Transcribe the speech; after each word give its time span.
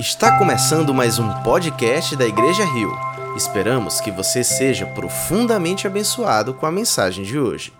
Está 0.00 0.38
começando 0.38 0.94
mais 0.94 1.18
um 1.18 1.42
podcast 1.42 2.16
da 2.16 2.24
Igreja 2.24 2.64
Rio. 2.64 2.90
Esperamos 3.36 4.00
que 4.00 4.10
você 4.10 4.42
seja 4.42 4.86
profundamente 4.86 5.86
abençoado 5.86 6.54
com 6.54 6.64
a 6.64 6.72
mensagem 6.72 7.22
de 7.22 7.38
hoje. 7.38 7.70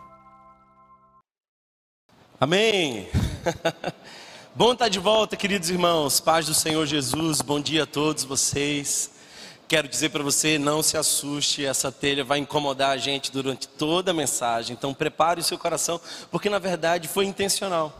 Amém. 2.38 3.08
Bom 4.54 4.74
estar 4.74 4.90
de 4.90 4.98
volta, 4.98 5.34
queridos 5.34 5.70
irmãos. 5.70 6.20
Paz 6.20 6.44
do 6.44 6.52
Senhor 6.52 6.84
Jesus. 6.84 7.40
Bom 7.40 7.58
dia 7.58 7.84
a 7.84 7.86
todos 7.86 8.22
vocês. 8.22 9.12
Quero 9.66 9.88
dizer 9.88 10.10
para 10.10 10.22
você, 10.22 10.58
não 10.58 10.82
se 10.82 10.98
assuste, 10.98 11.64
essa 11.64 11.90
telha 11.90 12.22
vai 12.22 12.38
incomodar 12.38 12.90
a 12.90 12.98
gente 12.98 13.32
durante 13.32 13.66
toda 13.66 14.10
a 14.10 14.14
mensagem. 14.14 14.76
Então 14.78 14.92
prepare 14.92 15.40
o 15.40 15.44
seu 15.44 15.56
coração, 15.56 15.98
porque 16.30 16.50
na 16.50 16.58
verdade 16.58 17.08
foi 17.08 17.24
intencional. 17.24 17.98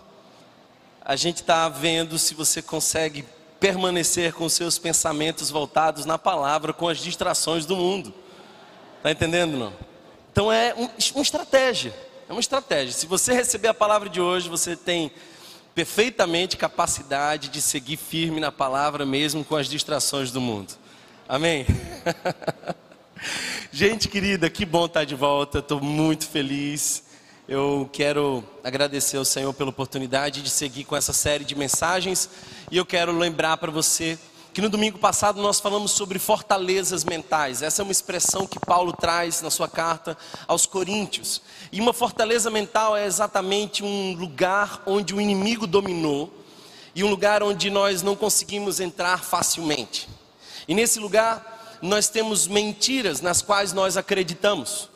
A 1.02 1.16
gente 1.16 1.36
está 1.36 1.70
vendo 1.70 2.18
se 2.18 2.34
você 2.34 2.60
consegue 2.60 3.24
permanecer 3.60 4.32
com 4.32 4.48
seus 4.48 4.78
pensamentos 4.78 5.50
voltados 5.50 6.06
na 6.06 6.16
palavra, 6.16 6.72
com 6.72 6.88
as 6.88 6.98
distrações 6.98 7.66
do 7.66 7.76
mundo. 7.76 8.12
Está 8.96 9.10
entendendo 9.10 9.58
não? 9.58 9.72
Então 10.32 10.50
é 10.50 10.74
um, 10.74 10.88
uma 11.14 11.22
estratégia. 11.22 11.94
É 12.28 12.32
uma 12.32 12.40
estratégia. 12.40 12.92
Se 12.92 13.06
você 13.06 13.34
receber 13.34 13.68
a 13.68 13.74
palavra 13.74 14.08
de 14.08 14.20
hoje, 14.20 14.48
você 14.48 14.74
tem 14.74 15.12
perfeitamente 15.74 16.56
capacidade 16.56 17.48
de 17.48 17.60
seguir 17.60 17.96
firme 17.96 18.40
na 18.40 18.50
palavra 18.50 19.04
mesmo 19.04 19.44
com 19.44 19.56
as 19.56 19.68
distrações 19.68 20.30
do 20.30 20.40
mundo. 20.40 20.72
Amém? 21.28 21.66
Gente 23.70 24.08
querida, 24.08 24.48
que 24.48 24.64
bom 24.64 24.86
estar 24.86 25.04
de 25.04 25.14
volta. 25.14 25.58
Estou 25.58 25.80
muito 25.80 26.26
feliz. 26.26 27.09
Eu 27.50 27.90
quero 27.92 28.44
agradecer 28.62 29.16
ao 29.16 29.24
Senhor 29.24 29.52
pela 29.52 29.70
oportunidade 29.70 30.40
de 30.40 30.48
seguir 30.48 30.84
com 30.84 30.94
essa 30.94 31.12
série 31.12 31.44
de 31.44 31.56
mensagens 31.56 32.30
e 32.70 32.76
eu 32.76 32.86
quero 32.86 33.10
lembrar 33.10 33.56
para 33.56 33.72
você 33.72 34.16
que 34.54 34.60
no 34.60 34.68
domingo 34.68 35.00
passado 35.00 35.42
nós 35.42 35.58
falamos 35.58 35.90
sobre 35.90 36.20
fortalezas 36.20 37.02
mentais. 37.02 37.60
Essa 37.60 37.82
é 37.82 37.84
uma 37.84 37.90
expressão 37.90 38.46
que 38.46 38.60
Paulo 38.60 38.92
traz 38.92 39.42
na 39.42 39.50
sua 39.50 39.66
carta 39.66 40.16
aos 40.46 40.64
Coríntios. 40.64 41.42
E 41.72 41.80
uma 41.80 41.92
fortaleza 41.92 42.52
mental 42.52 42.96
é 42.96 43.04
exatamente 43.04 43.82
um 43.82 44.14
lugar 44.14 44.84
onde 44.86 45.12
o 45.12 45.20
inimigo 45.20 45.66
dominou 45.66 46.32
e 46.94 47.02
um 47.02 47.10
lugar 47.10 47.42
onde 47.42 47.68
nós 47.68 48.00
não 48.00 48.14
conseguimos 48.14 48.78
entrar 48.78 49.24
facilmente. 49.24 50.08
E 50.68 50.74
nesse 50.74 51.00
lugar 51.00 51.78
nós 51.82 52.08
temos 52.08 52.46
mentiras 52.46 53.20
nas 53.20 53.42
quais 53.42 53.72
nós 53.72 53.96
acreditamos. 53.96 54.88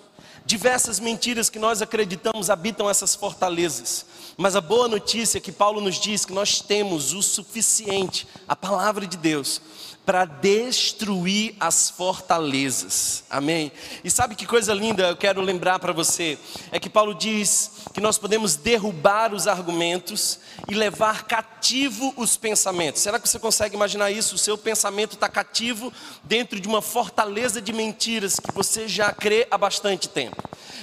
Diversas 0.47 1.01
mentiras 1.01 1.49
que 1.49 1.59
nós 1.59 1.81
acreditamos 1.81 2.51
habitam 2.51 2.89
essas 2.91 3.15
fortalezas. 3.15 4.05
Mas 4.37 4.55
a 4.55 4.61
boa 4.61 4.87
notícia 4.87 5.39
é 5.39 5.41
que 5.41 5.51
Paulo 5.51 5.81
nos 5.81 5.99
diz 5.99 6.27
que 6.27 6.35
nós 6.35 6.61
temos 6.61 7.13
o 7.15 7.23
suficiente, 7.23 8.27
a 8.47 8.55
palavra 8.55 9.07
de 9.07 9.17
Deus, 9.17 9.61
para 10.05 10.25
destruir 10.27 11.55
as 11.59 11.89
fortalezas. 11.89 13.25
Amém? 13.31 13.73
E 14.03 14.11
sabe 14.11 14.35
que 14.35 14.47
coisa 14.47 14.75
linda 14.75 15.09
eu 15.09 15.17
quero 15.17 15.41
lembrar 15.41 15.79
para 15.79 15.93
você? 15.93 16.39
É 16.71 16.79
que 16.79 16.91
Paulo 16.91 17.15
diz 17.15 17.71
que 17.95 18.01
nós 18.01 18.19
podemos 18.19 18.57
derrubar 18.57 19.33
os 19.33 19.47
argumentos 19.47 20.39
e 20.69 20.75
levar 20.75 21.25
cativo 21.25 22.13
os 22.17 22.37
pensamentos. 22.37 23.01
Será 23.01 23.19
que 23.19 23.29
você 23.29 23.39
consegue 23.39 23.75
imaginar 23.75 24.11
isso? 24.11 24.35
O 24.35 24.39
seu 24.39 24.59
pensamento 24.59 25.15
está 25.15 25.29
cativo 25.29 25.93
dentro 26.23 26.61
de 26.61 26.69
uma 26.69 26.83
fortaleza 26.83 27.61
de 27.61 27.73
mentiras 27.73 28.39
que 28.39 28.53
você 28.53 28.87
já 28.87 29.11
crê 29.13 29.47
há 29.51 29.57
bastante 29.57 30.09
tempo. 30.09 30.37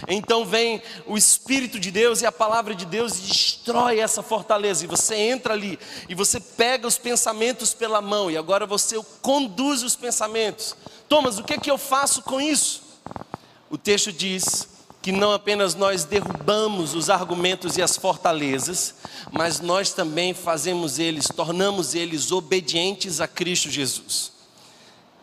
Então 0.08 0.46
vem 0.46 0.82
o 1.06 1.18
Espírito 1.18 1.80
de 1.80 1.92
Deus 1.92 2.22
e 2.22 2.26
a 2.26 2.32
palavra 2.32 2.74
de 2.74 2.86
Deus 2.86 3.18
e 3.18 3.22
destrói 3.22 4.00
essa 4.00 4.24
fortaleza. 4.24 4.84
E 4.84 4.88
você 4.88 5.16
entra 5.16 5.54
ali 5.54 5.78
e 6.10 6.16
você 6.16 6.40
pega 6.40 6.88
os 6.88 6.98
pensamentos 6.98 7.74
pela 7.74 8.02
mão 8.02 8.32
e 8.32 8.38
agora 8.38 8.66
você 8.66 8.98
conduz 9.22 9.84
os 9.84 9.96
pensamentos. 9.96 10.76
Thomas, 11.08 11.38
o 11.38 11.44
que 11.44 11.54
é 11.54 11.58
que 11.58 11.70
eu 11.72 11.78
faço 11.78 12.22
com 12.22 12.40
isso? 12.40 12.82
O 13.70 13.78
texto 13.78 14.12
diz 14.12 14.68
que 15.02 15.12
não 15.12 15.32
apenas 15.32 15.74
nós 15.74 16.04
derrubamos 16.04 16.94
os 16.94 17.10
argumentos 17.10 17.76
e 17.76 17.82
as 17.82 17.98
fortalezas, 17.98 18.96
mas 19.32 19.60
nós 19.60 19.92
também 19.92 20.34
fazemos 20.34 21.00
eles, 21.00 21.28
tornamos 21.28 21.96
eles 21.96 22.32
obedientes 22.32 23.20
a 23.20 23.28
Cristo 23.28 23.70
Jesus. 23.70 24.32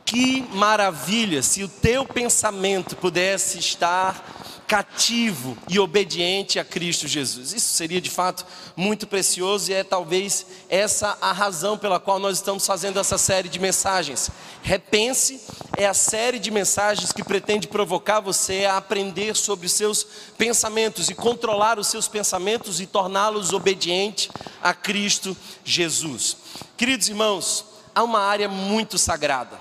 Que 0.05 0.43
maravilha 0.53 1.43
se 1.43 1.63
o 1.63 1.69
teu 1.69 2.05
pensamento 2.05 2.97
pudesse 2.97 3.59
estar 3.59 4.25
cativo 4.69 5.57
e 5.67 5.81
obediente 5.81 6.59
a 6.59 6.65
Cristo 6.65 7.09
Jesus. 7.09 7.55
Isso 7.55 7.73
seria 7.73 8.03
de 8.03 8.11
fato 8.11 8.45
muito 8.77 9.07
precioso 9.07 9.71
e 9.71 9.75
é 9.75 9.83
talvez 9.83 10.45
essa 10.69 11.17
a 11.23 11.33
razão 11.33 11.79
pela 11.79 11.99
qual 11.99 12.19
nós 12.19 12.37
estamos 12.37 12.67
fazendo 12.67 13.01
essa 13.01 13.17
série 13.17 13.49
de 13.49 13.59
mensagens. 13.59 14.31
Repense 14.63 15.41
é 15.75 15.87
a 15.87 15.95
série 15.95 16.39
de 16.39 16.51
mensagens 16.51 17.13
que 17.13 17.25
pretende 17.25 17.67
provocar 17.67 18.21
você 18.21 18.67
a 18.67 18.77
aprender 18.77 19.35
sobre 19.35 19.65
os 19.65 19.73
seus 19.73 20.07
pensamentos 20.37 21.09
e 21.09 21.15
controlar 21.15 21.79
os 21.79 21.87
seus 21.87 22.07
pensamentos 22.07 22.79
e 22.79 22.87
torná-los 22.87 23.55
obedientes 23.55 24.29
a 24.63 24.75
Cristo 24.75 25.35
Jesus. 25.65 26.37
Queridos 26.77 27.09
irmãos, 27.09 27.65
há 27.95 28.03
uma 28.03 28.21
área 28.21 28.51
muito 28.51 28.99
sagrada. 28.99 29.59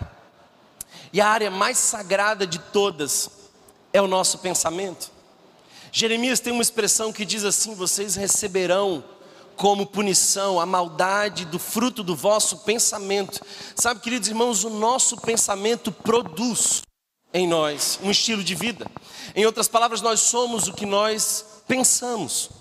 E 1.14 1.22
a 1.22 1.30
área 1.30 1.50
mais 1.50 1.78
sagrada 1.78 2.46
de 2.46 2.60
todas 2.60 3.37
é 3.98 4.02
o 4.02 4.08
nosso 4.08 4.38
pensamento. 4.38 5.12
Jeremias 5.92 6.40
tem 6.40 6.54
uma 6.54 6.62
expressão 6.62 7.12
que 7.12 7.26
diz 7.26 7.44
assim: 7.44 7.74
Vocês 7.74 8.16
receberão 8.16 9.04
como 9.56 9.88
punição 9.88 10.60
a 10.60 10.66
maldade 10.66 11.46
do 11.46 11.58
fruto 11.58 12.04
do 12.04 12.16
vosso 12.16 12.60
pensamento. 12.60 13.42
Sabe, 13.76 14.02
queridos 14.02 14.30
irmãos, 14.30 14.64
o 14.64 14.70
nosso 14.70 15.18
pensamento 15.18 15.92
produz 15.92 16.84
em 17.34 17.48
nós 17.48 18.00
um 18.04 18.12
estilo 18.12 18.44
de 18.44 18.54
vida. 18.54 18.86
Em 19.36 19.46
outras 19.46 19.68
palavras, 19.68 20.02
nós 20.02 20.20
somos 20.20 20.68
o 20.68 20.74
que 20.74 20.86
nós 20.86 21.64
pensamos. 21.68 22.52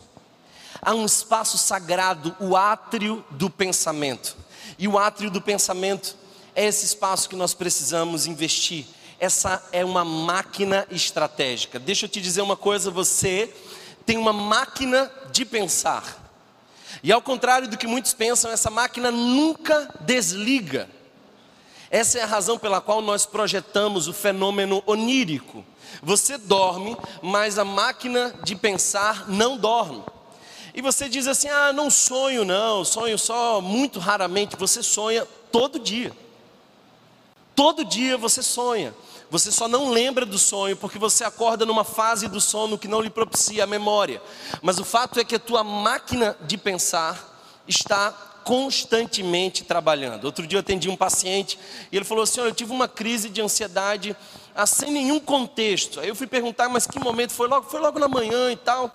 Há 0.80 0.94
um 0.94 1.04
espaço 1.04 1.58
sagrado, 1.58 2.34
o 2.40 2.56
átrio 2.56 3.24
do 3.30 3.50
pensamento. 3.50 4.36
E 4.78 4.88
o 4.88 4.98
átrio 4.98 5.30
do 5.30 5.40
pensamento 5.40 6.16
é 6.54 6.64
esse 6.64 6.86
espaço 6.86 7.28
que 7.28 7.36
nós 7.36 7.52
precisamos 7.52 8.26
investir 8.26 8.86
essa 9.18 9.62
é 9.72 9.84
uma 9.84 10.04
máquina 10.04 10.86
estratégica. 10.90 11.78
Deixa 11.78 12.04
eu 12.04 12.08
te 12.08 12.20
dizer 12.20 12.42
uma 12.42 12.56
coisa: 12.56 12.90
você 12.90 13.52
tem 14.04 14.18
uma 14.18 14.32
máquina 14.32 15.10
de 15.32 15.44
pensar. 15.44 16.24
E 17.02 17.12
ao 17.12 17.22
contrário 17.22 17.68
do 17.68 17.76
que 17.76 17.86
muitos 17.86 18.14
pensam, 18.14 18.50
essa 18.50 18.70
máquina 18.70 19.10
nunca 19.10 19.94
desliga. 20.00 20.88
Essa 21.90 22.18
é 22.18 22.22
a 22.22 22.26
razão 22.26 22.58
pela 22.58 22.80
qual 22.80 23.00
nós 23.00 23.24
projetamos 23.24 24.08
o 24.08 24.12
fenômeno 24.12 24.82
onírico. 24.86 25.64
Você 26.02 26.36
dorme, 26.36 26.96
mas 27.22 27.58
a 27.58 27.64
máquina 27.64 28.34
de 28.44 28.54
pensar 28.56 29.28
não 29.28 29.56
dorme. 29.56 30.02
E 30.74 30.82
você 30.82 31.08
diz 31.08 31.26
assim: 31.26 31.48
ah, 31.48 31.72
não 31.72 31.88
sonho, 31.90 32.44
não, 32.44 32.84
sonho 32.84 33.18
só 33.18 33.60
muito 33.60 33.98
raramente. 33.98 34.56
Você 34.56 34.82
sonha 34.82 35.26
todo 35.50 35.78
dia. 35.78 36.12
Todo 37.56 37.84
dia 37.84 38.18
você 38.18 38.42
sonha. 38.42 38.94
Você 39.30 39.50
só 39.50 39.66
não 39.66 39.90
lembra 39.90 40.24
do 40.24 40.38
sonho 40.38 40.76
porque 40.76 40.98
você 40.98 41.24
acorda 41.24 41.66
numa 41.66 41.82
fase 41.82 42.28
do 42.28 42.40
sono 42.40 42.78
que 42.78 42.86
não 42.86 43.00
lhe 43.00 43.10
propicia 43.10 43.64
a 43.64 43.66
memória. 43.66 44.22
Mas 44.62 44.78
o 44.78 44.84
fato 44.84 45.18
é 45.18 45.24
que 45.24 45.34
a 45.34 45.38
tua 45.38 45.64
máquina 45.64 46.36
de 46.42 46.56
pensar 46.58 47.34
está 47.66 48.12
constantemente 48.44 49.64
trabalhando. 49.64 50.26
Outro 50.26 50.46
dia 50.46 50.58
eu 50.58 50.60
atendi 50.60 50.88
um 50.88 50.96
paciente 50.96 51.58
e 51.90 51.96
ele 51.96 52.04
falou 52.04 52.22
assim: 52.22 52.40
Eu 52.40 52.54
tive 52.54 52.70
uma 52.70 52.86
crise 52.86 53.28
de 53.28 53.40
ansiedade 53.40 54.14
ah, 54.54 54.66
sem 54.66 54.92
nenhum 54.92 55.18
contexto. 55.18 55.98
Aí 55.98 56.08
eu 56.08 56.14
fui 56.14 56.26
perguntar, 56.26 56.68
mas 56.68 56.86
que 56.86 56.98
momento? 56.98 57.32
Foi 57.32 57.48
logo, 57.48 57.68
foi 57.68 57.80
logo 57.80 57.98
na 57.98 58.06
manhã 58.06 58.52
e 58.52 58.56
tal. 58.56 58.94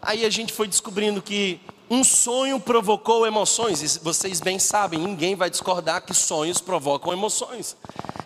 Aí 0.00 0.24
a 0.24 0.30
gente 0.30 0.52
foi 0.52 0.66
descobrindo 0.66 1.22
que 1.22 1.60
um 1.92 2.02
sonho 2.02 2.58
provocou 2.58 3.26
emoções, 3.26 3.82
e 3.82 3.98
vocês 3.98 4.40
bem 4.40 4.58
sabem, 4.58 4.98
ninguém 4.98 5.34
vai 5.34 5.50
discordar 5.50 6.00
que 6.00 6.14
sonhos 6.14 6.58
provocam 6.58 7.12
emoções. 7.12 7.76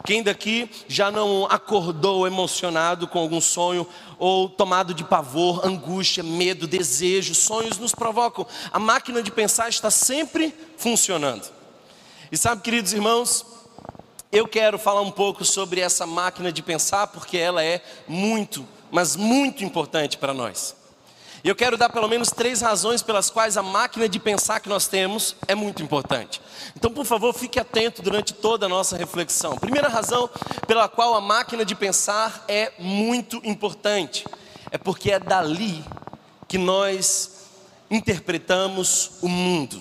Quem 0.05 0.23
daqui 0.23 0.71
já 0.87 1.11
não 1.11 1.47
acordou 1.47 2.29
emocionado 2.29 3.09
com 3.09 3.19
algum 3.19 3.41
sonho 3.41 3.85
ou 4.21 4.49
tomado 4.49 4.95
de 4.95 5.03
pavor, 5.03 5.67
angústia, 5.67 6.23
medo, 6.23 6.69
desejo? 6.69 7.35
Sonhos 7.35 7.77
nos 7.77 7.93
provocam. 7.93 8.47
A 8.71 8.79
máquina 8.79 9.21
de 9.21 9.33
pensar 9.33 9.69
está 9.69 9.91
sempre 9.91 10.55
funcionando. 10.77 11.51
E 12.31 12.37
sabe, 12.37 12.63
queridos 12.63 12.93
irmãos, 12.93 13.45
eu 14.31 14.47
quero 14.47 14.79
falar 14.79 15.01
um 15.01 15.11
pouco 15.11 15.45
sobre 15.45 15.81
essa 15.81 16.07
máquina 16.07 16.53
de 16.53 16.63
pensar 16.63 17.09
porque 17.09 17.37
ela 17.37 17.65
é 17.65 17.83
muito, 18.07 18.65
mas 18.93 19.17
muito 19.17 19.65
importante 19.65 20.17
para 20.19 20.33
nós. 20.33 20.86
E 21.47 21.49
eu 21.49 21.55
quero 21.55 21.77
dar 21.77 21.89
pelo 21.89 22.09
menos 22.09 22.33
três 22.33 22.61
razões 22.61 23.03
pelas 23.03 23.31
quais 23.31 23.57
a 23.57 23.63
máquina 23.63 24.09
de 24.09 24.19
pensar 24.19 24.59
que 24.59 24.69
nós 24.69 24.89
temos 24.89 25.37
é 25.47 25.55
muito 25.55 25.81
importante. 25.81 26.43
Então, 26.77 26.91
por 26.91 27.05
favor, 27.07 27.33
fique 27.33 27.61
atento 27.61 28.03
durante 28.03 28.35
toda 28.35 28.67
a 28.67 28.69
nossa 28.69 28.97
reflexão. 28.97 29.57
Primeira 29.57 29.87
razão 29.87 30.29
pela 30.67 30.89
qual 30.89 31.15
a 31.15 31.21
máquina 31.21 31.65
de 31.65 31.77
pensar 31.77 32.45
é 32.49 32.73
muito 32.81 33.41
importante 33.45 34.27
é 34.73 34.77
porque 34.77 35.13
é 35.13 35.21
dali 35.21 35.85
que 36.49 36.59
nós 36.59 37.45
interpretamos 37.89 39.13
o 39.23 39.29
mundo. 39.29 39.81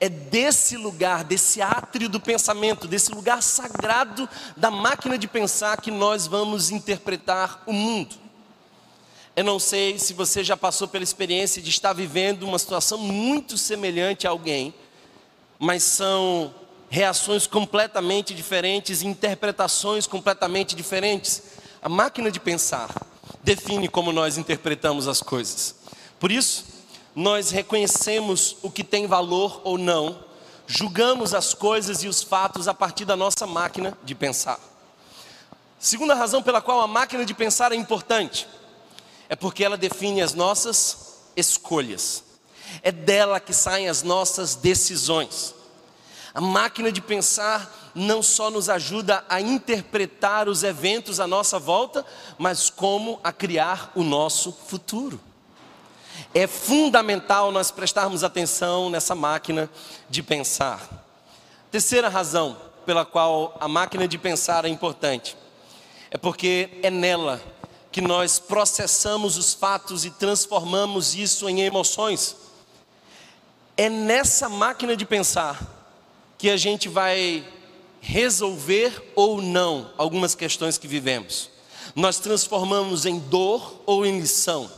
É 0.00 0.08
desse 0.08 0.76
lugar, 0.76 1.22
desse 1.22 1.62
átrio 1.62 2.08
do 2.08 2.18
pensamento, 2.18 2.88
desse 2.88 3.12
lugar 3.12 3.40
sagrado 3.40 4.28
da 4.56 4.68
máquina 4.68 5.16
de 5.16 5.28
pensar 5.28 5.80
que 5.80 5.92
nós 5.92 6.26
vamos 6.26 6.72
interpretar 6.72 7.62
o 7.66 7.72
mundo. 7.72 8.26
Eu 9.38 9.44
não 9.44 9.60
sei 9.60 10.00
se 10.00 10.14
você 10.14 10.42
já 10.42 10.56
passou 10.56 10.88
pela 10.88 11.04
experiência 11.04 11.62
de 11.62 11.70
estar 11.70 11.92
vivendo 11.92 12.42
uma 12.42 12.58
situação 12.58 12.98
muito 12.98 13.56
semelhante 13.56 14.26
a 14.26 14.30
alguém, 14.30 14.74
mas 15.60 15.84
são 15.84 16.52
reações 16.90 17.46
completamente 17.46 18.34
diferentes, 18.34 19.00
interpretações 19.00 20.08
completamente 20.08 20.74
diferentes. 20.74 21.40
A 21.80 21.88
máquina 21.88 22.32
de 22.32 22.40
pensar 22.40 22.92
define 23.44 23.86
como 23.86 24.10
nós 24.10 24.38
interpretamos 24.38 25.06
as 25.06 25.22
coisas. 25.22 25.76
Por 26.18 26.32
isso, 26.32 26.64
nós 27.14 27.52
reconhecemos 27.52 28.56
o 28.60 28.68
que 28.68 28.82
tem 28.82 29.06
valor 29.06 29.60
ou 29.62 29.78
não, 29.78 30.18
julgamos 30.66 31.32
as 31.32 31.54
coisas 31.54 32.02
e 32.02 32.08
os 32.08 32.24
fatos 32.24 32.66
a 32.66 32.74
partir 32.74 33.04
da 33.04 33.14
nossa 33.14 33.46
máquina 33.46 33.96
de 34.02 34.16
pensar. 34.16 34.58
Segunda 35.78 36.16
razão 36.16 36.42
pela 36.42 36.60
qual 36.60 36.80
a 36.80 36.88
máquina 36.88 37.24
de 37.24 37.34
pensar 37.34 37.70
é 37.70 37.76
importante 37.76 38.48
é 39.28 39.36
porque 39.36 39.64
ela 39.64 39.76
define 39.76 40.22
as 40.22 40.34
nossas 40.34 41.18
escolhas. 41.36 42.24
É 42.82 42.90
dela 42.90 43.40
que 43.40 43.52
saem 43.52 43.88
as 43.88 44.02
nossas 44.02 44.54
decisões. 44.54 45.54
A 46.34 46.40
máquina 46.40 46.92
de 46.92 47.00
pensar 47.00 47.90
não 47.94 48.22
só 48.22 48.50
nos 48.50 48.68
ajuda 48.68 49.24
a 49.28 49.40
interpretar 49.40 50.48
os 50.48 50.62
eventos 50.62 51.18
à 51.20 51.26
nossa 51.26 51.58
volta, 51.58 52.04
mas 52.38 52.70
como 52.70 53.18
a 53.24 53.32
criar 53.32 53.90
o 53.94 54.02
nosso 54.02 54.52
futuro. 54.52 55.20
É 56.34 56.46
fundamental 56.46 57.50
nós 57.50 57.70
prestarmos 57.70 58.22
atenção 58.22 58.90
nessa 58.90 59.14
máquina 59.14 59.70
de 60.08 60.22
pensar. 60.22 60.80
Terceira 61.70 62.08
razão 62.08 62.56
pela 62.84 63.04
qual 63.04 63.56
a 63.60 63.68
máquina 63.68 64.06
de 64.08 64.16
pensar 64.16 64.64
é 64.64 64.68
importante 64.68 65.36
é 66.10 66.16
porque 66.16 66.78
é 66.82 66.90
nela 66.90 67.40
que 67.90 68.00
nós 68.00 68.38
processamos 68.38 69.36
os 69.36 69.54
fatos 69.54 70.04
e 70.04 70.10
transformamos 70.10 71.14
isso 71.14 71.48
em 71.48 71.60
emoções. 71.60 72.36
É 73.76 73.88
nessa 73.88 74.48
máquina 74.48 74.96
de 74.96 75.06
pensar 75.06 75.58
que 76.36 76.50
a 76.50 76.56
gente 76.56 76.88
vai 76.88 77.46
resolver 78.00 79.12
ou 79.14 79.40
não 79.42 79.90
algumas 79.96 80.34
questões 80.34 80.78
que 80.78 80.86
vivemos. 80.86 81.50
Nós 81.94 82.18
transformamos 82.18 83.06
em 83.06 83.18
dor 83.18 83.82
ou 83.86 84.04
em 84.04 84.20
lição. 84.20 84.70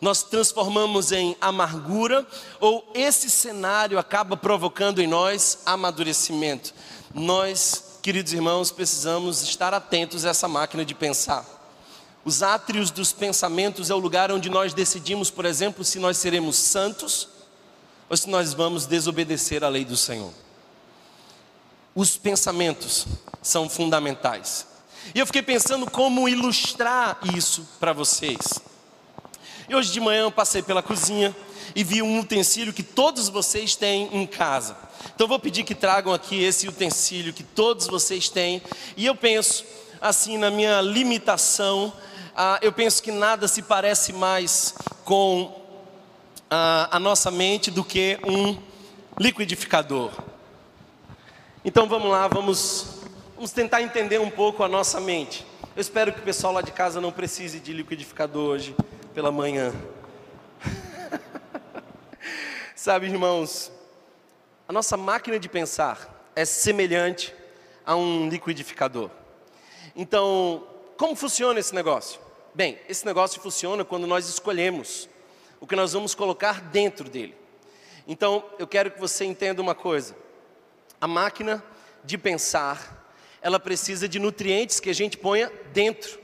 Nós 0.00 0.22
transformamos 0.22 1.10
em 1.10 1.36
amargura 1.40 2.26
ou 2.60 2.86
esse 2.94 3.30
cenário 3.30 3.98
acaba 3.98 4.36
provocando 4.36 5.00
em 5.00 5.06
nós 5.06 5.58
amadurecimento. 5.64 6.74
Nós, 7.14 7.98
queridos 8.02 8.32
irmãos, 8.34 8.70
precisamos 8.70 9.42
estar 9.42 9.72
atentos 9.72 10.26
a 10.26 10.30
essa 10.30 10.46
máquina 10.46 10.84
de 10.84 10.94
pensar. 10.94 11.55
Os 12.26 12.42
átrios 12.42 12.90
dos 12.90 13.12
pensamentos 13.12 13.88
é 13.88 13.94
o 13.94 13.98
lugar 13.98 14.32
onde 14.32 14.50
nós 14.50 14.74
decidimos, 14.74 15.30
por 15.30 15.44
exemplo, 15.44 15.84
se 15.84 16.00
nós 16.00 16.16
seremos 16.16 16.56
santos 16.56 17.28
ou 18.10 18.16
se 18.16 18.28
nós 18.28 18.52
vamos 18.52 18.84
desobedecer 18.84 19.62
à 19.62 19.68
lei 19.68 19.84
do 19.84 19.96
Senhor. 19.96 20.32
Os 21.94 22.16
pensamentos 22.16 23.06
são 23.40 23.68
fundamentais. 23.68 24.66
E 25.14 25.20
eu 25.20 25.26
fiquei 25.26 25.40
pensando 25.40 25.88
como 25.88 26.28
ilustrar 26.28 27.20
isso 27.32 27.64
para 27.78 27.92
vocês. 27.92 28.60
E 29.68 29.76
hoje 29.76 29.92
de 29.92 30.00
manhã 30.00 30.22
eu 30.22 30.32
passei 30.32 30.62
pela 30.62 30.82
cozinha 30.82 31.34
e 31.76 31.84
vi 31.84 32.02
um 32.02 32.18
utensílio 32.18 32.72
que 32.72 32.82
todos 32.82 33.28
vocês 33.28 33.76
têm 33.76 34.08
em 34.12 34.26
casa. 34.26 34.76
Então 35.14 35.28
vou 35.28 35.38
pedir 35.38 35.62
que 35.62 35.76
tragam 35.76 36.12
aqui 36.12 36.42
esse 36.42 36.66
utensílio 36.66 37.32
que 37.32 37.44
todos 37.44 37.86
vocês 37.86 38.28
têm. 38.28 38.60
E 38.96 39.06
eu 39.06 39.14
penso, 39.14 39.64
assim, 40.00 40.36
na 40.36 40.50
minha 40.50 40.80
limitação, 40.80 41.92
ah, 42.38 42.58
eu 42.60 42.70
penso 42.70 43.02
que 43.02 43.10
nada 43.10 43.48
se 43.48 43.62
parece 43.62 44.12
mais 44.12 44.74
com 45.06 45.58
ah, 46.50 46.86
a 46.92 47.00
nossa 47.00 47.30
mente 47.30 47.70
do 47.70 47.82
que 47.82 48.18
um 48.26 48.60
liquidificador. 49.18 50.12
Então 51.64 51.88
vamos 51.88 52.10
lá, 52.10 52.28
vamos, 52.28 53.00
vamos 53.34 53.52
tentar 53.52 53.80
entender 53.80 54.20
um 54.20 54.28
pouco 54.28 54.62
a 54.62 54.68
nossa 54.68 55.00
mente. 55.00 55.46
Eu 55.74 55.80
espero 55.80 56.12
que 56.12 56.20
o 56.20 56.22
pessoal 56.22 56.52
lá 56.52 56.60
de 56.60 56.72
casa 56.72 57.00
não 57.00 57.10
precise 57.10 57.58
de 57.58 57.72
liquidificador 57.72 58.50
hoje 58.50 58.76
pela 59.14 59.32
manhã. 59.32 59.72
Sabe, 62.76 63.06
irmãos, 63.06 63.72
a 64.68 64.74
nossa 64.74 64.98
máquina 64.98 65.38
de 65.38 65.48
pensar 65.48 66.30
é 66.36 66.44
semelhante 66.44 67.34
a 67.86 67.96
um 67.96 68.28
liquidificador. 68.28 69.08
Então, 69.94 70.66
como 70.98 71.16
funciona 71.16 71.58
esse 71.58 71.74
negócio? 71.74 72.25
Bem, 72.56 72.78
esse 72.88 73.04
negócio 73.04 73.38
funciona 73.38 73.84
quando 73.84 74.06
nós 74.06 74.30
escolhemos 74.30 75.10
o 75.60 75.66
que 75.66 75.76
nós 75.76 75.92
vamos 75.92 76.14
colocar 76.14 76.62
dentro 76.62 77.06
dele. 77.06 77.36
Então, 78.08 78.42
eu 78.58 78.66
quero 78.66 78.90
que 78.90 78.98
você 78.98 79.26
entenda 79.26 79.60
uma 79.60 79.74
coisa. 79.74 80.16
A 80.98 81.06
máquina 81.06 81.62
de 82.02 82.16
pensar, 82.16 83.12
ela 83.42 83.60
precisa 83.60 84.08
de 84.08 84.18
nutrientes 84.18 84.80
que 84.80 84.88
a 84.88 84.94
gente 84.94 85.18
ponha 85.18 85.52
dentro. 85.74 86.18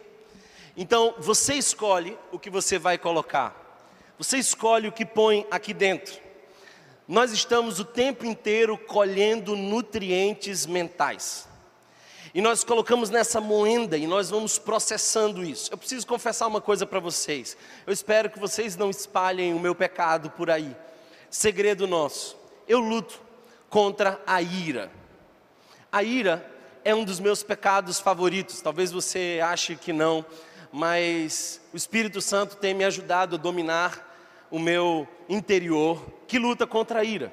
Então, 0.74 1.14
você 1.18 1.52
escolhe 1.52 2.16
o 2.32 2.38
que 2.38 2.48
você 2.48 2.78
vai 2.78 2.96
colocar. 2.96 3.84
Você 4.16 4.38
escolhe 4.38 4.88
o 4.88 4.92
que 4.92 5.04
põe 5.04 5.46
aqui 5.50 5.74
dentro. 5.74 6.18
Nós 7.06 7.30
estamos 7.30 7.78
o 7.78 7.84
tempo 7.84 8.24
inteiro 8.24 8.78
colhendo 8.78 9.54
nutrientes 9.54 10.64
mentais. 10.64 11.46
E 12.34 12.40
nós 12.40 12.64
colocamos 12.64 13.10
nessa 13.10 13.40
moenda 13.40 13.96
e 13.98 14.06
nós 14.06 14.30
vamos 14.30 14.58
processando 14.58 15.44
isso. 15.44 15.70
Eu 15.70 15.76
preciso 15.76 16.06
confessar 16.06 16.46
uma 16.46 16.62
coisa 16.62 16.86
para 16.86 16.98
vocês. 16.98 17.56
Eu 17.86 17.92
espero 17.92 18.30
que 18.30 18.38
vocês 18.38 18.74
não 18.74 18.88
espalhem 18.88 19.52
o 19.52 19.60
meu 19.60 19.74
pecado 19.74 20.30
por 20.30 20.50
aí. 20.50 20.74
Segredo 21.28 21.86
nosso. 21.86 22.36
Eu 22.66 22.80
luto 22.80 23.20
contra 23.68 24.18
a 24.26 24.40
ira. 24.40 24.90
A 25.90 26.02
ira 26.02 26.50
é 26.82 26.94
um 26.94 27.04
dos 27.04 27.20
meus 27.20 27.42
pecados 27.42 28.00
favoritos. 28.00 28.62
Talvez 28.62 28.90
você 28.90 29.38
ache 29.44 29.76
que 29.76 29.92
não, 29.92 30.24
mas 30.72 31.60
o 31.70 31.76
Espírito 31.76 32.22
Santo 32.22 32.56
tem 32.56 32.72
me 32.72 32.84
ajudado 32.84 33.36
a 33.36 33.38
dominar 33.38 34.10
o 34.50 34.58
meu 34.58 35.06
interior 35.28 36.02
que 36.26 36.38
luta 36.38 36.66
contra 36.66 37.00
a 37.00 37.04
ira. 37.04 37.30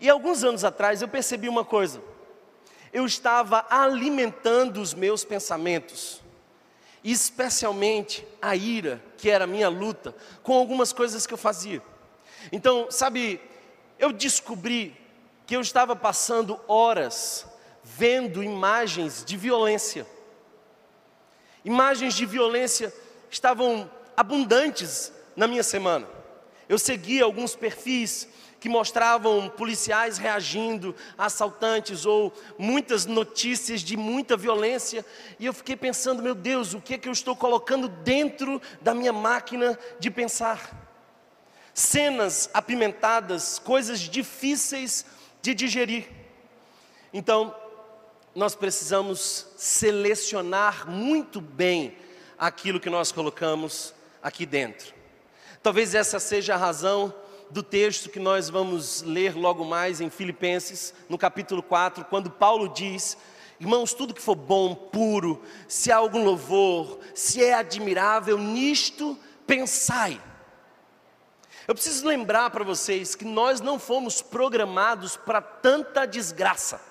E 0.00 0.08
alguns 0.08 0.42
anos 0.42 0.64
atrás 0.64 1.00
eu 1.00 1.06
percebi 1.06 1.48
uma 1.48 1.64
coisa. 1.64 2.02
Eu 2.92 3.04
estava 3.06 3.66
alimentando 3.68 4.80
os 4.80 4.94
meus 4.94 5.24
pensamentos, 5.24 6.20
especialmente 7.04 8.26
a 8.40 8.56
ira, 8.56 9.02
que 9.16 9.30
era 9.30 9.44
a 9.44 9.46
minha 9.46 9.68
luta, 9.68 10.14
com 10.42 10.54
algumas 10.54 10.92
coisas 10.92 11.26
que 11.26 11.34
eu 11.34 11.38
fazia. 11.38 11.82
Então, 12.50 12.90
sabe, 12.90 13.40
eu 13.98 14.12
descobri 14.12 14.96
que 15.46 15.56
eu 15.56 15.60
estava 15.60 15.96
passando 15.96 16.60
horas 16.68 17.46
vendo 17.82 18.42
imagens 18.42 19.24
de 19.24 19.36
violência. 19.36 20.06
Imagens 21.64 22.14
de 22.14 22.26
violência 22.26 22.92
estavam 23.30 23.90
abundantes 24.16 25.12
na 25.34 25.46
minha 25.46 25.62
semana. 25.62 26.06
Eu 26.68 26.78
seguia 26.78 27.24
alguns 27.24 27.56
perfis 27.56 28.28
que 28.60 28.68
mostravam 28.68 29.48
policiais 29.48 30.18
reagindo 30.18 30.94
assaltantes 31.16 32.04
ou 32.04 32.32
muitas 32.58 33.06
notícias 33.06 33.80
de 33.80 33.96
muita 33.96 34.36
violência, 34.36 35.04
e 35.38 35.46
eu 35.46 35.52
fiquei 35.52 35.76
pensando, 35.76 36.22
meu 36.22 36.34
Deus, 36.34 36.74
o 36.74 36.80
que 36.80 36.94
é 36.94 36.98
que 36.98 37.08
eu 37.08 37.12
estou 37.12 37.36
colocando 37.36 37.88
dentro 37.88 38.60
da 38.80 38.94
minha 38.94 39.12
máquina 39.12 39.78
de 40.00 40.10
pensar? 40.10 40.86
Cenas 41.72 42.50
apimentadas, 42.52 43.58
coisas 43.58 44.00
difíceis 44.00 45.06
de 45.40 45.54
digerir. 45.54 46.08
Então, 47.12 47.54
nós 48.34 48.54
precisamos 48.54 49.46
selecionar 49.56 50.88
muito 50.90 51.40
bem 51.40 51.96
aquilo 52.36 52.80
que 52.80 52.90
nós 52.90 53.12
colocamos 53.12 53.94
aqui 54.22 54.44
dentro. 54.44 54.94
Talvez 55.62 55.94
essa 55.94 56.18
seja 56.18 56.54
a 56.54 56.58
razão 56.58 57.14
do 57.50 57.62
texto 57.62 58.10
que 58.10 58.18
nós 58.18 58.48
vamos 58.48 59.02
ler 59.02 59.36
logo 59.36 59.64
mais 59.64 60.00
em 60.00 60.10
Filipenses, 60.10 60.94
no 61.08 61.16
capítulo 61.16 61.62
4, 61.62 62.04
quando 62.04 62.30
Paulo 62.30 62.68
diz: 62.68 63.16
Irmãos, 63.60 63.92
tudo 63.92 64.14
que 64.14 64.22
for 64.22 64.34
bom, 64.34 64.74
puro, 64.74 65.42
se 65.66 65.90
há 65.90 65.96
algum 65.96 66.24
louvor, 66.24 66.98
se 67.14 67.42
é 67.42 67.54
admirável, 67.54 68.38
nisto 68.38 69.18
pensai. 69.46 70.20
Eu 71.66 71.74
preciso 71.74 72.06
lembrar 72.06 72.50
para 72.50 72.64
vocês 72.64 73.14
que 73.14 73.24
nós 73.24 73.60
não 73.60 73.78
fomos 73.78 74.22
programados 74.22 75.16
para 75.16 75.42
tanta 75.42 76.06
desgraça. 76.06 76.87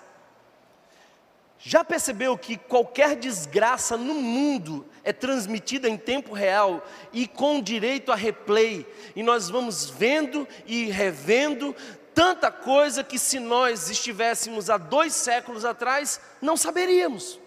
Já 1.67 1.83
percebeu 1.83 2.38
que 2.38 2.55
qualquer 2.55 3.17
desgraça 3.17 3.97
no 3.97 4.13
mundo 4.13 4.86
é 5.03 5.12
transmitida 5.12 5.89
em 5.89 5.97
tempo 5.97 6.33
real 6.33 6.81
e 7.12 7.27
com 7.27 7.62
direito 7.62 8.09
a 8.09 8.15
replay, 8.15 8.88
e 9.13 9.21
nós 9.21 9.50
vamos 9.50 9.89
vendo 9.89 10.47
e 10.65 10.86
revendo, 10.86 11.75
tanta 12.15 12.50
coisa 12.50 13.03
que 13.03 13.19
se 13.19 13.38
nós 13.38 13.89
estivéssemos 13.89 14.69
há 14.69 14.77
dois 14.77 15.12
séculos 15.12 15.65
atrás, 15.65 16.21
não 16.41 16.55
saberíamos. 16.55 17.38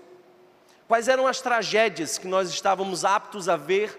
Quais 0.86 1.08
eram 1.08 1.26
as 1.26 1.40
tragédias 1.40 2.18
que 2.18 2.28
nós 2.28 2.50
estávamos 2.50 3.06
aptos 3.06 3.48
a 3.48 3.56
ver 3.56 3.98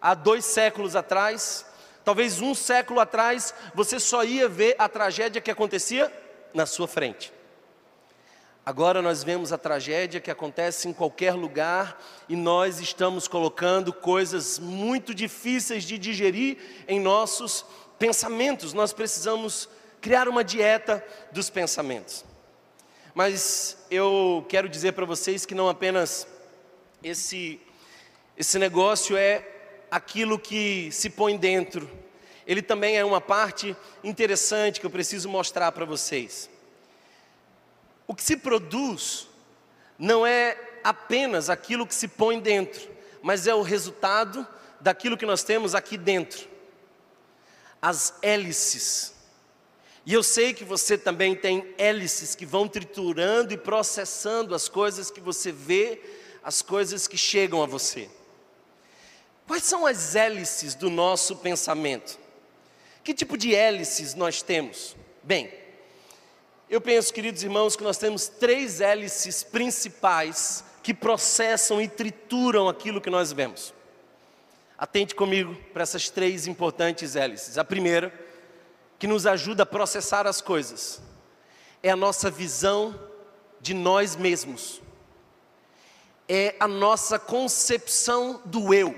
há 0.00 0.14
dois 0.14 0.46
séculos 0.46 0.96
atrás? 0.96 1.66
Talvez 2.02 2.40
um 2.40 2.54
século 2.54 3.00
atrás, 3.00 3.52
você 3.74 4.00
só 4.00 4.24
ia 4.24 4.48
ver 4.48 4.76
a 4.78 4.88
tragédia 4.88 5.42
que 5.42 5.50
acontecia 5.50 6.10
na 6.54 6.64
sua 6.64 6.88
frente. 6.88 7.41
Agora 8.64 9.02
nós 9.02 9.24
vemos 9.24 9.52
a 9.52 9.58
tragédia 9.58 10.20
que 10.20 10.30
acontece 10.30 10.86
em 10.86 10.92
qualquer 10.92 11.34
lugar 11.34 12.00
e 12.28 12.36
nós 12.36 12.78
estamos 12.78 13.26
colocando 13.26 13.92
coisas 13.92 14.56
muito 14.56 15.12
difíceis 15.12 15.82
de 15.82 15.98
digerir 15.98 16.58
em 16.86 17.00
nossos 17.00 17.64
pensamentos. 17.98 18.72
Nós 18.72 18.92
precisamos 18.92 19.68
criar 20.00 20.28
uma 20.28 20.44
dieta 20.44 21.04
dos 21.32 21.50
pensamentos. 21.50 22.24
Mas 23.12 23.84
eu 23.90 24.46
quero 24.48 24.68
dizer 24.68 24.92
para 24.92 25.04
vocês 25.04 25.44
que 25.44 25.56
não 25.56 25.68
apenas 25.68 26.24
esse, 27.02 27.60
esse 28.36 28.60
negócio 28.60 29.16
é 29.16 29.44
aquilo 29.90 30.38
que 30.38 30.88
se 30.92 31.10
põe 31.10 31.36
dentro, 31.36 31.90
ele 32.46 32.62
também 32.62 32.96
é 32.96 33.04
uma 33.04 33.20
parte 33.20 33.76
interessante 34.04 34.78
que 34.78 34.86
eu 34.86 34.90
preciso 34.90 35.28
mostrar 35.28 35.72
para 35.72 35.84
vocês. 35.84 36.48
O 38.06 38.14
que 38.14 38.22
se 38.22 38.36
produz 38.36 39.28
não 39.98 40.26
é 40.26 40.58
apenas 40.82 41.48
aquilo 41.48 41.86
que 41.86 41.94
se 41.94 42.08
põe 42.08 42.40
dentro, 42.40 42.90
mas 43.22 43.46
é 43.46 43.54
o 43.54 43.62
resultado 43.62 44.46
daquilo 44.80 45.16
que 45.16 45.26
nós 45.26 45.42
temos 45.42 45.74
aqui 45.74 45.96
dentro. 45.96 46.48
As 47.80 48.14
hélices. 48.22 49.14
E 50.04 50.12
eu 50.12 50.22
sei 50.22 50.52
que 50.52 50.64
você 50.64 50.98
também 50.98 51.34
tem 51.34 51.72
hélices 51.78 52.34
que 52.34 52.44
vão 52.44 52.66
triturando 52.66 53.54
e 53.54 53.56
processando 53.56 54.54
as 54.54 54.68
coisas 54.68 55.10
que 55.10 55.20
você 55.20 55.52
vê, 55.52 56.00
as 56.42 56.60
coisas 56.60 57.06
que 57.06 57.16
chegam 57.16 57.62
a 57.62 57.66
você. 57.66 58.10
Quais 59.46 59.62
são 59.62 59.86
as 59.86 60.16
hélices 60.16 60.74
do 60.74 60.90
nosso 60.90 61.36
pensamento? 61.36 62.18
Que 63.04 63.14
tipo 63.14 63.36
de 63.36 63.54
hélices 63.54 64.14
nós 64.14 64.42
temos? 64.42 64.96
Bem, 65.22 65.52
eu 66.72 66.80
penso, 66.80 67.12
queridos 67.12 67.42
irmãos, 67.42 67.76
que 67.76 67.84
nós 67.84 67.98
temos 67.98 68.28
três 68.28 68.80
hélices 68.80 69.42
principais 69.42 70.64
que 70.82 70.94
processam 70.94 71.82
e 71.82 71.86
trituram 71.86 72.66
aquilo 72.66 72.98
que 72.98 73.10
nós 73.10 73.30
vemos. 73.30 73.74
Atente 74.78 75.14
comigo 75.14 75.54
para 75.74 75.82
essas 75.82 76.08
três 76.08 76.46
importantes 76.46 77.14
hélices. 77.14 77.58
A 77.58 77.62
primeira, 77.62 78.10
que 78.98 79.06
nos 79.06 79.26
ajuda 79.26 79.64
a 79.64 79.66
processar 79.66 80.26
as 80.26 80.40
coisas, 80.40 81.02
é 81.82 81.90
a 81.90 81.96
nossa 81.96 82.30
visão 82.30 82.98
de 83.60 83.74
nós 83.74 84.16
mesmos, 84.16 84.80
é 86.26 86.56
a 86.58 86.66
nossa 86.66 87.18
concepção 87.18 88.40
do 88.46 88.72
eu, 88.72 88.94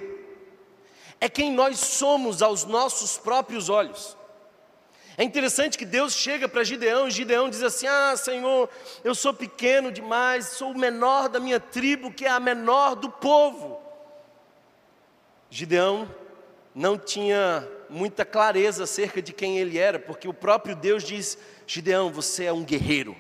é 1.21 1.29
quem 1.29 1.51
nós 1.53 1.81
somos 1.81 2.41
aos 2.41 2.65
nossos 2.65 3.19
próprios 3.19 3.69
olhos. 3.69 4.17
É 5.17 5.23
interessante 5.23 5.79
que 5.79 5.85
Deus 5.85 6.15
chega 6.15 6.49
para 6.49 6.65
Gideão 6.65 7.07
e 7.07 7.11
Gideão 7.11 7.49
diz 7.49 7.63
assim: 7.63 7.87
Ah, 7.87 8.17
Senhor, 8.17 8.69
eu 9.05 9.15
sou 9.15 9.33
pequeno 9.33 9.93
demais, 9.93 10.47
sou 10.47 10.73
o 10.73 10.79
menor 10.79 11.29
da 11.29 11.39
minha 11.39 11.61
tribo, 11.61 12.13
que 12.13 12.25
é 12.25 12.31
a 12.31 12.41
menor 12.41 12.97
do 12.97 13.09
povo. 13.09 13.81
Gideão 15.49 16.13
não 16.75 16.99
tinha 16.99 17.69
muita 17.89 18.25
clareza 18.25 18.83
acerca 18.85 19.23
de 19.23 19.33
quem 19.33 19.59
ele 19.59 19.79
era, 19.79 20.01
porque 20.01 20.27
o 20.27 20.35
próprio 20.35 20.75
Deus 20.75 21.05
diz: 21.05 21.39
Gideão, 21.65 22.11
você 22.11 22.47
é 22.47 22.53
um 22.53 22.65
guerreiro. 22.65 23.17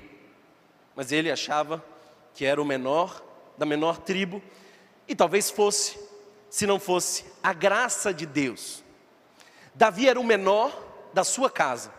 Mas 0.96 1.12
ele 1.12 1.30
achava 1.30 1.84
que 2.34 2.44
era 2.44 2.60
o 2.60 2.64
menor 2.64 3.22
da 3.56 3.64
menor 3.64 3.98
tribo, 3.98 4.42
e 5.06 5.14
talvez 5.14 5.48
fosse, 5.48 5.96
se 6.50 6.66
não 6.66 6.80
fosse 6.80 7.24
a 7.40 7.52
graça 7.52 8.12
de 8.12 8.26
Deus. 8.26 8.82
Davi 9.72 10.08
era 10.08 10.18
o 10.18 10.24
menor 10.24 10.93
da 11.14 11.24
sua 11.24 11.48
casa. 11.48 11.90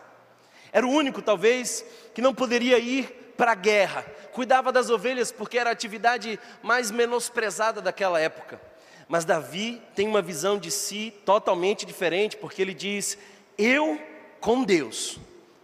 Era 0.72 0.86
o 0.86 0.92
único, 0.92 1.22
talvez, 1.22 1.86
que 2.14 2.22
não 2.22 2.36
poderia 2.36 2.78
ir 2.78 3.34
para 3.38 3.54
a 3.54 3.56
guerra. 3.56 4.06
Cuidava 4.34 4.72
das 4.72 4.90
ovelhas 4.90 5.32
porque 5.32 5.58
era 5.58 5.70
a 5.70 5.74
atividade 5.74 6.40
mais 6.62 6.92
menosprezada 6.92 7.82
daquela 7.82 8.20
época. 8.20 8.60
Mas 9.08 9.24
Davi 9.24 9.82
tem 9.96 10.08
uma 10.08 10.22
visão 10.22 10.58
de 10.58 10.70
si 10.70 11.14
totalmente 11.26 11.86
diferente, 11.86 12.36
porque 12.36 12.62
ele 12.62 12.74
diz: 12.74 13.18
Eu, 13.58 14.00
com 14.42 14.64
Deus, 14.64 15.18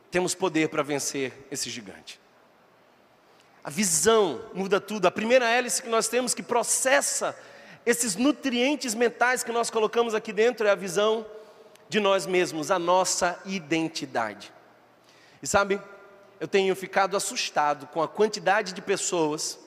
temos 0.09 0.33
poder 0.33 0.69
para 0.69 0.83
vencer 0.83 1.33
esse 1.51 1.69
gigante. 1.69 2.19
A 3.63 3.69
visão 3.69 4.41
muda 4.53 4.79
tudo. 4.79 5.07
A 5.07 5.11
primeira 5.11 5.49
hélice 5.49 5.83
que 5.83 5.89
nós 5.89 6.07
temos 6.07 6.33
que 6.33 6.41
processa 6.41 7.37
esses 7.85 8.15
nutrientes 8.15 8.95
mentais 8.95 9.43
que 9.43 9.51
nós 9.51 9.69
colocamos 9.69 10.13
aqui 10.15 10.31
dentro 10.31 10.67
é 10.67 10.71
a 10.71 10.75
visão 10.75 11.25
de 11.91 11.99
nós 11.99 12.25
mesmos, 12.25 12.71
a 12.71 12.79
nossa 12.79 13.37
identidade. 13.43 14.49
E 15.43 15.45
sabe, 15.45 15.77
eu 16.39 16.47
tenho 16.47 16.73
ficado 16.73 17.17
assustado 17.17 17.85
com 17.87 18.01
a 18.01 18.07
quantidade 18.07 18.71
de 18.71 18.81
pessoas 18.81 19.59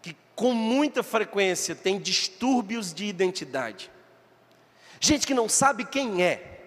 que 0.00 0.16
com 0.36 0.52
muita 0.52 1.02
frequência 1.02 1.74
têm 1.74 1.98
distúrbios 1.98 2.94
de 2.94 3.06
identidade. 3.06 3.90
Gente 5.00 5.26
que 5.26 5.34
não 5.34 5.48
sabe 5.48 5.84
quem 5.84 6.22
é. 6.22 6.60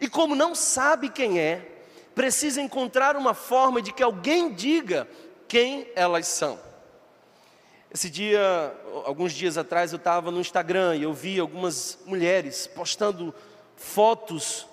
E 0.00 0.08
como 0.08 0.34
não 0.34 0.52
sabe 0.52 1.10
quem 1.10 1.38
é, 1.38 1.70
precisa 2.12 2.60
encontrar 2.60 3.14
uma 3.14 3.34
forma 3.34 3.80
de 3.80 3.92
que 3.92 4.02
alguém 4.02 4.52
diga 4.52 5.06
quem 5.46 5.86
elas 5.94 6.26
são. 6.26 6.58
Esse 7.88 8.10
dia, 8.10 8.74
alguns 9.04 9.32
dias 9.32 9.56
atrás, 9.56 9.92
eu 9.92 9.98
estava 9.98 10.32
no 10.32 10.40
Instagram 10.40 10.96
e 10.96 11.04
eu 11.04 11.14
vi 11.14 11.38
algumas 11.38 12.00
mulheres 12.04 12.66
postando 12.66 13.32
fotos 13.76 14.66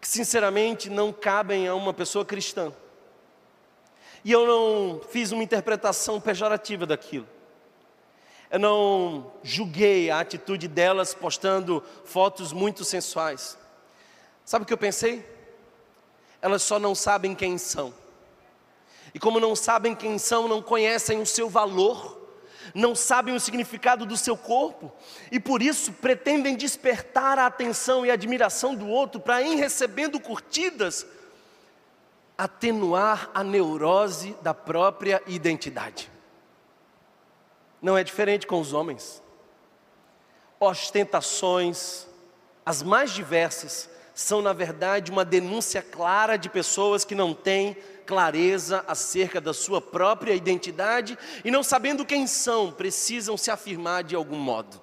que 0.00 0.08
sinceramente 0.08 0.88
não 0.88 1.12
cabem 1.12 1.68
a 1.68 1.74
uma 1.74 1.92
pessoa 1.92 2.24
cristã. 2.24 2.72
E 4.24 4.32
eu 4.32 4.46
não 4.46 5.00
fiz 5.08 5.32
uma 5.32 5.42
interpretação 5.42 6.20
pejorativa 6.20 6.86
daquilo. 6.86 7.26
Eu 8.50 8.58
não 8.58 9.32
julguei 9.42 10.10
a 10.10 10.20
atitude 10.20 10.66
delas 10.66 11.14
postando 11.14 11.82
fotos 12.04 12.52
muito 12.52 12.84
sensuais. 12.84 13.56
Sabe 14.44 14.64
o 14.64 14.66
que 14.66 14.72
eu 14.72 14.78
pensei? 14.78 15.24
Elas 16.42 16.62
só 16.62 16.78
não 16.78 16.94
sabem 16.94 17.34
quem 17.34 17.56
são. 17.58 17.94
E 19.14 19.18
como 19.18 19.38
não 19.40 19.54
sabem 19.54 19.94
quem 19.94 20.18
são, 20.18 20.48
não 20.48 20.62
conhecem 20.62 21.20
o 21.20 21.26
seu 21.26 21.48
valor 21.48 22.19
não 22.74 22.94
sabem 22.94 23.34
o 23.34 23.40
significado 23.40 24.06
do 24.06 24.16
seu 24.16 24.36
corpo 24.36 24.92
e 25.30 25.40
por 25.40 25.62
isso 25.62 25.92
pretendem 25.92 26.56
despertar 26.56 27.38
a 27.38 27.46
atenção 27.46 28.04
e 28.04 28.10
a 28.10 28.14
admiração 28.14 28.74
do 28.74 28.86
outro 28.88 29.20
para, 29.20 29.42
em 29.42 29.56
recebendo 29.56 30.20
curtidas, 30.20 31.06
atenuar 32.36 33.30
a 33.34 33.44
neurose 33.44 34.36
da 34.42 34.54
própria 34.54 35.22
identidade. 35.26 36.10
Não 37.82 37.96
é 37.96 38.04
diferente 38.04 38.46
com 38.46 38.60
os 38.60 38.72
homens. 38.72 39.22
Ostentações, 40.58 42.06
as 42.64 42.82
mais 42.82 43.10
diversas, 43.10 43.90
são 44.20 44.42
na 44.42 44.52
verdade 44.52 45.10
uma 45.10 45.24
denúncia 45.24 45.80
clara 45.80 46.36
de 46.36 46.50
pessoas 46.50 47.06
que 47.06 47.14
não 47.14 47.32
têm 47.32 47.74
clareza 48.04 48.84
acerca 48.86 49.40
da 49.40 49.54
sua 49.54 49.80
própria 49.80 50.34
identidade 50.34 51.18
e 51.42 51.50
não 51.50 51.62
sabendo 51.62 52.04
quem 52.04 52.26
são, 52.26 52.70
precisam 52.70 53.36
se 53.38 53.50
afirmar 53.50 54.04
de 54.04 54.14
algum 54.14 54.36
modo. 54.36 54.80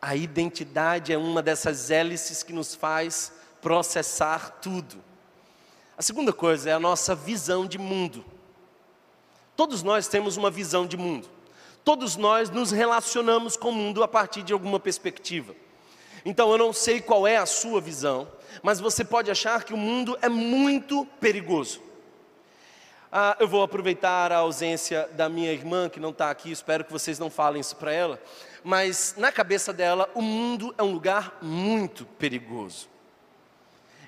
A 0.00 0.14
identidade 0.14 1.14
é 1.14 1.16
uma 1.16 1.42
dessas 1.42 1.90
hélices 1.90 2.42
que 2.42 2.52
nos 2.52 2.74
faz 2.74 3.32
processar 3.62 4.58
tudo. 4.60 5.02
A 5.96 6.02
segunda 6.02 6.32
coisa 6.32 6.68
é 6.68 6.72
a 6.74 6.80
nossa 6.80 7.14
visão 7.14 7.64
de 7.64 7.78
mundo. 7.78 8.22
Todos 9.56 9.82
nós 9.82 10.08
temos 10.08 10.36
uma 10.36 10.50
visão 10.50 10.86
de 10.86 10.96
mundo. 10.96 11.26
Todos 11.82 12.16
nós 12.16 12.50
nos 12.50 12.70
relacionamos 12.70 13.56
com 13.56 13.70
o 13.70 13.74
mundo 13.74 14.02
a 14.02 14.08
partir 14.08 14.42
de 14.42 14.52
alguma 14.52 14.78
perspectiva. 14.78 15.54
Então 16.24 16.50
eu 16.52 16.58
não 16.58 16.72
sei 16.72 17.00
qual 17.00 17.26
é 17.26 17.36
a 17.36 17.46
sua 17.46 17.80
visão, 17.80 18.28
mas 18.62 18.80
você 18.80 19.04
pode 19.04 19.30
achar 19.30 19.64
que 19.64 19.74
o 19.74 19.76
mundo 19.76 20.16
é 20.22 20.28
muito 20.28 21.06
perigoso. 21.20 21.82
Ah, 23.10 23.36
eu 23.38 23.46
vou 23.46 23.62
aproveitar 23.62 24.32
a 24.32 24.38
ausência 24.38 25.08
da 25.12 25.28
minha 25.28 25.52
irmã, 25.52 25.88
que 25.88 26.00
não 26.00 26.10
está 26.10 26.30
aqui, 26.30 26.50
espero 26.50 26.84
que 26.84 26.92
vocês 26.92 27.18
não 27.18 27.28
falem 27.28 27.60
isso 27.60 27.76
para 27.76 27.92
ela, 27.92 28.18
mas 28.64 29.14
na 29.18 29.30
cabeça 29.30 29.72
dela, 29.72 30.08
o 30.14 30.22
mundo 30.22 30.74
é 30.78 30.82
um 30.82 30.92
lugar 30.92 31.36
muito 31.42 32.06
perigoso. 32.06 32.88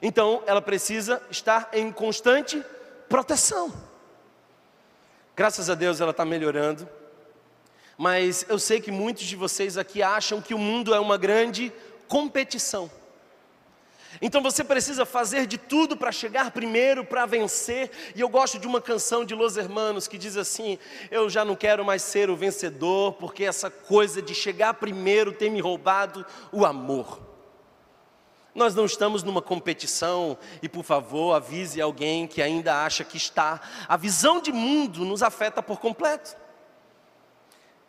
Então, 0.00 0.42
ela 0.46 0.62
precisa 0.62 1.22
estar 1.30 1.68
em 1.72 1.90
constante 1.92 2.64
proteção. 3.08 3.72
Graças 5.36 5.68
a 5.68 5.74
Deus 5.74 6.00
ela 6.00 6.12
está 6.12 6.24
melhorando, 6.24 6.88
mas 7.98 8.46
eu 8.48 8.58
sei 8.58 8.80
que 8.80 8.90
muitos 8.90 9.24
de 9.24 9.36
vocês 9.36 9.76
aqui 9.76 10.02
acham 10.02 10.40
que 10.40 10.54
o 10.54 10.58
mundo 10.58 10.94
é 10.94 11.00
uma 11.00 11.16
grande 11.16 11.72
competição. 12.08 12.90
Então 14.20 14.42
você 14.42 14.62
precisa 14.62 15.04
fazer 15.04 15.46
de 15.46 15.58
tudo 15.58 15.96
para 15.96 16.12
chegar 16.12 16.50
primeiro, 16.50 17.04
para 17.04 17.26
vencer. 17.26 17.90
E 18.14 18.20
eu 18.20 18.28
gosto 18.28 18.58
de 18.58 18.66
uma 18.66 18.80
canção 18.80 19.24
de 19.24 19.34
Los 19.34 19.56
Hermanos 19.56 20.06
que 20.06 20.18
diz 20.18 20.36
assim: 20.36 20.78
Eu 21.10 21.28
já 21.28 21.44
não 21.44 21.56
quero 21.56 21.84
mais 21.84 22.02
ser 22.02 22.30
o 22.30 22.36
vencedor, 22.36 23.14
porque 23.14 23.44
essa 23.44 23.70
coisa 23.70 24.22
de 24.22 24.34
chegar 24.34 24.74
primeiro 24.74 25.32
tem 25.32 25.50
me 25.50 25.60
roubado 25.60 26.24
o 26.52 26.64
amor. 26.64 27.22
Nós 28.54 28.72
não 28.72 28.84
estamos 28.84 29.24
numa 29.24 29.42
competição 29.42 30.38
e, 30.62 30.68
por 30.68 30.84
favor, 30.84 31.34
avise 31.34 31.80
alguém 31.80 32.24
que 32.24 32.40
ainda 32.40 32.84
acha 32.84 33.02
que 33.02 33.16
está. 33.16 33.60
A 33.88 33.96
visão 33.96 34.40
de 34.40 34.52
mundo 34.52 35.04
nos 35.04 35.24
afeta 35.24 35.60
por 35.60 35.80
completo. 35.80 36.36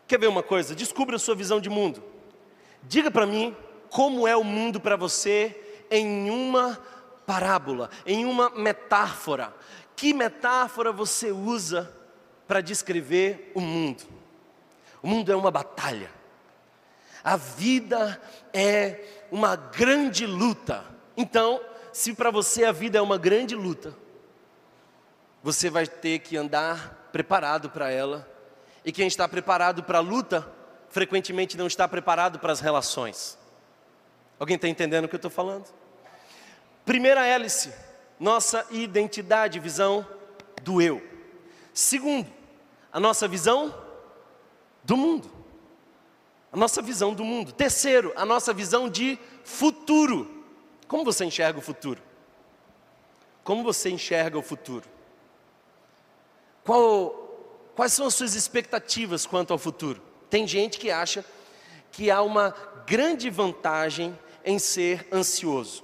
Quer 0.07 0.19
ver 0.19 0.27
uma 0.27 0.41
coisa? 0.41 0.74
Descubra 0.74 1.17
a 1.17 1.19
sua 1.19 1.36
visão 1.36 1.62
de 1.62 1.69
mundo. 1.69 2.03
Diga 2.81 3.12
para 3.12 3.27
mim 3.27 3.55
como 3.96 4.28
é 4.28 4.36
o 4.36 4.44
mundo 4.44 4.78
para 4.78 4.98
você 4.98 5.86
em 5.90 6.30
uma 6.30 6.78
parábola, 7.25 7.90
em 8.06 8.25
uma 8.25 8.50
metáfora. 8.50 9.56
Que 9.96 10.14
metáfora 10.14 10.92
você 10.92 11.32
usa 11.32 11.90
para 12.46 12.60
descrever 12.60 13.54
o 13.56 13.62
mundo? 13.62 14.04
O 15.02 15.08
mundo 15.08 15.32
é 15.32 15.36
uma 15.36 15.50
batalha. 15.50 16.12
A 17.24 17.38
vida 17.38 18.22
é 18.54 19.00
uma 19.32 19.56
grande 19.56 20.28
luta. 20.28 20.84
Então, 21.16 21.62
se 21.94 22.14
para 22.14 22.30
você 22.30 22.66
a 22.66 22.74
vida 22.74 22.98
é 22.98 23.02
uma 23.02 23.18
grande 23.18 23.56
luta, 23.56 23.96
você 25.42 25.70
vai 25.70 25.88
ter 25.88 26.20
que 26.20 26.36
andar 26.36 27.10
preparado 27.14 27.70
para 27.70 27.90
ela. 27.90 28.30
E 28.84 28.92
quem 28.92 29.08
está 29.08 29.25
preparado 29.25 29.84
para 29.84 30.00
a 30.00 30.02
luta, 30.02 30.46
frequentemente 30.90 31.56
não 31.56 31.66
está 31.66 31.88
preparado 31.88 32.40
para 32.40 32.52
as 32.52 32.60
relações. 32.60 33.45
Alguém 34.39 34.56
está 34.56 34.68
entendendo 34.68 35.06
o 35.06 35.08
que 35.08 35.15
eu 35.15 35.18
estou 35.18 35.32
falando? 35.32 35.65
Primeira 36.86 37.25
hélice, 37.25 37.74
nossa 38.20 38.65
identidade, 38.70 39.60
visão 39.60 40.06
do 40.62 40.82
eu. 40.82 41.01
Segundo, 41.74 42.30
a 42.92 43.00
nossa 43.00 43.27
visão 43.27 43.74
do 44.84 44.96
mundo. 44.96 45.30
A 46.51 46.58
nossa 46.58 46.82
visão 46.82 47.13
do 47.13 47.24
mundo. 47.24 47.51
Terceiro, 47.51 48.13
a 48.15 48.25
nossa 48.25 48.54
visão 48.54 48.89
de 48.89 49.18
futuro. 49.44 50.44
Como 50.88 51.04
você 51.04 51.25
enxerga 51.25 51.60
o 51.60 51.62
futuro? 51.62 52.01
Como 53.44 53.63
você 53.63 53.89
enxerga 53.89 54.38
o 54.38 54.42
futuro? 54.42 54.86
Qual, 56.63 57.12
quais 57.75 57.94
são 57.94 58.08
as 58.08 58.15
suas 58.15 58.36
expectativas 58.36 59.25
quanto 59.25 59.51
ao 59.51 59.60
futuro? 59.60 60.01
Tem 60.30 60.48
gente 60.48 60.80
que 60.80 60.89
acha 60.89 61.24
que 61.92 62.10
há 62.10 62.22
uma 62.22 62.56
grande 62.86 63.30
vantagem 63.30 64.18
em 64.46 64.60
ser 64.60 65.08
ansioso. 65.12 65.84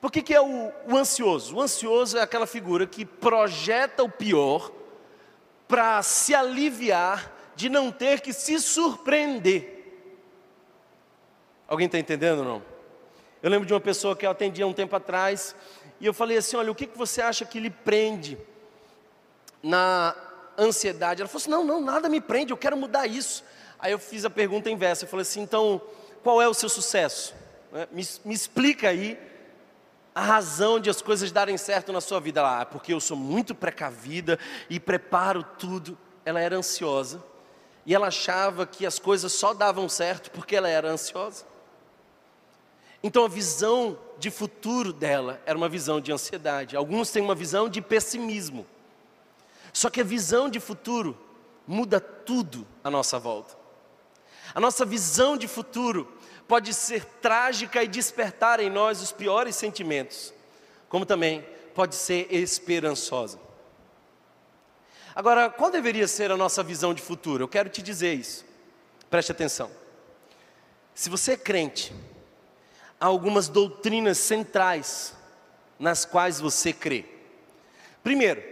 Por 0.00 0.12
que, 0.12 0.22
que 0.22 0.34
é 0.34 0.40
o, 0.40 0.72
o 0.86 0.96
ansioso? 0.96 1.56
O 1.56 1.60
ansioso 1.60 2.18
é 2.18 2.22
aquela 2.22 2.46
figura 2.46 2.86
que 2.86 3.04
projeta 3.04 4.04
o 4.04 4.10
pior 4.10 4.70
para 5.66 6.02
se 6.02 6.34
aliviar 6.34 7.34
de 7.56 7.68
não 7.68 7.90
ter 7.90 8.20
que 8.20 8.32
se 8.32 8.60
surpreender. 8.60 9.76
Alguém 11.66 11.86
está 11.86 11.98
entendendo 11.98 12.38
ou 12.38 12.44
não? 12.44 12.62
Eu 13.42 13.50
lembro 13.50 13.66
de 13.66 13.74
uma 13.74 13.80
pessoa 13.80 14.16
que 14.16 14.24
eu 14.24 14.30
atendia 14.30 14.66
um 14.66 14.72
tempo 14.72 14.94
atrás 14.94 15.54
e 16.00 16.06
eu 16.06 16.14
falei 16.14 16.38
assim: 16.38 16.56
olha, 16.56 16.70
o 16.70 16.74
que, 16.74 16.86
que 16.86 16.96
você 16.96 17.20
acha 17.20 17.44
que 17.44 17.58
lhe 17.58 17.70
prende 17.70 18.38
na 19.62 20.14
ansiedade? 20.56 21.20
Ela 21.20 21.28
falou 21.28 21.40
assim: 21.40 21.50
não, 21.50 21.64
não, 21.64 21.80
nada 21.80 22.08
me 22.08 22.20
prende, 22.20 22.52
eu 22.52 22.56
quero 22.56 22.76
mudar 22.76 23.06
isso. 23.06 23.44
Aí 23.78 23.92
eu 23.92 23.98
fiz 23.98 24.24
a 24.24 24.30
pergunta 24.30 24.70
inversa, 24.70 25.04
eu 25.04 25.08
falei 25.08 25.22
assim: 25.22 25.42
então, 25.42 25.82
qual 26.22 26.40
é 26.42 26.48
o 26.48 26.54
seu 26.54 26.68
sucesso? 26.68 27.34
Né, 27.72 27.86
me, 27.90 28.06
me 28.24 28.34
explica 28.34 28.88
aí 28.88 29.18
a 30.14 30.22
razão 30.22 30.80
de 30.80 30.90
as 30.90 31.00
coisas 31.00 31.30
darem 31.30 31.56
certo 31.56 31.92
na 31.92 32.00
sua 32.00 32.20
vida. 32.20 32.40
Ela, 32.40 32.62
ah, 32.62 32.66
porque 32.66 32.92
eu 32.92 33.00
sou 33.00 33.16
muito 33.16 33.54
precavida 33.54 34.38
e 34.68 34.80
preparo 34.80 35.42
tudo. 35.42 35.96
Ela 36.24 36.40
era 36.40 36.56
ansiosa 36.56 37.22
e 37.86 37.94
ela 37.94 38.08
achava 38.08 38.66
que 38.66 38.84
as 38.84 38.98
coisas 38.98 39.32
só 39.32 39.54
davam 39.54 39.88
certo 39.88 40.30
porque 40.30 40.56
ela 40.56 40.68
era 40.68 40.90
ansiosa. 40.90 41.46
Então 43.02 43.24
a 43.24 43.28
visão 43.28 43.98
de 44.18 44.30
futuro 44.30 44.92
dela 44.92 45.40
era 45.46 45.56
uma 45.56 45.68
visão 45.68 46.00
de 46.00 46.12
ansiedade. 46.12 46.76
Alguns 46.76 47.10
têm 47.10 47.22
uma 47.22 47.34
visão 47.34 47.68
de 47.68 47.80
pessimismo. 47.80 48.66
Só 49.72 49.88
que 49.88 50.00
a 50.00 50.04
visão 50.04 50.48
de 50.48 50.58
futuro 50.58 51.16
muda 51.66 52.00
tudo 52.00 52.66
à 52.82 52.90
nossa 52.90 53.18
volta. 53.18 53.56
A 54.54 54.60
nossa 54.60 54.84
visão 54.84 55.36
de 55.36 55.46
futuro 55.46 56.10
pode 56.46 56.72
ser 56.72 57.04
trágica 57.04 57.82
e 57.82 57.88
despertar 57.88 58.58
em 58.60 58.70
nós 58.70 59.02
os 59.02 59.12
piores 59.12 59.54
sentimentos, 59.54 60.32
como 60.88 61.04
também 61.04 61.46
pode 61.74 61.94
ser 61.94 62.32
esperançosa. 62.32 63.38
Agora, 65.14 65.50
qual 65.50 65.70
deveria 65.70 66.08
ser 66.08 66.30
a 66.30 66.36
nossa 66.36 66.62
visão 66.62 66.94
de 66.94 67.02
futuro? 67.02 67.44
Eu 67.44 67.48
quero 67.48 67.68
te 67.68 67.82
dizer 67.82 68.14
isso. 68.14 68.44
Preste 69.10 69.32
atenção. 69.32 69.70
Se 70.94 71.10
você 71.10 71.32
é 71.32 71.36
crente, 71.36 71.92
há 73.00 73.06
algumas 73.06 73.48
doutrinas 73.48 74.18
centrais 74.18 75.14
nas 75.78 76.04
quais 76.04 76.40
você 76.40 76.72
crê. 76.72 77.04
Primeiro, 78.02 78.42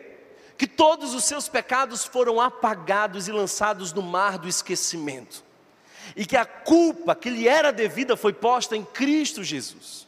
que 0.59 0.67
todos 0.67 1.15
os 1.15 1.25
seus 1.25 1.49
pecados 1.49 2.05
foram 2.05 2.41
apagados 2.41 3.29
e 3.29 3.33
lançados 3.33 3.93
no 3.93 4.03
mar 4.03 4.39
do 4.39 4.49
esquecimento 4.49 5.46
e 6.15 6.27
que 6.27 6.37
a 6.37 6.45
culpa 6.45 7.15
que 7.15 7.31
lhe 7.31 7.49
era 7.49 7.73
devida 7.73 8.17
foi 8.17 8.33
posta 8.33 8.77
em 8.77 8.85
Cristo 8.85 9.43
Jesus. 9.43 10.07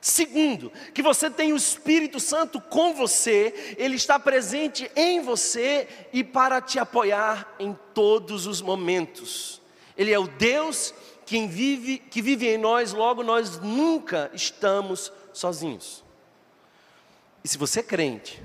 Segundo, 0.00 0.70
que 0.92 1.02
você 1.02 1.30
tem 1.30 1.54
o 1.54 1.56
Espírito 1.56 2.20
Santo 2.20 2.60
com 2.60 2.92
você, 2.92 3.74
ele 3.78 3.96
está 3.96 4.18
presente 4.18 4.90
em 4.94 5.22
você 5.22 5.88
e 6.12 6.22
para 6.22 6.60
te 6.60 6.78
apoiar 6.78 7.54
em 7.58 7.74
todos 7.94 8.46
os 8.46 8.60
momentos. 8.60 9.62
Ele 9.96 10.12
é 10.12 10.18
o 10.18 10.28
Deus 10.28 10.92
que 11.24 11.46
vive, 11.46 11.98
que 11.98 12.20
vive 12.20 12.46
em 12.48 12.58
nós, 12.58 12.92
logo 12.92 13.22
nós 13.22 13.58
nunca 13.60 14.30
estamos 14.34 15.10
sozinhos. 15.32 16.04
E 17.42 17.48
se 17.48 17.56
você 17.56 17.80
é 17.80 17.82
crente, 17.82 18.42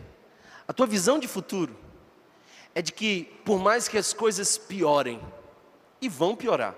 a 0.65 0.71
tua 0.71 0.87
visão 0.87 1.19
de 1.19 1.27
futuro 1.27 1.75
é 2.73 2.81
de 2.81 2.93
que, 2.93 3.25
por 3.43 3.59
mais 3.59 3.87
que 3.87 3.97
as 3.97 4.13
coisas 4.13 4.57
piorem, 4.57 5.19
e 6.01 6.07
vão 6.09 6.35
piorar. 6.35 6.75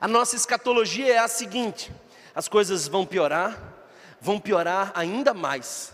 A 0.00 0.06
nossa 0.06 0.36
escatologia 0.36 1.14
é 1.14 1.18
a 1.18 1.28
seguinte: 1.28 1.92
as 2.34 2.48
coisas 2.48 2.86
vão 2.86 3.06
piorar, 3.06 3.58
vão 4.20 4.38
piorar 4.38 4.92
ainda 4.94 5.32
mais. 5.32 5.92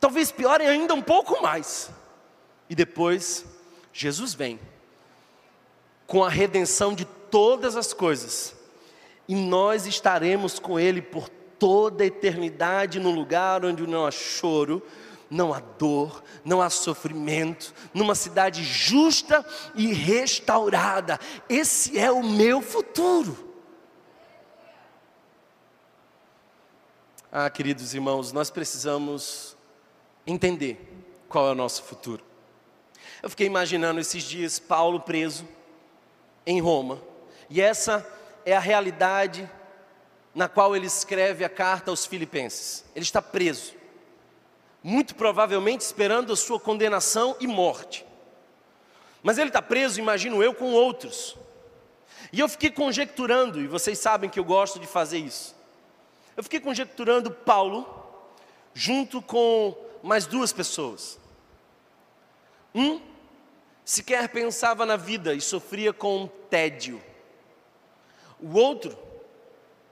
Talvez 0.00 0.30
piorem 0.30 0.68
ainda 0.68 0.94
um 0.94 1.02
pouco 1.02 1.42
mais. 1.42 1.90
E 2.68 2.74
depois, 2.74 3.44
Jesus 3.92 4.34
vem 4.34 4.60
com 6.06 6.24
a 6.24 6.28
redenção 6.28 6.94
de 6.94 7.04
todas 7.04 7.76
as 7.76 7.92
coisas, 7.92 8.54
e 9.28 9.34
nós 9.34 9.86
estaremos 9.86 10.58
com 10.58 10.80
Ele 10.80 11.02
por 11.02 11.28
toda 11.28 12.02
a 12.02 12.06
eternidade, 12.06 12.98
num 12.98 13.14
lugar 13.14 13.64
onde 13.64 13.86
não 13.86 14.06
há 14.06 14.10
choro, 14.10 14.82
não 15.30 15.52
há 15.52 15.60
dor, 15.60 16.22
não 16.44 16.62
há 16.62 16.70
sofrimento, 16.70 17.74
numa 17.92 18.14
cidade 18.14 18.64
justa 18.64 19.44
e 19.74 19.92
restaurada. 19.92 21.18
Esse 21.48 21.98
é 21.98 22.10
o 22.10 22.22
meu 22.22 22.62
futuro. 22.62 23.46
Ah, 27.30 27.50
queridos 27.50 27.92
irmãos, 27.92 28.32
nós 28.32 28.50
precisamos 28.50 29.56
entender 30.26 30.78
qual 31.28 31.48
é 31.48 31.52
o 31.52 31.54
nosso 31.54 31.82
futuro. 31.82 32.24
Eu 33.22 33.28
fiquei 33.28 33.46
imaginando 33.46 34.00
esses 34.00 34.22
dias 34.22 34.58
Paulo 34.58 35.00
preso 35.00 35.46
em 36.46 36.60
Roma, 36.60 37.02
e 37.50 37.60
essa 37.60 38.06
é 38.46 38.56
a 38.56 38.60
realidade 38.60 39.50
na 40.34 40.48
qual 40.48 40.74
ele 40.74 40.86
escreve 40.86 41.44
a 41.44 41.48
carta 41.48 41.90
aos 41.90 42.06
Filipenses. 42.06 42.84
Ele 42.94 43.04
está 43.04 43.20
preso 43.20 43.77
muito 44.88 45.14
provavelmente 45.14 45.82
esperando 45.82 46.32
a 46.32 46.36
sua 46.36 46.58
condenação 46.58 47.36
e 47.38 47.46
morte. 47.46 48.06
Mas 49.22 49.36
ele 49.36 49.50
está 49.50 49.60
preso, 49.60 50.00
imagino 50.00 50.42
eu, 50.42 50.54
com 50.54 50.72
outros. 50.72 51.36
E 52.32 52.40
eu 52.40 52.48
fiquei 52.48 52.70
conjecturando, 52.70 53.60
e 53.60 53.66
vocês 53.66 53.98
sabem 53.98 54.30
que 54.30 54.40
eu 54.40 54.44
gosto 54.44 54.78
de 54.78 54.86
fazer 54.86 55.18
isso. 55.18 55.54
Eu 56.34 56.42
fiquei 56.42 56.58
conjecturando 56.58 57.30
Paulo, 57.30 57.86
junto 58.72 59.20
com 59.20 59.76
mais 60.02 60.24
duas 60.26 60.54
pessoas. 60.54 61.18
Um 62.74 62.98
sequer 63.84 64.30
pensava 64.30 64.86
na 64.86 64.96
vida 64.96 65.34
e 65.34 65.40
sofria 65.42 65.92
com 65.92 66.28
tédio. 66.48 67.02
O 68.40 68.56
outro, 68.56 68.96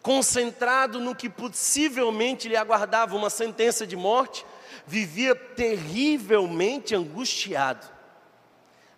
concentrado 0.00 1.00
no 1.00 1.14
que 1.14 1.28
possivelmente 1.28 2.48
lhe 2.48 2.56
aguardava 2.56 3.14
uma 3.14 3.28
sentença 3.28 3.86
de 3.86 3.96
morte, 3.96 4.46
vivia 4.86 5.34
terrivelmente 5.34 6.94
angustiado. 6.94 7.86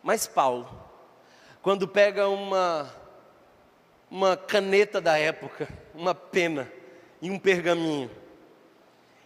Mas 0.03 0.27
Paulo, 0.27 0.69
quando 1.63 1.89
pega 1.89 2.29
uma, 2.29 2.93
uma 4.11 4.37
caneta 4.37 5.01
da 5.01 5.19
época, 5.19 5.69
uma 5.95 6.15
pena, 6.15 6.71
em 7.21 7.31
um 7.31 7.39
pergaminho. 7.39 8.11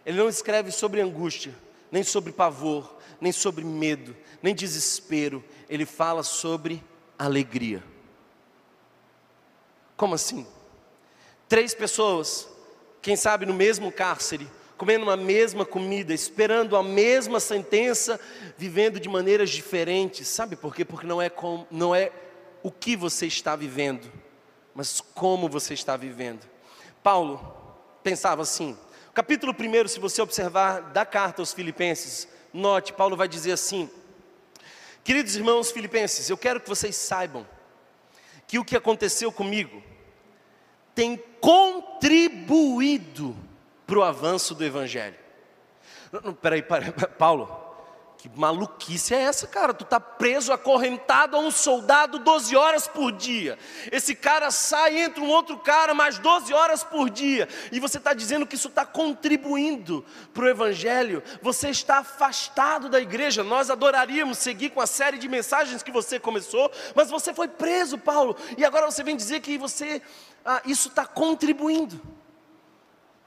Ele 0.05 0.18
não 0.18 0.29
escreve 0.29 0.70
sobre 0.70 1.01
angústia, 1.01 1.55
nem 1.90 2.03
sobre 2.03 2.33
pavor, 2.33 2.96
nem 3.20 3.31
sobre 3.31 3.64
medo, 3.64 4.16
nem 4.42 4.55
desespero. 4.55 5.44
Ele 5.68 5.87
fala 5.87 6.22
sobre 6.22 6.83
alegria. 7.18 7.83
Como 9.96 10.14
assim? 10.14 10.46
Três 11.48 11.75
pessoas, 11.75 12.48
quem 13.01 13.14
sabe 13.14 13.46
no 13.46 13.55
mesmo 13.55 13.92
cárcere, 13.92 14.48
comendo 14.83 15.09
a 15.12 15.16
mesma 15.16 15.64
comida, 15.64 16.12
esperando 16.12 16.77
a 16.77 16.83
mesma 16.83 17.38
sentença, 17.38 18.18
vivendo 18.59 18.99
de 18.99 19.09
maneiras 19.09 19.49
diferentes. 19.49 20.27
Sabe 20.27 20.57
por 20.57 20.75
quê? 20.75 20.85
Porque 20.85 21.07
não 21.07 21.23
é, 21.23 21.31
com, 21.31 21.64
não 21.71 21.95
é 21.95 22.11
o 22.64 22.71
que 22.73 22.97
você 22.97 23.29
está 23.29 23.55
vivendo, 23.55 24.11
mas 24.75 25.01
como 25.01 25.49
você 25.49 25.73
está 25.73 25.97
vivendo. 25.97 26.51
Paulo 27.01 27.64
pensava 28.03 28.42
assim, 28.42 28.77
capítulo 29.14 29.55
1, 29.55 29.87
se 29.87 30.01
você 30.01 30.21
observar 30.21 30.81
da 30.90 31.07
carta 31.07 31.40
aos 31.40 31.53
Filipenses, 31.53 32.27
note, 32.53 32.92
Paulo 32.92 33.16
vai 33.16 33.29
dizer 33.29 33.53
assim: 33.53 33.88
Queridos 35.05 35.37
irmãos 35.37 35.71
filipenses, 35.71 36.29
eu 36.29 36.37
quero 36.37 36.59
que 36.59 36.68
vocês 36.68 36.97
saibam 36.97 37.47
que 38.49 38.59
o 38.59 38.64
que 38.64 38.77
aconteceu 38.77 39.31
comigo 39.31 39.81
tem 40.92 41.16
contribuído 41.40 43.37
para 43.93 43.99
o 43.99 44.03
avanço 44.05 44.55
do 44.55 44.65
Evangelho. 44.65 45.19
Peraí, 46.41 46.63
peraí, 46.63 46.91
Paulo, 47.19 47.47
que 48.17 48.27
maluquice 48.35 49.15
é 49.15 49.21
essa, 49.21 49.47
cara? 49.47 49.75
Tu 49.75 49.85
tá 49.85 50.01
preso, 50.01 50.51
acorrentado 50.51 51.37
a 51.37 51.41
um 51.41 51.51
soldado 51.51 52.19
12 52.19 52.57
horas 52.57 52.89
por 52.89 53.13
dia. 53.13 53.59
Esse 53.91 54.15
cara 54.15 54.51
sai, 54.51 54.99
entra 54.99 55.23
um 55.23 55.29
outro 55.29 55.59
cara 55.59 55.93
mais 55.93 56.17
12 56.17 56.55
horas 56.55 56.83
por 56.83 57.11
dia. 57.11 57.47
E 57.71 57.79
você 57.79 57.99
está 57.99 58.15
dizendo 58.15 58.47
que 58.47 58.55
isso 58.55 58.69
está 58.69 58.87
contribuindo 58.87 60.03
para 60.33 60.45
o 60.45 60.49
Evangelho. 60.49 61.23
Você 61.43 61.69
está 61.69 61.99
afastado 61.99 62.89
da 62.89 62.99
igreja. 62.99 63.45
Nós 63.45 63.69
adoraríamos 63.69 64.39
seguir 64.39 64.71
com 64.71 64.81
a 64.81 64.87
série 64.87 65.19
de 65.19 65.29
mensagens 65.29 65.83
que 65.83 65.91
você 65.91 66.19
começou, 66.19 66.73
mas 66.95 67.11
você 67.11 67.35
foi 67.35 67.49
preso, 67.49 67.99
Paulo. 67.99 68.39
E 68.57 68.65
agora 68.65 68.91
você 68.91 69.03
vem 69.03 69.17
dizer 69.17 69.41
que 69.41 69.59
você, 69.59 70.01
ah, 70.47 70.63
isso 70.65 70.89
está 70.89 71.05
contribuindo. 71.05 72.22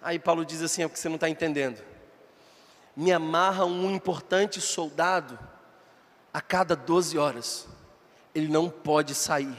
Aí 0.05 0.17
Paulo 0.17 0.45
diz 0.45 0.61
assim: 0.61 0.83
é 0.83 0.87
porque 0.87 1.01
você 1.01 1.09
não 1.09 1.15
está 1.15 1.29
entendendo 1.29 1.83
me 2.95 3.11
amarra 3.11 3.65
um 3.65 3.91
importante 3.91 4.61
soldado 4.61 5.37
a 6.33 6.39
cada 6.39 6.75
12 6.75 7.17
horas. 7.17 7.67
Ele 8.33 8.47
não 8.47 8.69
pode 8.69 9.13
sair. 9.13 9.57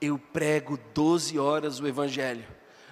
Eu 0.00 0.18
prego 0.18 0.78
12 0.92 1.38
horas 1.38 1.78
o 1.78 1.86
Evangelho. 1.86 2.44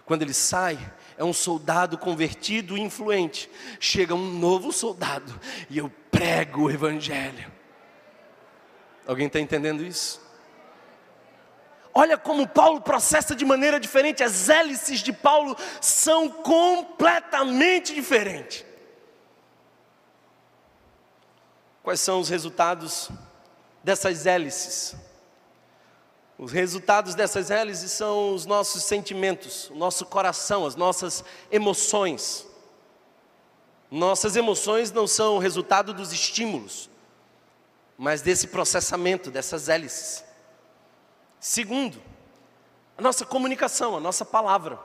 Quando 0.05 0.23
ele 0.23 0.35
sai, 0.35 0.79
é 1.17 1.25
um 1.25 1.33
soldado 1.33 1.99
convertido 1.99 2.77
e 2.77 2.81
influente. 2.81 3.51
Chega 3.81 4.15
um 4.15 4.39
novo 4.39 4.73
soldado 4.73 5.39
e 5.69 5.79
eu 5.79 5.91
prego 6.11 6.63
o 6.63 6.71
Evangelho. 6.71 7.53
Alguém 9.07 9.27
está 9.27 9.41
entendendo 9.41 9.85
isso? 9.85 10.25
Olha 11.99 12.19
como 12.19 12.47
Paulo 12.47 12.83
processa 12.83 13.35
de 13.35 13.43
maneira 13.43 13.81
diferente, 13.81 14.23
as 14.23 14.51
hélices 14.51 15.01
de 15.01 15.15
Paulo 15.15 15.57
são 15.81 16.29
completamente 16.29 17.95
diferentes. 17.95 18.67
Quais 21.83 21.99
são 21.99 22.21
os 22.21 22.29
resultados 22.29 23.09
dessas 23.83 24.27
hélices? 24.27 24.95
Os 26.37 26.53
resultados 26.53 27.15
dessas 27.15 27.51
hélices 27.51 27.93
são 27.93 28.35
os 28.35 28.45
nossos 28.45 28.83
sentimentos, 28.83 29.71
o 29.71 29.75
nosso 29.75 30.05
coração, 30.05 30.67
as 30.67 30.77
nossas 30.77 31.25
emoções. 31.51 32.47
Nossas 33.91 34.37
emoções 34.37 34.93
não 34.93 35.07
são 35.07 35.37
o 35.37 35.39
resultado 35.39 35.95
dos 35.95 36.13
estímulos, 36.13 36.91
mas 37.97 38.21
desse 38.21 38.49
processamento, 38.49 39.31
dessas 39.31 39.71
hélices. 39.71 40.26
Segundo, 41.49 42.03
a 42.99 43.01
nossa 43.01 43.25
comunicação, 43.25 43.97
a 43.97 44.01
nossa 44.01 44.25
palavra. 44.25 44.81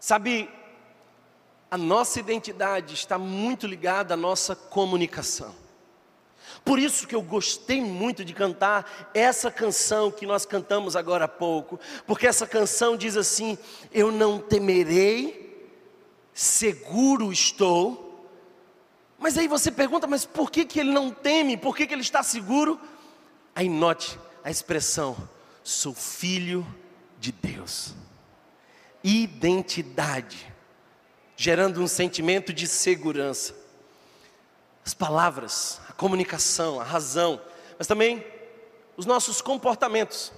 Sabe, 0.00 0.48
a 1.70 1.76
nossa 1.76 2.18
identidade 2.18 2.94
está 2.94 3.18
muito 3.18 3.66
ligada 3.66 4.14
à 4.14 4.16
nossa 4.16 4.56
comunicação. 4.56 5.54
Por 6.64 6.78
isso 6.78 7.06
que 7.06 7.14
eu 7.14 7.20
gostei 7.20 7.82
muito 7.82 8.24
de 8.24 8.32
cantar 8.32 9.10
essa 9.12 9.50
canção 9.50 10.10
que 10.10 10.24
nós 10.24 10.46
cantamos 10.46 10.96
agora 10.96 11.26
há 11.26 11.28
pouco, 11.28 11.78
porque 12.06 12.26
essa 12.26 12.46
canção 12.46 12.96
diz 12.96 13.18
assim: 13.18 13.58
Eu 13.92 14.10
não 14.10 14.38
temerei, 14.38 15.68
seguro 16.32 17.30
estou. 17.30 18.32
Mas 19.18 19.36
aí 19.36 19.46
você 19.46 19.70
pergunta, 19.70 20.06
mas 20.06 20.24
por 20.24 20.50
que, 20.50 20.64
que 20.64 20.80
ele 20.80 20.90
não 20.90 21.10
teme? 21.10 21.54
Por 21.54 21.76
que, 21.76 21.86
que 21.86 21.92
ele 21.92 22.00
está 22.00 22.22
seguro? 22.22 22.80
Aí 23.54 23.68
note 23.68 24.23
a 24.44 24.50
expressão: 24.50 25.16
sou 25.64 25.94
filho 25.94 26.64
de 27.18 27.32
Deus. 27.32 27.94
Identidade 29.02 30.52
gerando 31.36 31.82
um 31.82 31.88
sentimento 31.88 32.52
de 32.52 32.66
segurança. 32.66 33.54
As 34.84 34.94
palavras, 34.94 35.80
a 35.88 35.92
comunicação, 35.92 36.80
a 36.80 36.84
razão, 36.84 37.40
mas 37.78 37.86
também 37.86 38.24
os 38.96 39.06
nossos 39.06 39.40
comportamentos. 39.40 40.32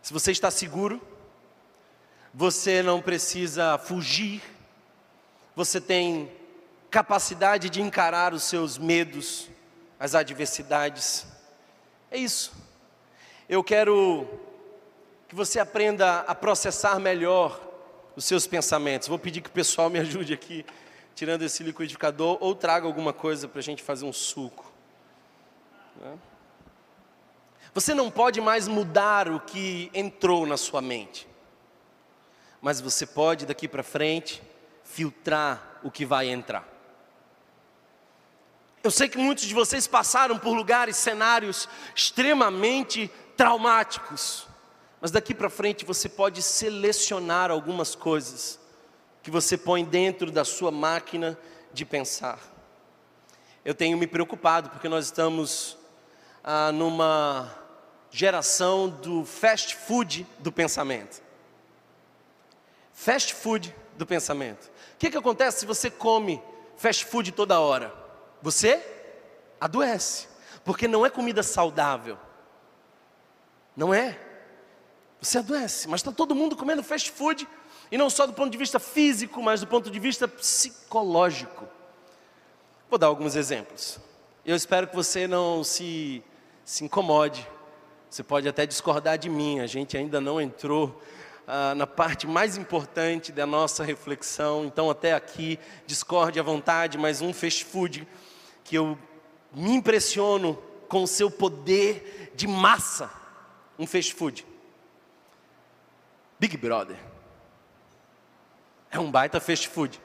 Se 0.00 0.12
você 0.12 0.30
está 0.30 0.50
seguro, 0.50 1.02
você 2.32 2.82
não 2.82 3.02
precisa 3.02 3.76
fugir, 3.76 4.40
você 5.54 5.80
tem 5.80 6.30
capacidade 6.90 7.68
de 7.68 7.82
encarar 7.82 8.32
os 8.32 8.44
seus 8.44 8.78
medos, 8.78 9.50
as 9.98 10.14
adversidades. 10.14 11.26
É 12.10 12.16
isso. 12.16 12.67
Eu 13.48 13.64
quero 13.64 14.28
que 15.26 15.34
você 15.34 15.58
aprenda 15.58 16.20
a 16.20 16.34
processar 16.34 16.98
melhor 16.98 17.58
os 18.14 18.26
seus 18.26 18.46
pensamentos. 18.46 19.08
Vou 19.08 19.18
pedir 19.18 19.40
que 19.40 19.48
o 19.48 19.52
pessoal 19.52 19.88
me 19.88 19.98
ajude 19.98 20.34
aqui, 20.34 20.66
tirando 21.14 21.40
esse 21.40 21.62
liquidificador, 21.62 22.36
ou 22.42 22.54
traga 22.54 22.86
alguma 22.86 23.10
coisa 23.10 23.48
para 23.48 23.60
a 23.60 23.62
gente 23.62 23.82
fazer 23.82 24.04
um 24.04 24.12
suco. 24.12 24.70
Né? 25.96 26.18
Você 27.72 27.94
não 27.94 28.10
pode 28.10 28.38
mais 28.38 28.68
mudar 28.68 29.30
o 29.30 29.40
que 29.40 29.90
entrou 29.94 30.44
na 30.44 30.58
sua 30.58 30.82
mente, 30.82 31.26
mas 32.60 32.82
você 32.82 33.06
pode 33.06 33.46
daqui 33.46 33.66
para 33.66 33.82
frente 33.82 34.42
filtrar 34.84 35.80
o 35.82 35.90
que 35.90 36.04
vai 36.04 36.28
entrar. 36.28 36.68
Eu 38.84 38.90
sei 38.90 39.08
que 39.08 39.16
muitos 39.16 39.44
de 39.44 39.54
vocês 39.54 39.86
passaram 39.86 40.38
por 40.38 40.52
lugares, 40.52 40.96
cenários 40.96 41.66
extremamente 41.94 43.10
traumáticos. 43.38 44.48
Mas 45.00 45.12
daqui 45.12 45.32
para 45.32 45.48
frente 45.48 45.84
você 45.84 46.08
pode 46.08 46.42
selecionar 46.42 47.52
algumas 47.52 47.94
coisas 47.94 48.58
que 49.22 49.30
você 49.30 49.56
põe 49.56 49.84
dentro 49.84 50.32
da 50.32 50.44
sua 50.44 50.72
máquina 50.72 51.38
de 51.72 51.84
pensar. 51.84 52.40
Eu 53.64 53.74
tenho 53.74 53.96
me 53.96 54.08
preocupado 54.08 54.70
porque 54.70 54.88
nós 54.88 55.04
estamos 55.04 55.78
ah, 56.42 56.72
numa 56.72 57.48
geração 58.10 58.88
do 58.88 59.24
fast 59.24 59.76
food 59.76 60.26
do 60.40 60.50
pensamento. 60.50 61.22
Fast 62.92 63.34
food 63.34 63.72
do 63.96 64.04
pensamento. 64.04 64.66
O 64.94 64.98
que, 64.98 65.10
que 65.10 65.16
acontece 65.16 65.60
se 65.60 65.66
você 65.66 65.88
come 65.88 66.42
fast 66.76 67.04
food 67.04 67.30
toda 67.30 67.60
hora? 67.60 67.94
Você 68.42 68.84
adoece, 69.60 70.26
porque 70.64 70.88
não 70.88 71.06
é 71.06 71.10
comida 71.10 71.44
saudável. 71.44 72.18
Não 73.78 73.94
é. 73.94 74.18
Você 75.20 75.38
adoece, 75.38 75.86
mas 75.86 76.00
está 76.00 76.10
todo 76.10 76.34
mundo 76.34 76.56
comendo 76.56 76.82
fast 76.82 77.12
food, 77.12 77.46
e 77.92 77.96
não 77.96 78.10
só 78.10 78.26
do 78.26 78.32
ponto 78.32 78.50
de 78.50 78.58
vista 78.58 78.80
físico, 78.80 79.40
mas 79.40 79.60
do 79.60 79.68
ponto 79.68 79.88
de 79.88 80.00
vista 80.00 80.26
psicológico. 80.26 81.64
Vou 82.90 82.98
dar 82.98 83.06
alguns 83.06 83.36
exemplos. 83.36 84.00
Eu 84.44 84.56
espero 84.56 84.88
que 84.88 84.96
você 84.96 85.28
não 85.28 85.62
se, 85.62 86.24
se 86.64 86.84
incomode. 86.84 87.48
Você 88.10 88.24
pode 88.24 88.48
até 88.48 88.66
discordar 88.66 89.16
de 89.16 89.28
mim, 89.28 89.60
a 89.60 89.66
gente 89.68 89.96
ainda 89.96 90.20
não 90.20 90.40
entrou 90.40 91.00
ah, 91.46 91.72
na 91.76 91.86
parte 91.86 92.26
mais 92.26 92.56
importante 92.56 93.30
da 93.30 93.46
nossa 93.46 93.84
reflexão, 93.84 94.64
então 94.64 94.90
até 94.90 95.12
aqui, 95.12 95.56
discorde 95.86 96.40
à 96.40 96.42
vontade, 96.42 96.98
mas 96.98 97.22
um 97.22 97.32
fast 97.32 97.64
food 97.64 98.08
que 98.64 98.74
eu 98.74 98.98
me 99.54 99.70
impressiono 99.70 100.60
com 100.88 101.04
o 101.04 101.06
seu 101.06 101.30
poder 101.30 102.32
de 102.34 102.48
massa, 102.48 103.08
um 103.78 103.86
fast 103.86 104.14
food. 104.14 104.46
Big 106.38 106.56
Brother. 106.56 106.98
É 108.90 108.98
um 108.98 109.10
baita 109.10 109.40
fast 109.40 109.68
food. 109.68 110.00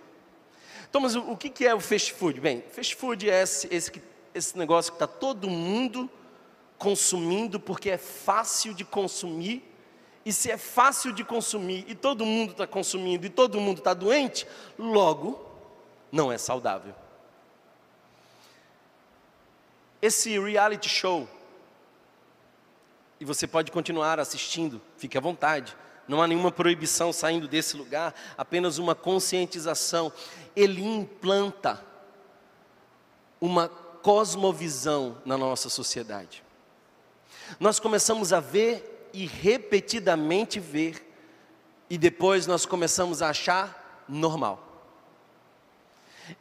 Então, 0.89 1.01
mas 1.01 1.15
o, 1.15 1.36
que 1.36 1.65
é 1.65 1.73
o 1.73 1.79
fast 1.79 2.13
food? 2.13 2.39
Bem, 2.39 2.62
fast 2.71 2.95
food 2.95 3.29
é 3.29 3.41
esse, 3.41 3.67
esse, 3.73 4.03
esse 4.33 4.57
negócio 4.57 4.91
que 4.91 4.97
está 4.97 5.07
todo 5.07 5.49
mundo 5.49 6.09
consumindo 6.77 7.59
porque 7.59 7.89
é 7.89 7.97
fácil 7.97 8.73
de 8.73 8.83
consumir 8.83 9.63
e 10.25 10.31
se 10.31 10.49
é 10.49 10.57
fácil 10.57 11.12
de 11.12 11.23
consumir, 11.23 11.86
e 11.88 11.95
todo 11.95 12.25
mundo 12.25 12.51
está 12.51 12.65
consumindo, 12.65 13.25
e 13.25 13.29
todo 13.29 13.59
mundo 13.59 13.79
está 13.79 13.93
doente, 13.93 14.47
logo 14.77 15.45
não 16.12 16.31
é 16.31 16.38
saudável. 16.38 16.95
Esse 20.01 20.38
reality 20.39 20.88
show, 20.88 21.27
e 23.23 23.25
você 23.25 23.47
pode 23.47 23.71
continuar 23.71 24.19
assistindo, 24.19 24.81
fique 24.97 25.17
à 25.17 25.21
vontade, 25.21 25.77
não 26.09 26.21
há 26.21 26.27
nenhuma 26.27 26.51
proibição 26.51 27.13
saindo 27.13 27.47
desse 27.47 27.77
lugar, 27.77 28.13
apenas 28.38 28.77
uma 28.79 28.93
conscientização. 28.93 30.12
Ele 30.53 30.83
implanta 30.83 31.81
uma 33.39 33.69
cosmovisão 33.69 35.19
na 35.23 35.38
nossa 35.38 35.69
sociedade. 35.69 36.43
Nós 37.62 37.79
começamos 37.79 38.33
a 38.33 38.41
ver 38.41 39.09
e 39.13 39.25
repetidamente 39.25 40.59
ver, 40.59 41.09
e 41.89 41.97
depois 41.97 42.45
nós 42.45 42.65
começamos 42.65 43.21
a 43.21 43.29
achar 43.29 44.05
normal. 44.05 44.62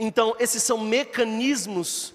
Então, 0.01 0.35
esses 0.41 0.65
são 0.65 0.79
mecanismos 0.79 2.13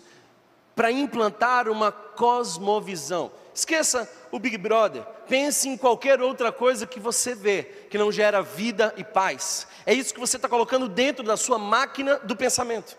para 0.75 0.91
implantar 0.91 1.69
uma 1.69 1.89
cosmovisão. 1.89 3.31
Esqueça 3.57 4.07
o 4.31 4.37
Big 4.37 4.55
Brother, 4.55 5.03
pense 5.27 5.67
em 5.67 5.75
qualquer 5.75 6.21
outra 6.21 6.51
coisa 6.51 6.85
que 6.85 6.99
você 6.99 7.33
vê, 7.33 7.63
que 7.89 7.97
não 7.97 8.11
gera 8.11 8.39
vida 8.39 8.93
e 8.95 9.03
paz. 9.03 9.65
É 9.83 9.95
isso 9.95 10.13
que 10.13 10.19
você 10.19 10.35
está 10.35 10.47
colocando 10.47 10.87
dentro 10.87 11.23
da 11.23 11.35
sua 11.35 11.57
máquina 11.57 12.19
do 12.19 12.35
pensamento. 12.35 12.95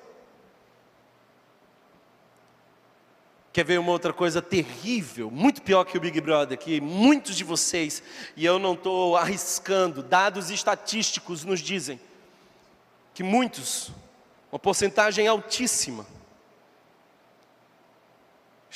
Quer 3.52 3.64
ver 3.64 3.78
uma 3.78 3.92
outra 3.92 4.12
coisa 4.12 4.42
terrível, 4.42 5.30
muito 5.30 5.62
pior 5.62 5.84
que 5.84 5.96
o 5.96 6.00
Big 6.00 6.20
Brother, 6.20 6.58
que 6.58 6.80
muitos 6.80 7.36
de 7.36 7.44
vocês, 7.44 8.02
e 8.36 8.44
eu 8.44 8.58
não 8.58 8.72
estou 8.74 9.16
arriscando, 9.16 10.02
dados 10.02 10.50
estatísticos 10.50 11.44
nos 11.44 11.60
dizem, 11.60 12.00
que 13.14 13.22
muitos, 13.22 13.92
uma 14.50 14.58
porcentagem 14.58 15.28
altíssima, 15.28 16.04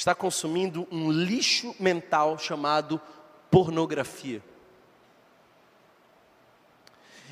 está 0.03 0.17
consumindo 0.17 0.89
um 0.91 1.13
lixo 1.13 1.77
mental 1.79 2.37
chamado 2.37 3.01
pornografia. 3.49 4.43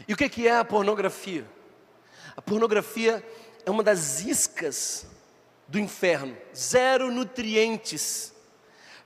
E 0.06 0.14
o 0.14 0.16
que 0.16 0.46
é 0.46 0.56
a 0.56 0.64
pornografia? 0.64 1.44
A 2.36 2.40
pornografia 2.40 3.26
é 3.66 3.70
uma 3.72 3.82
das 3.82 4.20
iscas 4.20 5.04
do 5.66 5.80
inferno, 5.80 6.36
zero 6.54 7.10
nutrientes, 7.10 8.32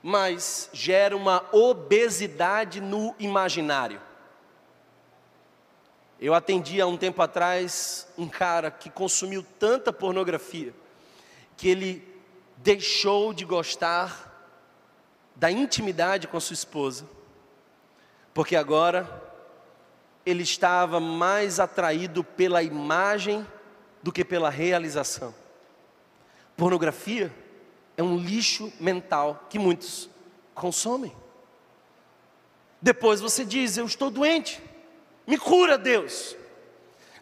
mas 0.01 0.69
gera 0.71 1.17
uma 1.17 1.43
obesidade 1.51 2.79
no 2.79 3.15
imaginário. 3.17 3.99
Eu 6.21 6.35
atendi 6.35 6.79
há 6.79 6.85
um 6.85 6.97
tempo 6.97 7.19
atrás 7.19 8.07
um 8.15 8.29
cara 8.29 8.69
que 8.69 8.91
consumiu 8.91 9.43
tanta 9.57 9.91
pornografia 9.91 10.71
que 11.57 11.67
ele 11.67 12.14
deixou 12.57 13.33
de 13.33 13.45
gostar 13.45 14.31
da 15.35 15.51
intimidade 15.51 16.27
com 16.27 16.39
sua 16.39 16.53
esposa, 16.53 17.07
porque 18.33 18.55
agora 18.55 19.21
ele 20.25 20.43
estava 20.43 20.99
mais 20.99 21.59
atraído 21.59 22.23
pela 22.23 22.63
imagem 22.63 23.45
do 24.01 24.11
que 24.11 24.23
pela 24.23 24.49
realização. 24.49 25.33
Pornografia 26.55 27.33
é 27.97 28.03
um 28.03 28.17
lixo 28.17 28.71
mental 28.79 29.45
que 29.49 29.59
muitos 29.59 30.09
consomem. 30.53 31.15
Depois 32.81 33.19
você 33.19 33.43
diz: 33.43 33.77
Eu 33.77 33.85
estou 33.85 34.09
doente, 34.09 34.61
me 35.27 35.37
cura, 35.37 35.77
Deus. 35.77 36.35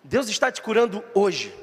Deus 0.04 0.28
está 0.28 0.52
te 0.52 0.62
curando 0.62 1.04
hoje. 1.14 1.63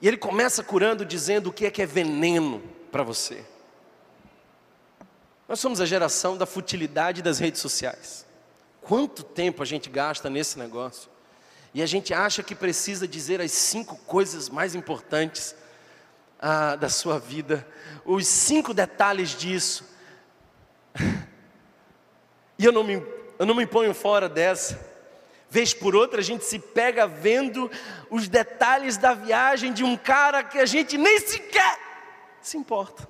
E 0.00 0.08
Ele 0.08 0.16
começa 0.16 0.62
curando 0.62 1.04
dizendo 1.04 1.48
o 1.48 1.52
que 1.52 1.66
é 1.66 1.70
que 1.70 1.82
é 1.82 1.86
veneno 1.86 2.62
para 2.90 3.02
você. 3.02 3.44
Nós 5.48 5.60
somos 5.60 5.80
a 5.80 5.86
geração 5.86 6.36
da 6.36 6.46
futilidade 6.46 7.22
das 7.22 7.38
redes 7.38 7.60
sociais. 7.60 8.26
Quanto 8.80 9.22
tempo 9.22 9.62
a 9.62 9.66
gente 9.66 9.88
gasta 9.88 10.28
nesse 10.28 10.58
negócio? 10.58 11.10
E 11.72 11.82
a 11.82 11.86
gente 11.86 12.14
acha 12.14 12.42
que 12.42 12.54
precisa 12.54 13.06
dizer 13.06 13.40
as 13.40 13.50
cinco 13.50 13.96
coisas 14.06 14.48
mais 14.48 14.74
importantes 14.74 15.54
ah, 16.38 16.76
da 16.76 16.88
sua 16.88 17.18
vida, 17.18 17.66
os 18.04 18.26
cinco 18.26 18.72
detalhes 18.72 19.30
disso. 19.30 19.84
E 22.56 22.64
eu 22.64 22.70
não, 22.70 22.84
me, 22.84 23.04
eu 23.36 23.44
não 23.44 23.52
me 23.52 23.66
ponho 23.66 23.92
fora 23.92 24.28
dessa. 24.28 24.78
Vez 25.50 25.72
por 25.74 25.94
outra 25.94 26.20
a 26.20 26.24
gente 26.24 26.44
se 26.44 26.58
pega 26.58 27.06
vendo 27.06 27.70
os 28.10 28.28
detalhes 28.28 28.96
da 28.96 29.14
viagem 29.14 29.72
de 29.72 29.84
um 29.84 29.96
cara 29.96 30.42
que 30.42 30.58
a 30.58 30.66
gente 30.66 30.98
nem 30.98 31.20
sequer 31.20 31.78
se 32.40 32.56
importa. 32.56 33.08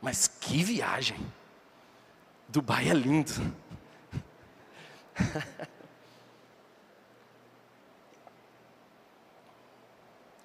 Mas 0.00 0.26
que 0.28 0.62
viagem! 0.62 1.18
Dubai 2.48 2.88
é 2.88 2.94
lindo. 2.94 3.32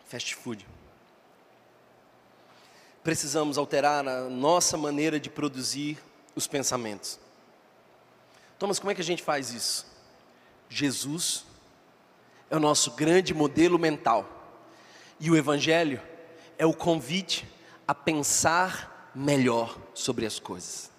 Fast 0.07 0.35
food 0.35 0.65
precisamos 3.09 3.57
alterar 3.57 4.07
a 4.07 4.29
nossa 4.29 4.77
maneira 4.77 5.19
de 5.19 5.29
produzir 5.29 5.97
os 6.35 6.45
pensamentos. 6.45 7.19
Thomas, 8.59 8.77
como 8.77 8.91
é 8.91 8.95
que 8.95 9.01
a 9.01 9.03
gente 9.03 9.23
faz 9.23 9.51
isso? 9.51 9.87
Jesus 10.69 11.45
é 12.49 12.55
o 12.55 12.59
nosso 12.59 12.91
grande 12.91 13.33
modelo 13.33 13.79
mental. 13.79 14.37
E 15.19 15.29
o 15.29 15.35
Evangelho 15.35 16.01
é 16.57 16.65
o 16.65 16.73
convite 16.73 17.47
a 17.87 17.95
pensar 17.95 19.11
melhor 19.15 19.75
sobre 19.93 20.25
as 20.25 20.39
coisas. 20.39 20.91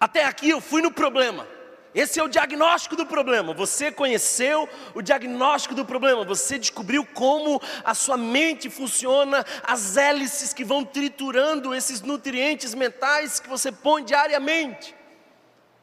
Até 0.00 0.24
aqui 0.24 0.50
eu 0.50 0.60
fui 0.60 0.82
no 0.82 0.92
problema. 0.92 1.46
Esse 1.94 2.20
é 2.20 2.22
o 2.22 2.28
diagnóstico 2.28 2.94
do 2.94 3.06
problema. 3.06 3.54
Você 3.54 3.90
conheceu 3.90 4.68
o 4.94 5.00
diagnóstico 5.00 5.74
do 5.74 5.84
problema. 5.84 6.24
Você 6.24 6.58
descobriu 6.58 7.04
como 7.04 7.60
a 7.84 7.94
sua 7.94 8.16
mente 8.16 8.68
funciona, 8.68 9.44
as 9.64 9.96
hélices 9.96 10.52
que 10.52 10.64
vão 10.64 10.84
triturando 10.84 11.74
esses 11.74 12.02
nutrientes 12.02 12.74
mentais 12.74 13.40
que 13.40 13.48
você 13.48 13.72
põe 13.72 14.04
diariamente. 14.04 14.94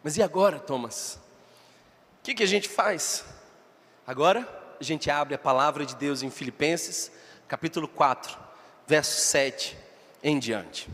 Mas 0.03 0.15
e 0.15 0.21
agora, 0.21 0.59
Thomas? 0.59 1.19
Que, 2.25 2.33
que 2.33 2.41
a 2.41 2.47
gente 2.47 2.67
faz? 2.67 3.23
Agora 4.07 4.75
a 4.79 4.83
gente 4.83 5.11
abre 5.11 5.35
a 5.35 5.37
palavra 5.37 5.85
de 5.85 5.95
Deus 5.95 6.23
em 6.23 6.31
Filipenses, 6.31 7.11
capítulo 7.47 7.87
4, 7.87 8.35
verso 8.87 9.21
7 9.21 9.77
em 10.23 10.39
diante. 10.39 10.89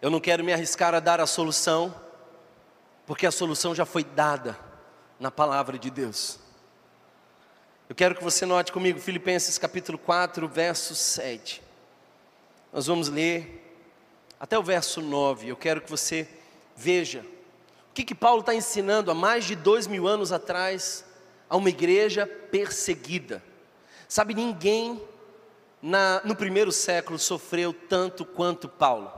Eu 0.00 0.08
não 0.08 0.18
quero 0.18 0.42
me 0.42 0.50
arriscar 0.50 0.94
a 0.94 0.98
dar 0.98 1.20
a 1.20 1.26
solução 1.26 1.94
porque 3.04 3.26
a 3.26 3.30
solução 3.30 3.74
já 3.74 3.84
foi 3.84 4.02
dada 4.02 4.58
na 5.20 5.30
palavra 5.30 5.78
de 5.78 5.90
Deus. 5.90 6.38
Eu 7.86 7.94
quero 7.94 8.14
que 8.14 8.24
você 8.24 8.46
note 8.46 8.72
comigo 8.72 8.98
Filipenses 8.98 9.58
capítulo 9.58 9.98
4, 9.98 10.48
verso 10.48 10.94
7. 10.94 11.62
Nós 12.72 12.86
vamos 12.86 13.10
ler 13.10 13.78
até 14.40 14.58
o 14.58 14.62
verso 14.62 15.02
9. 15.02 15.48
Eu 15.48 15.56
quero 15.56 15.82
que 15.82 15.90
você 15.90 16.26
veja 16.74 17.22
que, 17.96 18.04
que 18.04 18.14
Paulo 18.14 18.40
está 18.40 18.54
ensinando 18.54 19.10
há 19.10 19.14
mais 19.14 19.46
de 19.46 19.56
dois 19.56 19.86
mil 19.86 20.06
anos 20.06 20.30
atrás 20.30 21.02
a 21.48 21.56
uma 21.56 21.70
igreja 21.70 22.26
perseguida. 22.26 23.42
Sabe, 24.06 24.34
ninguém 24.34 25.00
na, 25.80 26.20
no 26.22 26.36
primeiro 26.36 26.70
século 26.70 27.18
sofreu 27.18 27.72
tanto 27.72 28.22
quanto 28.22 28.68
Paulo. 28.68 29.10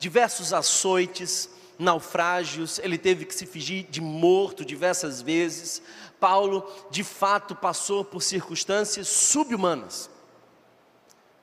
Diversos 0.00 0.52
açoites, 0.52 1.48
naufrágios, 1.78 2.80
ele 2.80 2.98
teve 2.98 3.24
que 3.24 3.32
se 3.32 3.46
fingir 3.46 3.86
de 3.88 4.00
morto 4.00 4.64
diversas 4.64 5.22
vezes. 5.22 5.80
Paulo, 6.18 6.68
de 6.90 7.04
fato, 7.04 7.54
passou 7.54 8.04
por 8.04 8.20
circunstâncias 8.20 9.06
subhumanas. 9.06 10.10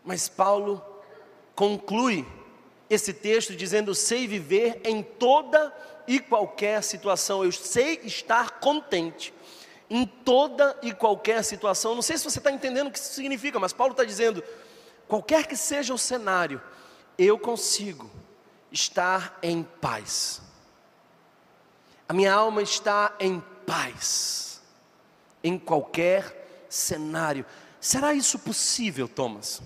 Mas 0.04 0.28
Paulo 0.28 0.84
conclui 1.56 2.28
esse 2.90 3.14
texto 3.14 3.56
dizendo: 3.56 3.94
sei 3.96 4.28
viver 4.28 4.82
em 4.84 5.02
toda 5.02 5.74
e 6.08 6.20
qualquer 6.20 6.84
situação, 6.84 7.44
eu 7.44 7.52
sei 7.52 8.00
estar 8.04 8.60
contente 8.60 9.34
em 9.90 10.06
toda 10.06 10.78
e 10.82 10.94
qualquer 10.94 11.44
situação. 11.44 11.96
Não 11.96 12.02
sei 12.02 12.18
se 12.18 12.24
você 12.24 12.40
está 12.40 12.52
entendendo 12.52 12.88
o 12.88 12.92
que 12.92 13.00
isso 13.00 13.14
significa, 13.14 13.60
mas 13.60 13.74
Paulo 13.74 13.92
está 13.92 14.04
dizendo: 14.04 14.44
qualquer 15.08 15.48
que 15.48 15.56
seja 15.56 15.94
o 15.94 15.98
cenário, 15.98 16.62
eu 17.18 17.38
consigo 17.40 18.10
estar 18.72 19.38
em 19.42 19.64
paz. 19.64 20.42
A 22.08 22.14
minha 22.14 22.34
alma 22.34 22.62
está 22.62 23.16
em 23.20 23.42
paz, 23.66 24.62
em 25.44 25.58
qualquer 25.58 26.66
cenário. 26.70 27.46
Será 27.80 28.14
isso 28.14 28.38
possível, 28.38 29.08
Thomas? 29.08 29.62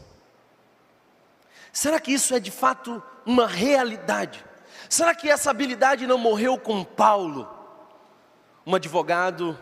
Será 1.72 2.00
que 2.00 2.12
isso 2.12 2.34
é 2.34 2.40
de 2.40 2.52
fato 2.52 3.02
uma 3.26 3.48
realidade? 3.48 4.46
Será 4.90 5.14
que 5.14 5.30
essa 5.30 5.52
habilidade 5.52 6.08
não 6.08 6.18
morreu 6.18 6.58
com 6.58 6.84
Paulo, 6.84 7.48
um 8.66 8.74
advogado 8.74 9.58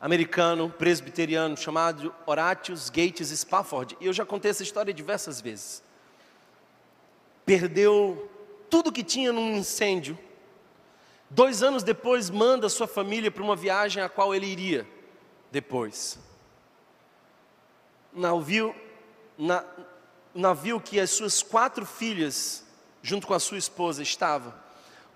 americano, 0.00 0.70
presbiteriano, 0.70 1.56
chamado 1.56 2.14
Horatius 2.26 2.90
Gates 2.90 3.28
Spafford? 3.28 3.96
E 4.00 4.06
eu 4.06 4.12
já 4.12 4.24
contei 4.26 4.50
essa 4.50 4.62
história 4.62 4.92
diversas 4.92 5.40
vezes. 5.40 5.82
Perdeu 7.46 8.30
tudo 8.68 8.92
que 8.92 9.02
tinha 9.02 9.32
num 9.32 9.56
incêndio. 9.56 10.18
Dois 11.28 11.62
anos 11.62 11.82
depois, 11.82 12.28
manda 12.28 12.68
sua 12.68 12.86
família 12.86 13.30
para 13.30 13.42
uma 13.42 13.56
viagem 13.56 14.02
a 14.02 14.08
qual 14.08 14.34
ele 14.34 14.46
iria 14.46 14.86
depois. 15.50 16.18
Navio, 18.12 18.74
na, 19.38 19.64
navio 20.34 20.80
que 20.80 21.00
as 21.00 21.10
suas 21.10 21.42
quatro 21.42 21.84
filhas, 21.84 22.64
junto 23.02 23.26
com 23.26 23.34
a 23.34 23.40
sua 23.40 23.58
esposa, 23.58 24.02
estavam, 24.02 24.52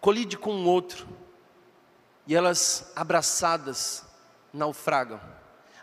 colide 0.00 0.36
com 0.36 0.52
um 0.52 0.66
outro, 0.66 1.06
e 2.26 2.34
elas, 2.34 2.92
abraçadas, 2.96 4.04
naufragam. 4.52 5.20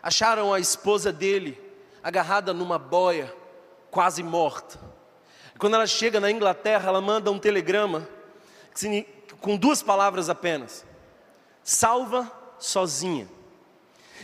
Acharam 0.02 0.52
a 0.52 0.58
esposa 0.58 1.12
dele 1.12 1.60
agarrada 2.02 2.52
numa 2.52 2.78
boia, 2.78 3.32
quase 3.90 4.22
morta. 4.22 4.78
Quando 5.58 5.74
ela 5.74 5.86
chega 5.86 6.18
na 6.18 6.30
Inglaterra, 6.30 6.88
ela 6.88 7.00
manda 7.00 7.30
um 7.30 7.38
telegrama 7.38 8.08
com 9.40 9.56
duas 9.56 9.82
palavras 9.82 10.28
apenas: 10.28 10.84
salva 11.62 12.30
sozinha. 12.58 13.28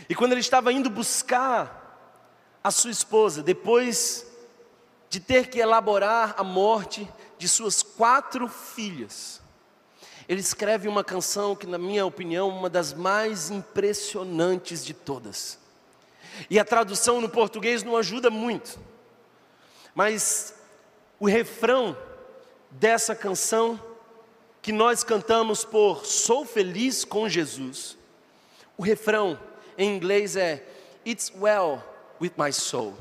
E 0.09 0.15
quando 0.15 0.33
ele 0.33 0.41
estava 0.41 0.73
indo 0.73 0.89
buscar 0.89 1.79
a 2.61 2.71
sua 2.71 2.91
esposa, 2.91 3.41
depois 3.41 4.28
de 5.09 5.19
ter 5.19 5.47
que 5.47 5.59
elaborar 5.59 6.35
a 6.37 6.43
morte 6.43 7.09
de 7.37 7.47
suas 7.47 7.81
quatro 7.81 8.47
filhas, 8.47 9.41
ele 10.27 10.41
escreve 10.41 10.87
uma 10.87 11.03
canção 11.03 11.55
que, 11.55 11.65
na 11.65 11.79
minha 11.79 12.05
opinião, 12.05 12.49
uma 12.49 12.69
das 12.69 12.93
mais 12.93 13.49
impressionantes 13.49 14.85
de 14.85 14.93
todas. 14.93 15.57
E 16.49 16.59
a 16.59 16.65
tradução 16.65 17.19
no 17.19 17.27
português 17.27 17.81
não 17.81 17.97
ajuda 17.97 18.29
muito, 18.29 18.79
mas 19.95 20.53
o 21.19 21.27
refrão 21.27 21.97
dessa 22.69 23.15
canção 23.15 23.83
que 24.61 24.71
nós 24.71 25.03
cantamos 25.03 25.65
por 25.65 26.05
Sou 26.05 26.45
Feliz 26.45 27.03
com 27.03 27.27
Jesus, 27.27 27.97
o 28.77 28.83
refrão 28.83 29.39
em 29.77 29.95
inglês 29.95 30.35
é 30.35 30.63
It's 31.05 31.31
well 31.35 31.83
with 32.21 32.33
my 32.37 32.53
soul. 32.53 32.95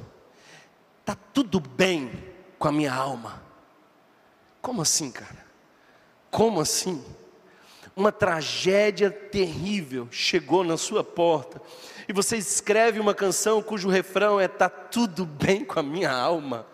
Tá 1.08 1.16
tudo 1.32 1.58
bem 1.58 2.22
com 2.58 2.68
a 2.68 2.70
minha 2.70 2.92
alma. 2.92 3.42
Como 4.60 4.82
assim, 4.82 5.10
cara? 5.10 5.42
Como 6.30 6.60
assim? 6.60 7.02
Uma 7.96 8.12
tragédia 8.12 9.10
terrível 9.10 10.06
chegou 10.10 10.62
na 10.62 10.76
sua 10.76 11.02
porta 11.02 11.62
e 12.06 12.12
você 12.12 12.36
escreve 12.36 13.00
uma 13.00 13.14
canção 13.14 13.62
cujo 13.62 13.88
refrão 13.88 14.38
é 14.38 14.46
Tá 14.46 14.68
tudo 14.68 15.24
bem 15.24 15.64
com 15.64 15.80
a 15.80 15.82
minha 15.82 16.12
alma 16.12 16.66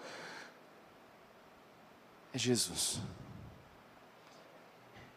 é 2.32 2.36
Jesus. 2.36 2.98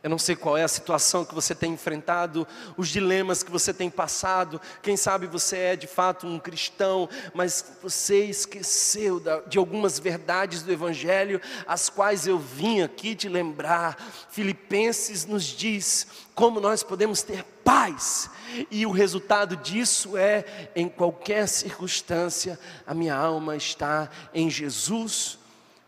Eu 0.08 0.10
não 0.10 0.18
sei 0.18 0.38
qual 0.38 0.56
é 0.56 0.64
a 0.64 0.70
situação 0.70 1.26
que 1.26 1.36
você 1.36 1.54
tem 1.54 1.74
enfrentado, 1.74 2.48
os 2.78 2.88
dilemas 2.88 3.44
que 3.44 3.52
você 3.52 3.74
tem 3.74 3.90
passado. 3.90 4.62
Quem 4.82 4.96
sabe 4.96 5.28
você 5.28 5.58
é 5.58 5.76
de 5.76 5.86
fato 5.86 6.26
um 6.26 6.40
cristão, 6.40 7.10
mas 7.34 7.74
você 7.84 8.24
esqueceu 8.24 9.22
de 9.48 9.58
algumas 9.58 10.00
verdades 10.00 10.64
do 10.64 10.72
Evangelho, 10.72 11.42
as 11.68 11.90
quais 11.90 12.26
eu 12.26 12.40
vim 12.40 12.82
aqui 12.82 13.16
te 13.16 13.28
lembrar. 13.28 13.98
Filipenses 14.30 15.26
nos 15.26 15.44
diz 15.44 16.08
como 16.34 16.62
nós 16.62 16.84
podemos 16.84 17.22
ter 17.22 17.44
paz, 17.66 18.30
e 18.72 18.86
o 18.86 18.92
resultado 18.92 19.58
disso 19.58 20.16
é, 20.16 20.70
em 20.74 20.88
qualquer 20.88 21.50
circunstância, 21.50 22.58
a 22.86 22.94
minha 22.94 23.14
alma 23.14 23.58
está 23.58 24.10
em 24.34 24.50
Jesus 24.50 25.38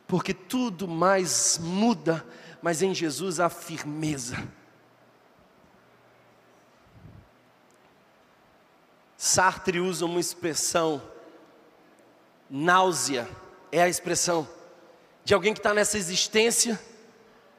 porque 0.09 0.33
tudo 0.33 0.87
mais 0.87 1.59
muda, 1.61 2.25
mas 2.61 2.81
em 2.81 2.93
Jesus 2.93 3.39
há 3.39 3.49
firmeza. 3.49 4.37
Sartre 9.17 9.79
usa 9.79 10.05
uma 10.05 10.19
expressão, 10.19 11.01
náusea, 12.49 13.27
é 13.71 13.81
a 13.81 13.89
expressão 13.89 14.47
de 15.29 15.33
alguém 15.35 15.53
que 15.53 15.59
está 15.59 15.75
nessa 15.75 15.95
existência, 15.95 16.79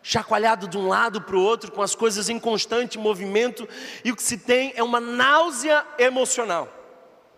chacoalhado 0.02 0.66
de 0.66 0.76
um 0.76 0.88
lado 0.88 1.20
para 1.20 1.36
o 1.36 1.40
outro, 1.40 1.70
com 1.70 1.82
as 1.82 1.94
coisas 1.94 2.28
em 2.28 2.36
constante 2.36 2.98
movimento, 2.98 3.68
e 4.04 4.10
o 4.10 4.16
que 4.16 4.22
se 4.24 4.38
tem 4.38 4.72
é 4.74 4.82
uma 4.82 4.98
náusea 4.98 5.86
emocional. 5.96 6.68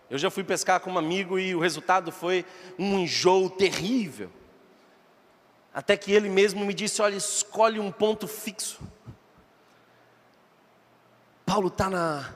Eu 0.09 0.17
já 0.17 0.31
fui 0.31 0.43
pescar 0.43 0.79
com 0.79 0.91
um 0.91 0.97
amigo 0.97 1.37
e 1.37 1.53
o 1.53 1.59
resultado 1.59 2.11
foi 2.11 2.45
um 2.79 2.97
enjoo 2.97 3.49
terrível. 3.49 4.31
Até 5.73 5.97
que 5.97 6.11
ele 6.11 6.29
mesmo 6.29 6.63
me 6.63 6.73
disse: 6.73 7.01
Olha, 7.01 7.15
escolhe 7.15 7.79
um 7.79 7.91
ponto 7.91 8.27
fixo. 8.27 8.79
Paulo 11.45 11.67
está 11.67 11.89
na 11.89 12.33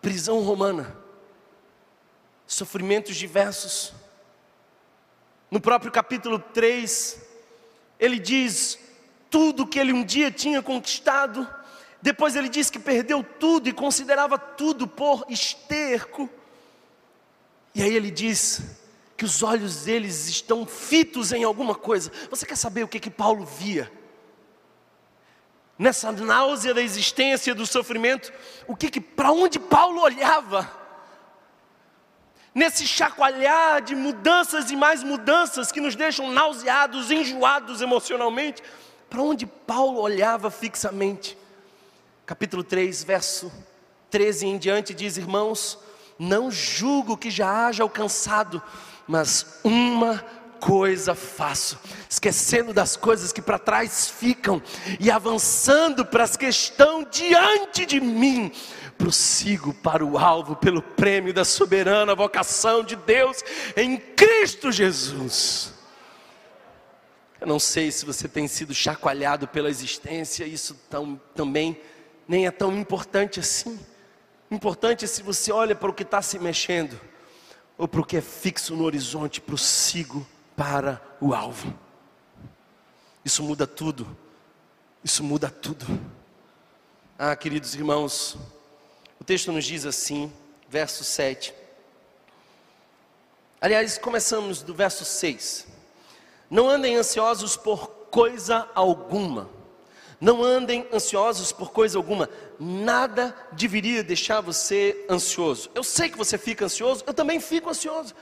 prisão 0.00 0.40
romana, 0.40 0.96
sofrimentos 2.46 3.16
diversos. 3.16 3.92
No 5.50 5.60
próprio 5.60 5.92
capítulo 5.92 6.38
3, 6.38 7.20
ele 8.00 8.18
diz 8.18 8.78
tudo 9.30 9.66
que 9.66 9.78
ele 9.78 9.92
um 9.92 10.04
dia 10.04 10.30
tinha 10.30 10.60
conquistado, 10.60 11.48
depois 12.00 12.34
ele 12.34 12.48
diz 12.48 12.68
que 12.68 12.78
perdeu 12.78 13.22
tudo 13.22 13.68
e 13.68 13.72
considerava 13.72 14.36
tudo 14.36 14.88
por 14.88 15.24
esterco. 15.28 16.28
E 17.74 17.82
aí 17.82 17.94
ele 17.94 18.10
diz: 18.10 18.81
que 19.22 19.26
os 19.26 19.40
olhos 19.40 19.84
deles 19.84 20.26
estão 20.26 20.66
fitos 20.66 21.30
em 21.30 21.44
alguma 21.44 21.76
coisa. 21.76 22.10
Você 22.28 22.44
quer 22.44 22.56
saber 22.56 22.82
o 22.82 22.88
que 22.88 22.98
que 22.98 23.08
Paulo 23.08 23.44
via? 23.44 23.88
Nessa 25.78 26.10
náusea 26.10 26.74
da 26.74 26.82
existência 26.82 27.54
do 27.54 27.64
sofrimento, 27.64 28.32
o 28.66 28.74
que 28.74 28.90
que 28.90 29.00
para 29.00 29.30
onde 29.30 29.60
Paulo 29.60 30.00
olhava? 30.00 30.68
Nesse 32.52 32.84
chacoalhar 32.84 33.80
de 33.80 33.94
mudanças 33.94 34.72
e 34.72 34.76
mais 34.76 35.04
mudanças 35.04 35.70
que 35.70 35.80
nos 35.80 35.94
deixam 35.94 36.28
nauseados, 36.32 37.12
enjoados 37.12 37.80
emocionalmente, 37.80 38.60
para 39.08 39.22
onde 39.22 39.46
Paulo 39.46 40.00
olhava 40.00 40.50
fixamente? 40.50 41.38
Capítulo 42.26 42.64
3, 42.64 43.04
verso 43.04 43.52
13 44.10 44.46
em 44.48 44.58
diante 44.58 44.92
diz: 44.92 45.16
Irmãos, 45.16 45.78
não 46.18 46.50
julgo 46.50 47.16
que 47.16 47.30
já 47.30 47.68
haja 47.68 47.84
alcançado 47.84 48.60
mas 49.06 49.60
uma 49.64 50.24
coisa 50.62 51.12
faço, 51.12 51.76
esquecendo 52.08 52.72
das 52.72 52.96
coisas 52.96 53.32
que 53.32 53.42
para 53.42 53.58
trás 53.58 54.08
ficam 54.08 54.62
e 55.00 55.10
avançando 55.10 56.06
para 56.06 56.22
as 56.22 56.36
que 56.36 56.46
estão 56.46 57.02
diante 57.02 57.84
de 57.84 58.00
mim, 58.00 58.52
prossigo 58.96 59.74
para 59.74 60.04
o 60.04 60.16
alvo 60.16 60.54
pelo 60.54 60.80
prêmio 60.80 61.34
da 61.34 61.44
soberana 61.44 62.14
vocação 62.14 62.84
de 62.84 62.94
Deus 62.94 63.42
em 63.76 63.96
Cristo 63.96 64.70
Jesus. 64.70 65.74
Eu 67.40 67.48
não 67.48 67.58
sei 67.58 67.90
se 67.90 68.06
você 68.06 68.28
tem 68.28 68.46
sido 68.46 68.72
chacoalhado 68.72 69.48
pela 69.48 69.68
existência, 69.68 70.44
isso 70.44 70.76
tão, 70.88 71.20
também 71.34 71.80
nem 72.28 72.46
é 72.46 72.52
tão 72.52 72.72
importante 72.78 73.40
assim. 73.40 73.80
Importante 74.48 75.04
é 75.04 75.08
se 75.08 75.24
você 75.24 75.50
olha 75.50 75.74
para 75.74 75.90
o 75.90 75.92
que 75.92 76.04
está 76.04 76.22
se 76.22 76.38
mexendo 76.38 77.00
ou 77.82 77.88
para 77.88 78.00
o 78.00 78.06
que 78.06 78.16
é 78.16 78.20
fixo 78.20 78.76
no 78.76 78.84
horizonte, 78.84 79.40
prossigo 79.40 80.24
para 80.56 81.02
o 81.20 81.34
alvo. 81.34 81.76
Isso 83.24 83.42
muda 83.42 83.66
tudo. 83.66 84.16
Isso 85.02 85.24
muda 85.24 85.50
tudo. 85.50 85.84
Ah, 87.18 87.34
queridos 87.34 87.74
irmãos, 87.74 88.36
o 89.18 89.24
texto 89.24 89.50
nos 89.50 89.64
diz 89.64 89.84
assim, 89.84 90.32
verso 90.68 91.02
7. 91.02 91.52
Aliás, 93.60 93.98
começamos 93.98 94.62
do 94.62 94.72
verso 94.72 95.04
6. 95.04 95.66
Não 96.48 96.70
andem 96.70 96.94
ansiosos 96.94 97.56
por 97.56 97.88
coisa 98.12 98.70
alguma 98.76 99.50
não 100.22 100.40
andem 100.44 100.86
ansiosos 100.92 101.50
por 101.50 101.72
coisa 101.72 101.98
alguma. 101.98 102.30
Nada 102.56 103.34
deveria 103.50 104.04
deixar 104.04 104.40
você 104.40 105.04
ansioso. 105.10 105.68
Eu 105.74 105.82
sei 105.82 106.08
que 106.08 106.16
você 106.16 106.38
fica 106.38 106.64
ansioso, 106.64 107.02
eu 107.08 107.12
também 107.12 107.40
fico 107.40 107.68
ansioso. 107.68 108.14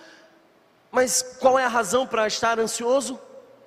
Mas 0.90 1.36
qual 1.38 1.58
é 1.58 1.64
a 1.66 1.68
razão 1.68 2.06
para 2.06 2.26
estar 2.26 2.58
ansioso? 2.58 3.20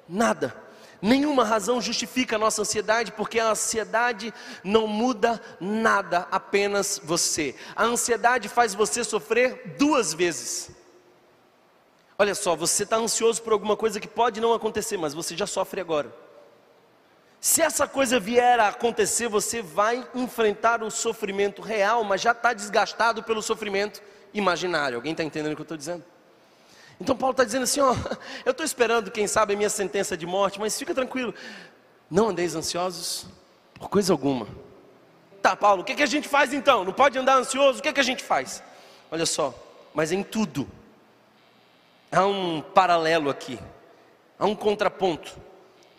Nada. 0.09 0.51
Nenhuma 0.99 1.43
razão 1.43 1.79
justifica 1.79 2.35
a 2.35 2.39
nossa 2.39 2.63
ansiedade, 2.63 3.11
porque 3.11 3.39
a 3.39 3.51
ansiedade 3.51 4.33
não 4.63 4.87
muda 4.87 5.39
nada, 5.61 6.27
apenas 6.31 6.99
você. 7.03 7.53
A 7.75 7.83
ansiedade 7.83 8.49
faz 8.49 8.73
você 8.73 9.03
sofrer 9.03 9.75
duas 9.77 10.11
vezes. 10.11 10.71
Olha 12.17 12.33
só, 12.33 12.55
você 12.55 12.81
está 12.81 12.97
ansioso 12.97 13.43
por 13.43 13.53
alguma 13.53 13.77
coisa 13.77 13.99
que 13.99 14.07
pode 14.07 14.41
não 14.41 14.53
acontecer, 14.53 14.97
mas 14.97 15.13
você 15.13 15.37
já 15.37 15.45
sofre 15.45 15.79
agora. 15.79 16.22
Se 17.43 17.61
essa 17.61 17.85
coisa 17.85 18.21
vier 18.21 18.57
a 18.57 18.69
acontecer, 18.69 19.27
você 19.27 19.61
vai 19.61 20.07
enfrentar 20.15 20.81
o 20.81 20.89
sofrimento 20.89 21.61
real, 21.61 22.01
mas 22.05 22.21
já 22.21 22.31
está 22.31 22.53
desgastado 22.53 23.21
pelo 23.21 23.41
sofrimento 23.41 24.01
imaginário. 24.33 24.95
Alguém 24.95 25.11
está 25.11 25.25
entendendo 25.25 25.51
o 25.51 25.55
que 25.57 25.61
eu 25.61 25.65
estou 25.65 25.75
dizendo? 25.75 26.05
Então 27.01 27.17
Paulo 27.17 27.33
está 27.33 27.43
dizendo 27.43 27.63
assim: 27.63 27.81
ó, 27.81 27.93
eu 28.45 28.51
estou 28.51 28.65
esperando, 28.65 29.11
quem 29.11 29.27
sabe, 29.27 29.55
a 29.55 29.57
minha 29.57 29.69
sentença 29.69 30.15
de 30.15 30.25
morte, 30.25 30.57
mas 30.57 30.79
fica 30.79 30.95
tranquilo, 30.95 31.35
não 32.09 32.29
andeis 32.29 32.55
ansiosos 32.55 33.25
por 33.73 33.89
coisa 33.89 34.13
alguma. 34.13 34.47
Tá, 35.41 35.53
Paulo, 35.53 35.81
o 35.81 35.83
que, 35.83 35.95
que 35.95 36.03
a 36.03 36.05
gente 36.07 36.29
faz 36.29 36.53
então? 36.53 36.85
Não 36.85 36.93
pode 36.93 37.19
andar 37.19 37.35
ansioso, 37.35 37.79
o 37.79 37.81
que, 37.81 37.91
que 37.91 37.99
a 37.99 38.03
gente 38.03 38.23
faz? 38.23 38.63
Olha 39.11 39.25
só, 39.25 39.53
mas 39.93 40.13
em 40.13 40.23
tudo, 40.23 40.65
há 42.09 42.25
um 42.25 42.61
paralelo 42.61 43.29
aqui, 43.29 43.59
há 44.39 44.45
um 44.45 44.55
contraponto. 44.55 45.35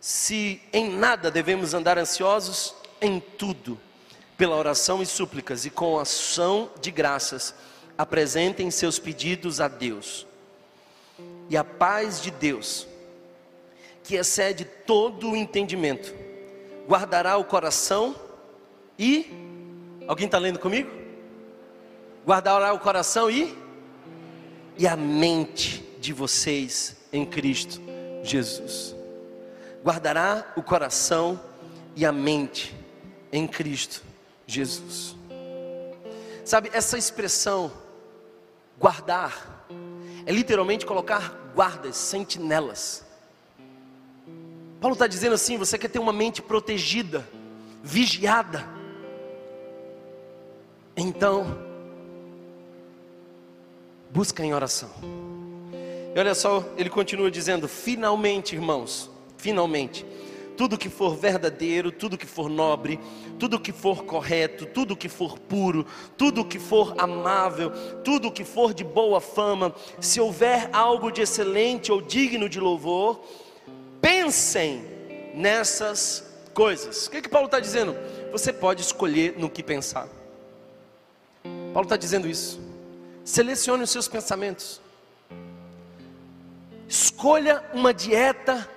Se 0.05 0.61
em 0.70 0.90
nada 0.90 1.30
devemos 1.30 1.72
andar 1.72 1.96
ansiosos, 1.96 2.74
em 3.00 3.18
tudo, 3.18 3.80
pela 4.36 4.55
oração 4.55 5.00
e 5.00 5.07
súplicas 5.07 5.64
e 5.64 5.70
com 5.70 5.98
ação 5.98 6.70
de 6.78 6.90
graças, 6.90 7.55
apresentem 7.96 8.70
seus 8.70 8.98
pedidos 8.98 9.62
a 9.62 9.66
Deus. 9.66 10.26
E 11.48 11.57
a 11.57 11.64
paz 11.64 12.20
de 12.20 12.30
Deus, 12.30 12.86
que 14.02 14.16
excede 14.16 14.66
todo 14.86 15.30
o 15.30 15.34
entendimento, 15.34 16.14
guardará 16.86 17.38
o 17.38 17.44
coração 17.44 18.14
e. 18.98 19.26
Alguém 20.07 20.26
está 20.26 20.36
lendo 20.36 20.59
comigo? 20.59 20.90
Guardará 22.26 22.74
o 22.74 22.78
coração 22.78 23.30
e. 23.30 23.57
E 24.76 24.86
a 24.86 24.96
mente 24.96 25.82
de 25.98 26.12
vocês 26.12 26.94
em 27.11 27.24
Cristo 27.24 27.80
Jesus. 28.22 28.94
Guardará 29.85 30.55
o 30.57 30.62
coração 30.62 31.39
e 31.95 32.07
a 32.07 32.11
mente 32.11 32.74
em 33.30 33.47
Cristo 33.47 34.03
Jesus. 34.47 35.14
Sabe, 36.43 36.70
essa 36.72 36.97
expressão, 36.97 37.70
guardar, 38.78 39.66
é 40.24 40.32
literalmente 40.32 40.87
colocar 40.87 41.53
guardas, 41.55 41.97
sentinelas. 41.97 43.05
Paulo 44.80 44.95
está 44.95 45.07
dizendo 45.07 45.35
assim: 45.35 45.59
você 45.59 45.78
quer 45.78 45.89
ter 45.89 45.99
uma 45.99 46.12
mente 46.12 46.41
protegida, 46.41 47.26
vigiada. 47.82 48.66
Então, 50.97 51.59
busca 54.11 54.45
em 54.45 54.55
oração. 54.55 54.91
E 56.14 56.18
olha 56.18 56.35
só, 56.35 56.64
ele 56.76 56.89
continua 56.89 57.30
dizendo: 57.30 57.66
finalmente, 57.66 58.55
irmãos, 58.55 59.11
finalmente, 59.45 60.07
tudo 60.57 60.78
que 60.78 60.88
for 60.88 61.14
verdadeiro, 61.14 61.92
tudo 61.92 62.16
que 62.16 62.24
for 62.24 62.49
nobre, 62.49 62.99
tudo 63.38 63.61
que 63.61 63.72
for 63.72 64.03
correto, 64.03 64.64
tudo 64.64 64.97
que 64.97 65.07
for 65.07 65.38
puro, 65.38 65.84
tudo 66.16 66.47
que 66.47 66.59
for 66.59 66.95
amável, 66.97 67.70
tudo 68.03 68.32
que 68.32 68.42
for 68.42 68.72
de 68.72 68.82
boa 68.82 69.20
fama, 69.20 69.74
se 70.01 70.18
houver 70.18 70.70
algo 70.72 71.11
de 71.11 71.20
excelente 71.20 71.92
ou 71.92 72.01
digno 72.01 72.49
de 72.49 72.59
louvor, 72.59 73.22
pensem 74.01 74.82
nessas 75.34 76.24
coisas. 76.55 77.07
O 77.07 77.11
que, 77.11 77.20
que 77.20 77.28
Paulo 77.28 77.47
está 77.47 77.61
dizendo? 77.61 77.95
Você 78.32 78.51
pode 78.51 78.80
escolher 78.80 79.34
no 79.38 79.51
que 79.51 79.62
pensar. 79.62 80.09
Paulo 81.74 81.84
está 81.84 81.99
dizendo 81.99 82.26
isso. 82.26 82.59
Selecione 83.22 83.82
os 83.82 83.90
seus 83.90 84.09
pensamentos. 84.09 84.80
Escolha 86.88 87.62
uma 87.74 87.92
dieta 87.92 88.70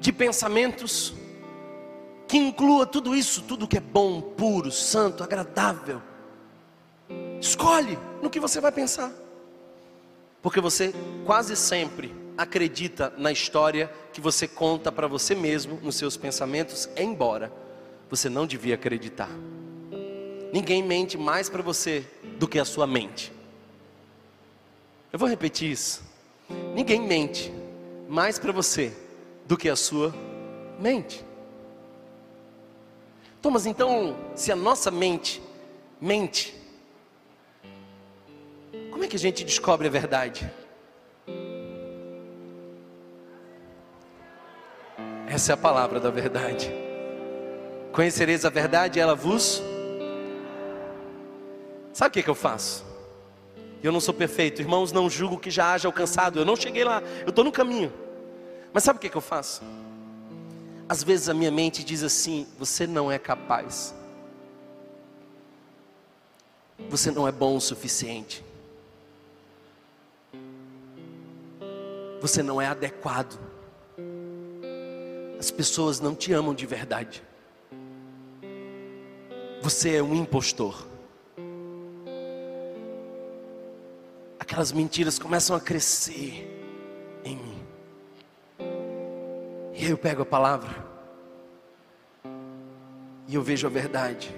de 0.00 0.12
pensamentos 0.12 1.14
que 2.26 2.36
inclua 2.36 2.86
tudo 2.86 3.14
isso, 3.14 3.42
tudo 3.42 3.68
que 3.68 3.76
é 3.76 3.80
bom, 3.80 4.20
puro, 4.20 4.70
santo, 4.70 5.22
agradável. 5.22 6.00
Escolhe 7.40 7.98
no 8.22 8.30
que 8.30 8.40
você 8.40 8.60
vai 8.60 8.72
pensar, 8.72 9.12
porque 10.42 10.60
você 10.60 10.94
quase 11.24 11.54
sempre 11.56 12.14
acredita 12.36 13.12
na 13.16 13.30
história 13.30 13.90
que 14.12 14.20
você 14.20 14.48
conta 14.48 14.90
para 14.90 15.06
você 15.06 15.34
mesmo 15.34 15.78
nos 15.82 15.96
seus 15.96 16.16
pensamentos, 16.16 16.88
embora 16.96 17.52
você 18.10 18.28
não 18.28 18.46
devia 18.46 18.74
acreditar. 18.74 19.30
Ninguém 20.52 20.82
mente 20.82 21.18
mais 21.18 21.48
para 21.48 21.62
você 21.62 22.06
do 22.38 22.48
que 22.48 22.58
a 22.58 22.64
sua 22.64 22.86
mente. 22.86 23.32
Eu 25.12 25.18
vou 25.18 25.28
repetir 25.28 25.70
isso. 25.70 26.02
Ninguém 26.74 27.00
mente 27.00 27.52
mais 28.08 28.38
para 28.38 28.52
você 28.52 28.92
do 29.46 29.56
que 29.56 29.68
a 29.68 29.76
sua 29.76 30.14
mente. 30.78 31.24
Thomas, 33.40 33.66
então, 33.66 34.16
se 34.34 34.50
a 34.50 34.56
nossa 34.56 34.90
mente 34.90 35.42
mente, 36.00 36.54
como 38.90 39.04
é 39.04 39.08
que 39.08 39.16
a 39.16 39.18
gente 39.18 39.44
descobre 39.44 39.86
a 39.86 39.90
verdade? 39.90 40.50
Essa 45.26 45.52
é 45.52 45.54
a 45.54 45.56
palavra 45.56 45.98
da 45.98 46.10
verdade. 46.10 46.72
Conhecereis 47.92 48.44
a 48.44 48.50
verdade, 48.50 48.98
ela 48.98 49.14
vos. 49.14 49.62
Sabe 51.92 52.08
o 52.08 52.12
que, 52.12 52.22
que 52.22 52.30
eu 52.30 52.34
faço? 52.34 52.84
Eu 53.82 53.92
não 53.92 54.00
sou 54.00 54.14
perfeito, 54.14 54.62
irmãos, 54.62 54.90
não 54.90 55.10
julgo 55.10 55.38
que 55.38 55.50
já 55.50 55.72
haja 55.72 55.86
alcançado. 55.86 56.38
Eu 56.38 56.44
não 56.44 56.56
cheguei 56.56 56.84
lá, 56.84 57.02
eu 57.22 57.28
estou 57.28 57.44
no 57.44 57.52
caminho. 57.52 57.92
Mas 58.74 58.82
sabe 58.82 58.96
o 58.96 59.00
que, 59.00 59.08
que 59.08 59.16
eu 59.16 59.20
faço? 59.20 59.62
Às 60.88 61.04
vezes 61.04 61.28
a 61.28 61.34
minha 61.34 61.50
mente 61.52 61.84
diz 61.84 62.02
assim: 62.02 62.44
você 62.58 62.88
não 62.88 63.10
é 63.10 63.20
capaz. 63.20 63.94
Você 66.90 67.12
não 67.12 67.28
é 67.28 67.30
bom 67.30 67.56
o 67.56 67.60
suficiente. 67.60 68.44
Você 72.20 72.42
não 72.42 72.60
é 72.60 72.66
adequado. 72.66 73.38
As 75.38 75.52
pessoas 75.52 76.00
não 76.00 76.12
te 76.12 76.32
amam 76.32 76.52
de 76.52 76.66
verdade. 76.66 77.22
Você 79.62 79.94
é 79.94 80.02
um 80.02 80.16
impostor. 80.16 80.84
Aquelas 84.36 84.72
mentiras 84.72 85.16
começam 85.16 85.54
a 85.54 85.60
crescer 85.60 86.53
E 89.74 89.84
aí 89.84 89.90
eu 89.90 89.98
pego 89.98 90.22
a 90.22 90.26
palavra 90.26 90.84
e 93.26 93.34
eu 93.34 93.42
vejo 93.42 93.66
a 93.66 93.70
verdade. 93.70 94.34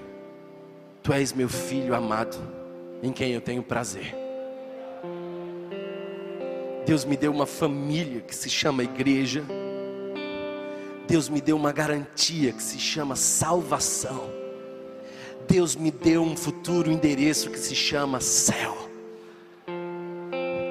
Tu 1.03 1.13
és 1.13 1.33
meu 1.33 1.49
filho 1.49 1.95
amado, 1.95 2.37
em 3.03 3.13
quem 3.13 3.33
eu 3.33 3.41
tenho 3.41 3.63
prazer. 3.63 4.15
Deus 6.87 7.05
me 7.05 7.17
deu 7.17 7.33
uma 7.33 7.47
família 7.47 8.21
que 8.21 8.35
se 8.35 8.49
chama 8.49 8.83
igreja. 8.83 9.45
Deus 11.07 11.29
me 11.29 11.41
deu 11.41 11.57
uma 11.57 11.73
garantia 11.73 12.53
que 12.53 12.63
se 12.63 12.79
chama 12.79 13.15
salvação. 13.15 14.31
Deus 15.49 15.77
me 15.77 15.91
deu 15.91 16.23
um 16.23 16.37
futuro 16.37 16.91
endereço 16.91 17.51
que 17.51 17.59
se 17.59 17.75
chama 17.75 18.21
céu. 18.21 18.77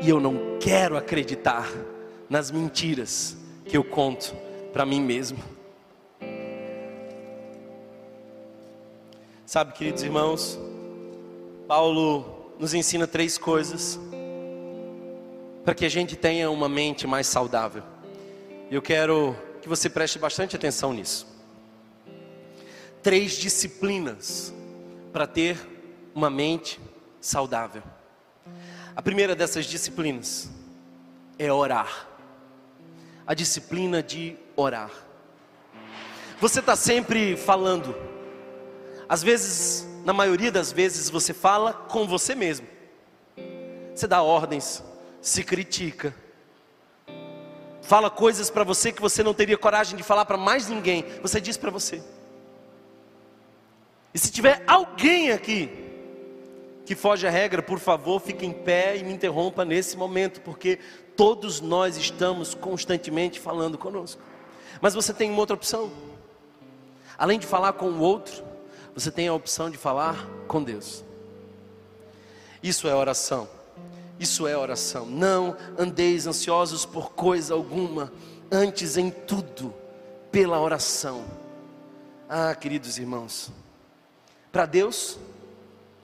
E 0.01 0.09
eu 0.09 0.19
não 0.19 0.57
quero 0.59 0.97
acreditar 0.97 1.69
nas 2.29 2.49
mentiras 2.49 3.37
que 3.65 3.77
eu 3.77 3.83
conto 3.83 4.44
para 4.75 4.85
mim 4.85 4.99
mesmo. 5.01 5.37
Sabe, 9.45 9.71
queridos 9.71 10.03
irmãos, 10.03 10.59
Paulo 11.65 12.51
nos 12.59 12.73
ensina 12.73 13.07
três 13.07 13.37
coisas 13.37 13.97
para 15.63 15.73
que 15.73 15.85
a 15.85 15.89
gente 15.89 16.17
tenha 16.17 16.51
uma 16.51 16.67
mente 16.67 17.07
mais 17.07 17.25
saudável. 17.25 17.83
Eu 18.69 18.81
quero 18.81 19.33
que 19.61 19.69
você 19.69 19.89
preste 19.89 20.19
bastante 20.19 20.57
atenção 20.57 20.91
nisso. 20.91 21.25
Três 23.01 23.37
disciplinas 23.37 24.53
para 25.13 25.25
ter 25.25 25.57
uma 26.13 26.29
mente 26.29 26.81
saudável. 27.21 27.81
A 28.93 29.01
primeira 29.01 29.37
dessas 29.37 29.67
disciplinas 29.67 30.49
é 31.39 31.49
orar 31.49 32.09
a 33.25 33.33
disciplina 33.33 34.03
de 34.03 34.37
orar. 34.55 34.91
Você 36.39 36.59
está 36.59 36.75
sempre 36.75 37.37
falando, 37.37 37.95
às 39.07 39.23
vezes, 39.23 39.87
na 40.03 40.13
maioria 40.13 40.51
das 40.51 40.71
vezes, 40.71 41.09
você 41.09 41.33
fala 41.33 41.73
com 41.73 42.07
você 42.07 42.35
mesmo. 42.35 42.67
Você 43.93 44.07
dá 44.07 44.21
ordens, 44.21 44.83
se 45.21 45.43
critica, 45.43 46.13
fala 47.81 48.09
coisas 48.09 48.49
para 48.49 48.63
você 48.63 48.91
que 48.91 49.01
você 49.01 49.23
não 49.23 49.33
teria 49.33 49.57
coragem 49.57 49.95
de 49.95 50.03
falar 50.03 50.25
para 50.25 50.37
mais 50.37 50.67
ninguém. 50.67 51.05
Você 51.21 51.39
diz 51.39 51.55
para 51.55 51.71
você. 51.71 52.03
E 54.13 54.19
se 54.19 54.31
tiver 54.31 54.63
alguém 54.67 55.31
aqui 55.31 55.69
que 56.85 56.95
foge 56.95 57.25
à 57.25 57.29
regra, 57.29 57.61
por 57.61 57.79
favor, 57.79 58.19
fique 58.19 58.45
em 58.45 58.53
pé 58.53 58.97
e 58.97 59.03
me 59.03 59.13
interrompa 59.13 59.65
nesse 59.65 59.97
momento, 59.97 60.41
porque 60.41 60.79
todos 61.15 61.59
nós 61.59 61.97
estamos 61.97 62.53
constantemente 62.53 63.39
falando 63.39 63.77
conosco. 63.77 64.21
Mas 64.85 64.93
você 64.93 65.11
tem 65.11 65.31
uma 65.31 65.39
outra 65.39 65.55
opção. 65.55 65.91
Além 67.17 67.39
de 67.39 67.47
falar 67.47 67.73
com 67.73 67.87
o 67.87 67.99
outro, 67.99 68.45
você 68.93 69.09
tem 69.09 69.27
a 69.27 69.33
opção 69.33 69.67
de 69.67 69.79
falar 69.79 70.29
com 70.47 70.61
Deus. 70.61 71.03
Isso 72.61 72.87
é 72.87 72.93
oração. 72.93 73.49
Isso 74.19 74.45
é 74.45 74.55
oração. 74.55 75.07
Não 75.07 75.57
andeis 75.75 76.27
ansiosos 76.27 76.85
por 76.85 77.13
coisa 77.13 77.55
alguma, 77.55 78.13
antes 78.51 78.95
em 78.95 79.09
tudo, 79.09 79.73
pela 80.31 80.61
oração. 80.61 81.25
Ah, 82.29 82.53
queridos 82.53 82.99
irmãos, 82.99 83.51
para 84.51 84.67
Deus, 84.67 85.17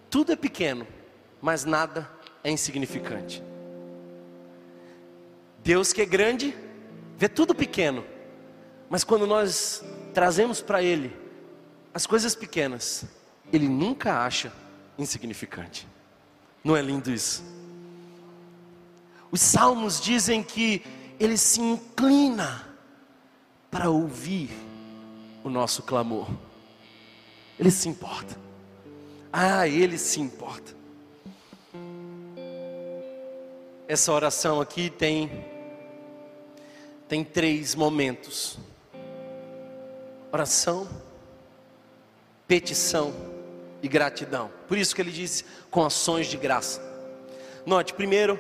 tudo 0.10 0.32
é 0.32 0.36
pequeno, 0.36 0.88
mas 1.40 1.66
nada 1.66 2.10
é 2.44 2.50
insignificante. 2.50 3.44
Deus 5.60 5.94
que 5.94 6.02
é 6.02 6.06
grande, 6.08 6.58
vê 7.16 7.30
tudo 7.30 7.54
pequeno, 7.54 8.04
mas 8.92 9.06
quando 9.06 9.26
nós 9.26 9.82
trazemos 10.14 10.60
para 10.60 10.84
Ele 10.84 11.16
as 11.94 12.06
coisas 12.06 12.36
pequenas, 12.36 13.06
Ele 13.52 13.70
nunca 13.70 14.22
acha 14.22 14.52
insignificante. 14.98 15.88
Não 16.62 16.76
é 16.76 16.82
lindo 16.82 17.10
isso? 17.10 17.42
Os 19.32 19.40
salmos 19.40 20.02
dizem 20.02 20.44
que 20.44 20.84
Ele 21.18 21.38
se 21.38 21.62
inclina 21.62 22.68
para 23.72 23.90
ouvir 23.90 24.50
o 25.42 25.50
nosso 25.50 25.84
clamor. 25.84 26.28
Ele 27.58 27.72
se 27.72 27.88
importa. 27.88 28.38
Ah, 29.32 29.66
Ele 29.70 29.98
se 29.98 30.20
importa. 30.20 30.76
Essa 33.88 34.12
oração 34.12 34.60
aqui 34.60 34.90
tem 34.90 35.32
tem 37.08 37.24
três 37.24 37.74
momentos: 37.74 38.60
oração, 40.32 40.88
petição 42.48 43.14
e 43.82 43.88
gratidão. 43.88 44.50
Por 44.68 44.78
isso 44.78 44.96
que 44.96 45.02
ele 45.02 45.12
diz 45.12 45.44
com 45.70 45.84
ações 45.84 46.28
de 46.28 46.38
graça. 46.38 46.82
Note, 47.66 47.94
primeiro, 47.94 48.40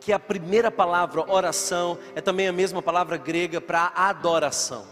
que 0.00 0.12
a 0.12 0.18
primeira 0.18 0.70
palavra 0.70 1.30
oração 1.30 1.98
é 2.14 2.20
também 2.20 2.48
a 2.48 2.52
mesma 2.52 2.80
palavra 2.80 3.16
grega 3.16 3.60
para 3.60 3.92
adoração. 3.94 4.86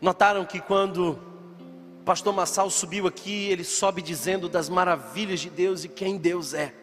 Notaram 0.00 0.44
que 0.44 0.60
quando 0.60 1.18
o 2.00 2.04
pastor 2.04 2.32
Massal 2.32 2.70
subiu 2.70 3.06
aqui, 3.06 3.48
ele 3.50 3.62
sobe 3.62 4.02
dizendo 4.02 4.48
das 4.48 4.68
maravilhas 4.68 5.40
de 5.40 5.50
Deus 5.50 5.84
e 5.84 5.88
quem 5.88 6.16
Deus 6.16 6.54
é. 6.54 6.74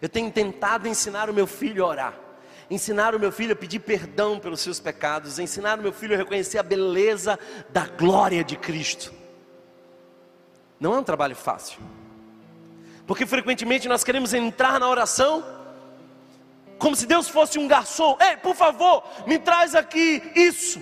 Eu 0.00 0.08
tenho 0.08 0.30
tentado 0.30 0.86
ensinar 0.86 1.28
o 1.28 1.34
meu 1.34 1.46
filho 1.46 1.84
a 1.84 1.88
orar 1.88 2.29
ensinar 2.70 3.14
o 3.16 3.18
meu 3.18 3.32
filho 3.32 3.52
a 3.52 3.56
pedir 3.56 3.80
perdão 3.80 4.38
pelos 4.38 4.60
seus 4.60 4.78
pecados, 4.78 5.40
ensinar 5.40 5.78
o 5.78 5.82
meu 5.82 5.92
filho 5.92 6.14
a 6.14 6.18
reconhecer 6.18 6.56
a 6.58 6.62
beleza 6.62 7.38
da 7.70 7.86
glória 7.86 8.44
de 8.44 8.56
Cristo. 8.56 9.12
Não 10.78 10.94
é 10.94 10.98
um 10.98 11.04
trabalho 11.04 11.34
fácil, 11.34 11.80
porque 13.06 13.26
frequentemente 13.26 13.88
nós 13.88 14.04
queremos 14.04 14.32
entrar 14.32 14.78
na 14.78 14.88
oração 14.88 15.44
como 16.78 16.94
se 16.94 17.06
Deus 17.06 17.28
fosse 17.28 17.58
um 17.58 17.66
garçom. 17.66 18.16
Ei, 18.20 18.36
por 18.36 18.54
favor, 18.54 19.02
me 19.26 19.38
traz 19.38 19.74
aqui 19.74 20.22
isso. 20.34 20.80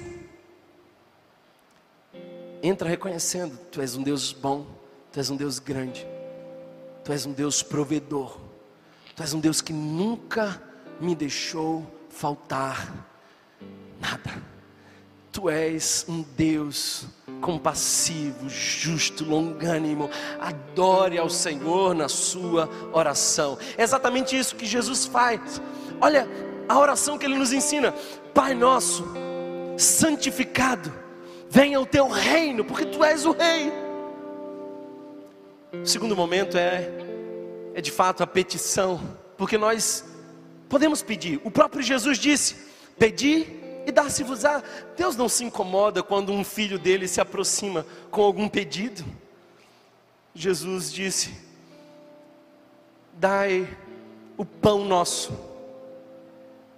Entra 2.62 2.88
reconhecendo: 2.88 3.58
Tu 3.72 3.80
és 3.80 3.96
um 3.96 4.02
Deus 4.02 4.32
bom, 4.32 4.66
Tu 5.10 5.18
és 5.18 5.30
um 5.30 5.36
Deus 5.36 5.58
grande, 5.58 6.06
Tu 7.02 7.12
és 7.12 7.24
um 7.24 7.32
Deus 7.32 7.62
provedor, 7.62 8.38
Tu 9.16 9.22
és 9.22 9.32
um 9.32 9.40
Deus 9.40 9.60
que 9.60 9.72
nunca 9.72 10.67
me 11.00 11.14
deixou 11.14 11.86
faltar 12.08 12.92
nada. 14.00 14.42
Tu 15.30 15.48
és 15.48 16.04
um 16.08 16.22
Deus 16.36 17.06
compassivo, 17.40 18.48
justo, 18.48 19.24
longânimo. 19.24 20.10
Adore 20.40 21.18
ao 21.18 21.30
Senhor 21.30 21.94
na 21.94 22.08
sua 22.08 22.68
oração. 22.92 23.58
É 23.76 23.82
exatamente 23.82 24.36
isso 24.36 24.56
que 24.56 24.66
Jesus 24.66 25.06
faz. 25.06 25.60
Olha 26.00 26.28
a 26.68 26.78
oração 26.78 27.18
que 27.18 27.26
ele 27.26 27.38
nos 27.38 27.52
ensina: 27.52 27.92
Pai 28.34 28.54
nosso, 28.54 29.06
santificado, 29.76 30.92
venha 31.48 31.80
o 31.80 31.86
teu 31.86 32.08
reino, 32.08 32.64
porque 32.64 32.86
tu 32.86 33.04
és 33.04 33.24
o 33.24 33.32
rei. 33.32 33.72
O 35.82 35.86
segundo 35.86 36.16
momento 36.16 36.56
é 36.56 37.06
é 37.78 37.80
de 37.80 37.92
fato 37.92 38.24
a 38.24 38.26
petição, 38.26 39.00
porque 39.36 39.56
nós 39.56 40.04
Podemos 40.68 41.02
pedir. 41.02 41.40
O 41.44 41.50
próprio 41.50 41.82
Jesus 41.82 42.18
disse: 42.18 42.56
Pedi 42.98 43.46
e 43.86 43.92
dar-se-vos-á. 43.92 44.62
Deus 44.96 45.16
não 45.16 45.28
se 45.28 45.44
incomoda 45.44 46.02
quando 46.02 46.32
um 46.32 46.44
filho 46.44 46.78
dele 46.78 47.08
se 47.08 47.20
aproxima 47.20 47.86
com 48.10 48.22
algum 48.22 48.48
pedido. 48.48 49.04
Jesus 50.34 50.92
disse: 50.92 51.34
Dai 53.14 53.68
o 54.36 54.44
pão 54.44 54.84
nosso, 54.84 55.32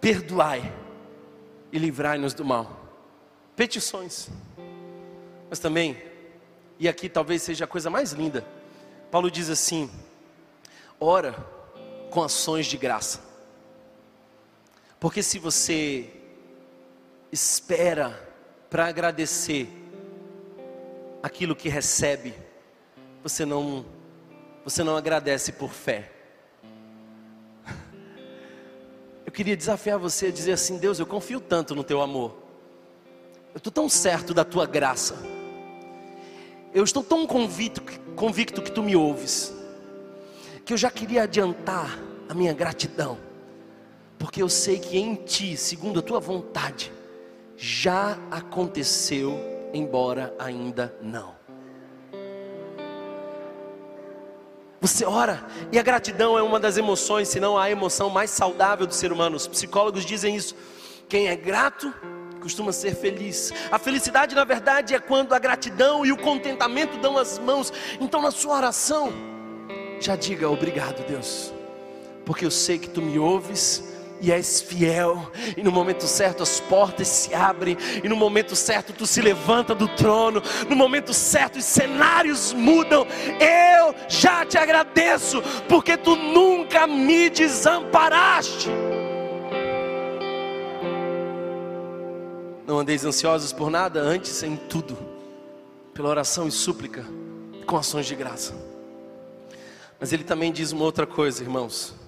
perdoai 0.01 0.73
e 1.73 1.79
livrai-nos 1.79 2.33
do 2.33 2.45
mal. 2.45 2.79
Petições. 3.57 4.29
Mas 5.49 5.59
também, 5.59 6.01
e 6.79 6.89
aqui 6.89 7.09
talvez 7.09 7.43
seja 7.43 7.65
a 7.65 7.69
coisa 7.69 7.91
mais 7.91 8.13
linda, 8.13 8.47
Paulo 9.11 9.31
diz 9.31 9.51
assim: 9.51 9.91
ora 10.99 11.33
com 12.11 12.23
ações 12.23 12.67
de 12.67 12.77
graça. 12.77 13.30
Porque 15.01 15.23
se 15.23 15.39
você 15.39 16.11
espera 17.33 18.29
para 18.69 18.87
agradecer 18.87 19.67
aquilo 21.23 21.57
que 21.57 21.71
recebe, 21.71 22.35
você 23.23 23.47
não 23.47 23.87
você 24.63 24.85
não 24.85 24.95
agradece 24.95 25.53
por 25.53 25.71
fé. 25.71 26.13
Eu 29.25 29.33
queria 29.33 29.57
desafiar 29.57 29.99
você 29.99 30.27
a 30.27 30.31
dizer 30.31 30.53
assim: 30.53 30.77
Deus, 30.77 30.99
eu 30.99 31.07
confio 31.07 31.41
tanto 31.41 31.75
no 31.75 31.83
teu 31.83 32.03
amor. 32.03 32.37
Eu 33.55 33.59
estou 33.59 33.73
tão 33.73 33.89
certo 33.89 34.35
da 34.35 34.45
tua 34.45 34.67
graça. 34.67 35.17
Eu 36.75 36.85
estou 36.85 37.03
tão 37.03 37.27
convicto, 37.27 37.81
convicto 38.15 38.61
que 38.61 38.71
tu 38.71 38.83
me 38.83 38.95
ouves, 38.95 39.53
que 40.65 40.75
eu 40.75 40.77
já 40.77 40.91
queria 40.91 41.23
adiantar 41.23 41.99
a 42.29 42.35
minha 42.35 42.53
gratidão 42.53 43.30
porque 44.21 44.43
eu 44.43 44.51
sei 44.51 44.79
que 44.79 44.99
em 44.99 45.15
ti, 45.15 45.57
segundo 45.57 45.99
a 45.99 46.03
tua 46.03 46.21
vontade, 46.21 46.93
já 47.57 48.19
aconteceu, 48.31 49.35
embora 49.73 50.35
ainda 50.39 50.95
não. 51.01 51.35
Você 54.79 55.07
ora, 55.07 55.43
e 55.73 55.79
a 55.79 55.83
gratidão 55.83 56.39
é 56.39 56.43
uma 56.43 56.61
das 56.61 56.77
emoções, 56.77 57.29
se 57.29 57.41
não 57.41 57.57
a 57.57 57.71
emoção 57.71 58.11
mais 58.11 58.29
saudável 58.31 58.87
do 58.87 58.95
ser 58.95 59.11
humano. 59.11 59.37
Os 59.37 59.49
psicólogos 59.49 60.05
dizem 60.05 60.37
isso. 60.37 60.55
Quem 61.09 61.29
é 61.29 61.35
grato 61.35 61.93
costuma 62.43 62.73
ser 62.73 62.95
feliz. 62.95 63.55
A 63.73 63.79
felicidade, 63.79 64.35
na 64.35 64.45
verdade, 64.45 64.95
é 64.95 65.01
quando 65.01 65.33
a 65.33 65.39
gratidão 65.39 66.05
e 66.05 66.13
o 66.13 66.19
contentamento 66.19 66.99
dão 66.99 67.17
as 67.17 67.39
mãos. 67.39 67.73
Então, 67.99 68.21
na 68.21 68.31
sua 68.31 68.57
oração, 68.57 69.11
já 69.99 70.15
diga 70.15 70.49
obrigado, 70.49 71.07
Deus, 71.07 71.55
porque 72.27 72.45
eu 72.45 72.51
sei 72.51 72.79
que 72.79 72.89
tu 72.89 73.01
me 73.01 73.19
ouves 73.19 73.90
e 74.21 74.31
és 74.31 74.61
fiel, 74.61 75.31
e 75.57 75.63
no 75.63 75.73
momento 75.73 76.07
certo 76.07 76.43
as 76.43 76.61
portas 76.61 77.09
se 77.09 77.35
abrem, 77.35 77.77
e 78.03 78.09
no 78.09 78.17
momento 78.17 78.55
certo 78.55 78.93
tu 78.93 79.07
se 79.07 79.21
levanta 79.21 79.75
do 79.75 79.89
trono, 79.89 80.43
no 80.69 80.77
momento 80.77 81.15
certo 81.15 81.59
os 81.59 81.65
cenários 81.65 82.53
mudam. 82.53 83.07
Eu 83.41 83.95
já 84.09 84.45
te 84.45 84.59
agradeço, 84.59 85.43
porque 85.69 85.97
tu 85.97 86.17
nunca 86.17 86.87
me 86.87 87.31
desamparaste. 87.31 88.69
Não 92.67 92.79
andeis 92.79 93.05
ansiosos 93.05 93.53
por 93.53 93.71
nada, 93.71 94.01
antes 94.01 94.43
em 94.43 94.55
tudo, 94.57 94.97
pela 95.93 96.09
oração 96.09 96.47
e 96.47 96.53
súplica, 96.53 97.05
com 97.67 97.77
ações 97.77 98.07
de 98.07 98.15
graça. 98.15 98.55
Mas 99.99 100.13
ele 100.13 100.25
também 100.25 100.53
diz 100.53 100.73
uma 100.73 100.85
outra 100.85 101.07
coisa, 101.07 101.43
irmãos. 101.43 102.00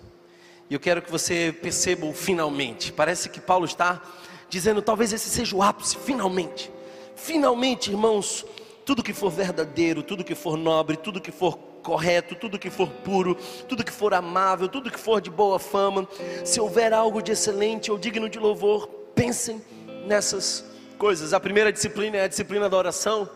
E 0.73 0.75
eu 0.75 0.81
quero 0.81 1.03
que 1.03 1.11
você 1.11 1.55
perceba 1.61 2.07
o 2.07 2.15
finalmente. 2.15 2.95
Parece 2.95 3.29
que 3.29 3.39
Paulo 3.39 3.67
está 3.67 4.01
dizendo, 4.49 4.81
talvez 4.81 5.13
esse 5.13 5.29
seja 5.29 5.55
o 5.55 5.63
ápice, 5.63 5.99
finalmente. 5.99 6.73
Finalmente, 7.15 7.91
irmãos, 7.91 8.43
tudo 8.83 9.03
que 9.03 9.13
for 9.13 9.31
verdadeiro, 9.31 10.03
tudo 10.03 10.25
que 10.25 10.35
for 10.35 10.57
nobre, 10.57 10.97
tudo 10.97 11.21
que 11.21 11.31
for 11.31 11.59
correto, 11.83 12.35
tudo 12.35 12.59
que 12.59 12.71
for 12.71 12.89
puro, 12.89 13.35
tudo 13.69 13.85
que 13.85 13.93
for 13.93 14.15
amável, 14.15 14.67
tudo 14.67 14.91
que 14.91 14.99
for 14.99 15.21
de 15.21 15.29
boa 15.29 15.59
fama, 15.59 16.09
se 16.43 16.59
houver 16.59 16.95
algo 16.95 17.21
de 17.21 17.33
excelente 17.33 17.93
ou 17.93 17.99
digno 17.99 18.27
de 18.27 18.39
louvor, 18.39 18.89
pensem 19.15 19.61
nessas 20.07 20.65
coisas. 20.97 21.35
A 21.35 21.41
primeira 21.41 21.71
disciplina 21.71 22.17
é 22.17 22.25
a 22.25 22.29
disciplina 22.29 22.71
da 22.71 22.79
oração, 22.79 23.29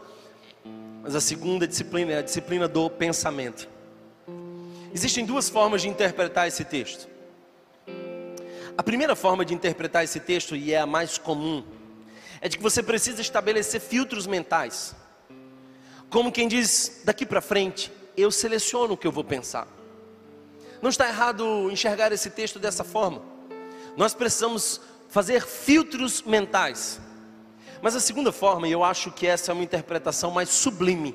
mas 1.02 1.14
a 1.14 1.20
segunda 1.20 1.68
disciplina 1.68 2.12
é 2.12 2.18
a 2.20 2.22
disciplina 2.22 2.66
do 2.66 2.88
pensamento. 2.88 3.68
Existem 4.94 5.26
duas 5.26 5.50
formas 5.50 5.82
de 5.82 5.88
interpretar 5.90 6.48
esse 6.48 6.64
texto. 6.64 7.14
A 8.78 8.82
primeira 8.82 9.16
forma 9.16 9.42
de 9.42 9.54
interpretar 9.54 10.04
esse 10.04 10.20
texto, 10.20 10.54
e 10.54 10.72
é 10.72 10.80
a 10.80 10.86
mais 10.86 11.16
comum, 11.16 11.64
é 12.42 12.48
de 12.48 12.58
que 12.58 12.62
você 12.62 12.82
precisa 12.82 13.22
estabelecer 13.22 13.80
filtros 13.80 14.26
mentais. 14.26 14.94
Como 16.10 16.30
quem 16.30 16.46
diz, 16.46 17.00
daqui 17.02 17.24
para 17.24 17.40
frente, 17.40 17.90
eu 18.16 18.30
seleciono 18.30 18.92
o 18.92 18.96
que 18.96 19.06
eu 19.06 19.12
vou 19.12 19.24
pensar. 19.24 19.66
Não 20.82 20.90
está 20.90 21.08
errado 21.08 21.70
enxergar 21.70 22.12
esse 22.12 22.28
texto 22.28 22.58
dessa 22.58 22.84
forma. 22.84 23.22
Nós 23.96 24.12
precisamos 24.12 24.80
fazer 25.08 25.42
filtros 25.46 26.20
mentais. 26.22 27.00
Mas 27.80 27.96
a 27.96 28.00
segunda 28.00 28.30
forma, 28.30 28.68
e 28.68 28.72
eu 28.72 28.84
acho 28.84 29.10
que 29.10 29.26
essa 29.26 29.52
é 29.52 29.54
uma 29.54 29.64
interpretação 29.64 30.30
mais 30.30 30.50
sublime, 30.50 31.14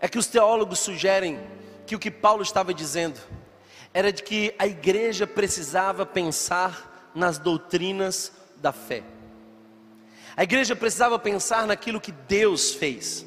é 0.00 0.06
que 0.06 0.18
os 0.18 0.26
teólogos 0.26 0.80
sugerem 0.80 1.40
que 1.86 1.96
o 1.96 1.98
que 1.98 2.10
Paulo 2.10 2.42
estava 2.42 2.74
dizendo 2.74 3.18
era 3.94 4.12
de 4.12 4.22
que 4.22 4.54
a 4.58 4.66
igreja 4.66 5.26
precisava 5.26 6.06
pensar 6.06 7.10
nas 7.14 7.38
doutrinas 7.38 8.32
da 8.56 8.72
fé. 8.72 9.02
A 10.36 10.42
igreja 10.42 10.74
precisava 10.74 11.18
pensar 11.18 11.66
naquilo 11.66 12.00
que 12.00 12.12
Deus 12.12 12.72
fez. 12.74 13.26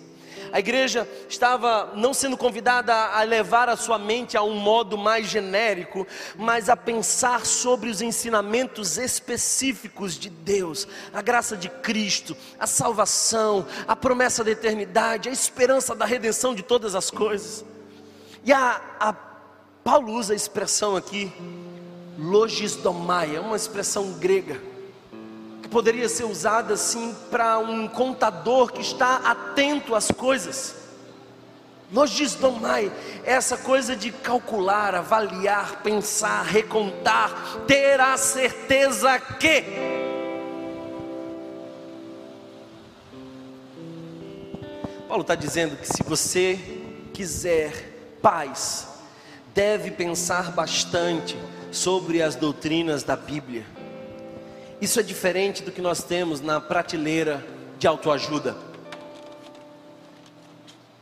A 0.52 0.60
igreja 0.60 1.08
estava 1.28 1.92
não 1.96 2.14
sendo 2.14 2.38
convidada 2.38 2.94
a 2.94 3.22
levar 3.24 3.68
a 3.68 3.76
sua 3.76 3.98
mente 3.98 4.38
a 4.38 4.42
um 4.42 4.56
modo 4.56 4.98
mais 4.98 5.28
genérico, 5.28 6.08
mas 6.36 6.70
a 6.70 6.78
pensar 6.78 7.46
sobre 7.46 7.90
os 7.90 8.02
ensinamentos 8.02 8.98
específicos 8.98 10.18
de 10.18 10.30
Deus, 10.30 10.88
a 11.14 11.22
graça 11.22 11.58
de 11.58 11.68
Cristo, 11.68 12.38
a 12.58 12.66
salvação, 12.66 13.68
a 13.88 13.96
promessa 13.96 14.44
da 14.44 14.52
eternidade, 14.52 15.28
a 15.28 15.32
esperança 15.32 15.94
da 15.94 16.06
redenção 16.06 16.56
de 16.56 16.64
todas 16.64 16.96
as 16.96 17.12
coisas. 17.12 17.66
E 18.46 18.54
a, 18.54 18.82
a 19.00 19.12
Paulo 19.86 20.14
usa 20.14 20.34
a 20.34 20.36
expressão 20.36 20.96
aqui, 20.96 21.32
logisdomai, 22.18 23.36
é 23.36 23.40
uma 23.40 23.56
expressão 23.56 24.14
grega 24.14 24.60
que 25.62 25.70
poderia 25.70 26.10
ser 26.10 26.24
usada 26.24 26.74
assim 26.74 27.16
para 27.30 27.60
um 27.60 27.88
contador 27.88 28.72
que 28.72 28.82
está 28.82 29.18
atento 29.18 29.94
às 29.94 30.10
coisas. 30.10 30.76
Logisdomai 31.94 32.92
é 33.24 33.34
essa 33.34 33.58
coisa 33.58 33.96
de 33.96 34.12
calcular, 34.12 34.96
avaliar, 34.96 35.84
pensar, 35.84 36.42
recontar, 36.42 37.66
ter 37.68 38.02
a 38.02 38.18
certeza 38.18 39.20
que. 39.20 39.66
Paulo 45.08 45.22
está 45.22 45.36
dizendo 45.36 45.78
que 45.78 45.86
se 45.86 46.02
você 46.02 46.60
quiser 47.14 48.18
paz, 48.20 48.95
deve 49.56 49.90
pensar 49.90 50.52
bastante 50.52 51.38
sobre 51.72 52.22
as 52.22 52.36
doutrinas 52.36 53.04
da 53.04 53.16
Bíblia. 53.16 53.66
Isso 54.82 55.00
é 55.00 55.04
diferente 55.04 55.64
do 55.64 55.72
que 55.72 55.82
nós 55.82 56.04
temos 56.04 56.42
na 56.42 56.60
prateleira 56.60 57.44
de 57.80 57.88
autoajuda. 57.88 58.54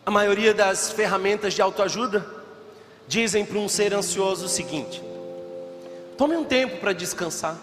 A 0.05 0.11
maioria 0.11 0.53
das 0.53 0.91
ferramentas 0.91 1.55
de 1.55 1.63
autoajuda 1.63 2.23
dizem 3.07 3.43
para 3.43 3.57
um 3.57 3.67
ser 3.67 3.91
ansioso 3.91 4.45
o 4.45 4.49
seguinte: 4.49 5.01
tome 6.15 6.37
um 6.37 6.43
tempo 6.43 6.77
para 6.77 6.93
descansar, 6.93 7.57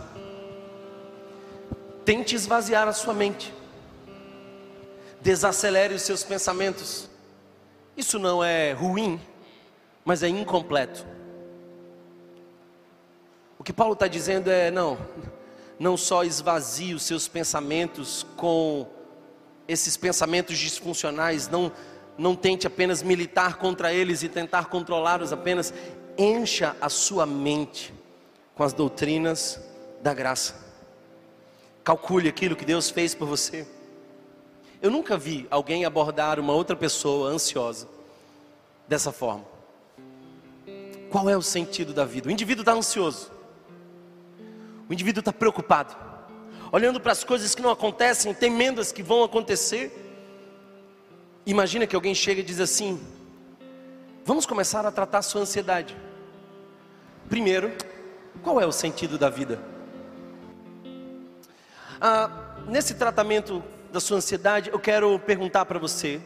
tente 2.05 2.35
esvaziar 2.35 2.89
a 2.89 2.93
sua 2.93 3.15
mente, 3.15 3.55
desacelere 5.21 5.95
os 5.95 6.03
seus 6.03 6.25
pensamentos. 6.25 7.09
Isso 7.97 8.19
não 8.19 8.43
é 8.43 8.73
ruim, 8.73 9.21
mas 10.05 10.23
é 10.23 10.29
incompleto. 10.29 11.07
O 13.59 13.65
que 13.65 13.73
Paulo 13.73 13.93
está 13.93 14.07
dizendo 14.07 14.51
é: 14.51 14.71
não, 14.71 14.99
não 15.79 15.97
só 15.97 16.25
esvazie 16.25 16.95
os 16.95 17.03
seus 17.03 17.29
pensamentos 17.29 18.27
com 18.37 18.87
esses 19.69 19.97
pensamentos 19.97 20.59
disfuncionais, 20.59 21.49
não, 21.49 21.71
não 22.19 22.35
tente 22.35 22.67
apenas 22.67 23.03
militar 23.03 23.59
contra 23.59 23.93
eles 23.93 24.23
e 24.23 24.29
tentar 24.29 24.67
controlá-los 24.67 25.33
apenas, 25.33 25.73
encha 26.19 26.77
a 26.81 26.89
sua 26.89 27.25
mente 27.25 27.95
com 28.55 28.65
as 28.65 28.73
doutrinas 28.73 29.61
da 30.03 30.13
graça. 30.13 30.55
Calcule 31.85 32.29
aquilo 32.29 32.57
que 32.57 32.65
Deus 32.65 32.91
fez 32.91 33.15
por 33.15 33.27
você. 33.27 33.67
Eu 34.83 34.91
nunca 34.91 35.17
vi 35.17 35.47
alguém 35.51 35.85
abordar 35.85 36.41
uma 36.41 36.53
outra 36.53 36.75
pessoa 36.75 37.31
ansiosa 37.31 37.87
dessa 38.89 39.13
forma. 39.13 39.50
Qual 41.11 41.29
é 41.29 41.37
o 41.37 41.43
sentido 41.43 41.93
da 41.93 42.05
vida? 42.05 42.29
O 42.29 42.31
indivíduo 42.31 42.63
está 42.63 42.73
ansioso. 42.73 43.33
O 44.89 44.93
indivíduo 44.93 45.21
está 45.21 45.33
preocupado, 45.33 45.97
olhando 46.73 47.01
para 47.01 47.13
as 47.13 47.23
coisas 47.23 47.55
que 47.55 47.63
não 47.63 47.71
acontecem, 47.71 48.35
temendo 48.35 48.81
as 48.81 48.91
que 48.91 49.03
vão 49.03 49.23
acontecer. 49.23 49.93
Imagina 51.47 51.87
que 51.87 51.95
alguém 51.95 52.15
chega 52.15 52.41
e 52.41 52.45
diz 52.45 52.61
assim: 52.61 53.01
Vamos 54.25 54.47
começar 54.47 54.85
a 54.87 54.91
tratar 54.91 55.19
a 55.19 55.23
sua 55.23 55.43
ansiedade. 55.43 55.97
Primeiro, 57.29 57.73
qual 58.43 58.61
é 58.61 58.67
o 58.67 58.73
sentido 58.73 59.17
da 59.17 59.31
vida? 59.31 59.61
Ah, 62.01 62.57
nesse 62.67 62.95
tratamento 62.95 63.63
da 63.93 64.01
sua 64.01 64.17
ansiedade, 64.17 64.71
eu 64.71 64.79
quero 64.79 65.19
perguntar 65.21 65.65
para 65.67 65.79
você: 65.79 66.21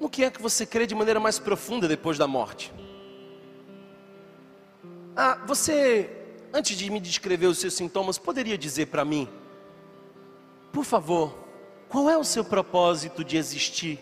no 0.00 0.08
que 0.08 0.24
é 0.24 0.30
que 0.30 0.40
você 0.40 0.66
crê 0.66 0.86
de 0.86 0.94
maneira 0.94 1.18
mais 1.18 1.38
profunda 1.38 1.88
depois 1.88 2.18
da 2.18 2.26
morte? 2.26 2.72
Ah, 5.16 5.38
você 5.46 6.10
antes 6.54 6.76
de 6.76 6.88
me 6.88 7.00
descrever 7.00 7.46
os 7.48 7.58
seus 7.58 7.74
sintomas, 7.74 8.16
poderia 8.16 8.56
dizer 8.56 8.86
para 8.86 9.04
mim, 9.04 9.28
por 10.72 10.84
favor, 10.84 11.36
qual 11.88 12.08
é 12.08 12.16
o 12.16 12.22
seu 12.22 12.44
propósito 12.44 13.24
de 13.24 13.36
existir? 13.36 13.98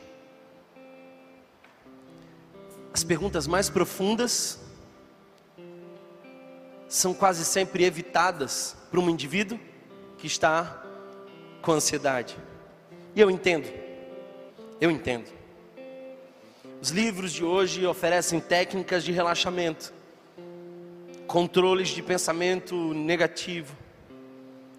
As 2.93 3.03
perguntas 3.03 3.47
mais 3.47 3.71
profundas 3.71 4.61
são 6.91 7.15
quase 7.15 7.43
sempre 7.43 7.85
evitadas 7.85 8.77
por 8.91 8.99
um 8.99 9.09
indivíduo 9.09 9.59
que 10.19 10.27
está 10.27 10.85
com 11.63 11.73
ansiedade. 11.73 12.37
E 13.15 13.21
eu 13.21 13.31
entendo, 13.31 13.67
eu 14.79 14.91
entendo. 14.91 15.31
Os 16.83 16.91
livros 16.91 17.33
de 17.33 17.43
hoje 17.43 17.87
oferecem 17.87 18.41
técnicas 18.41 19.03
de 19.03 19.11
relaxamento 19.11 20.02
controles 21.27 21.89
de 21.89 22.03
pensamento 22.03 22.95
negativo. 22.95 23.77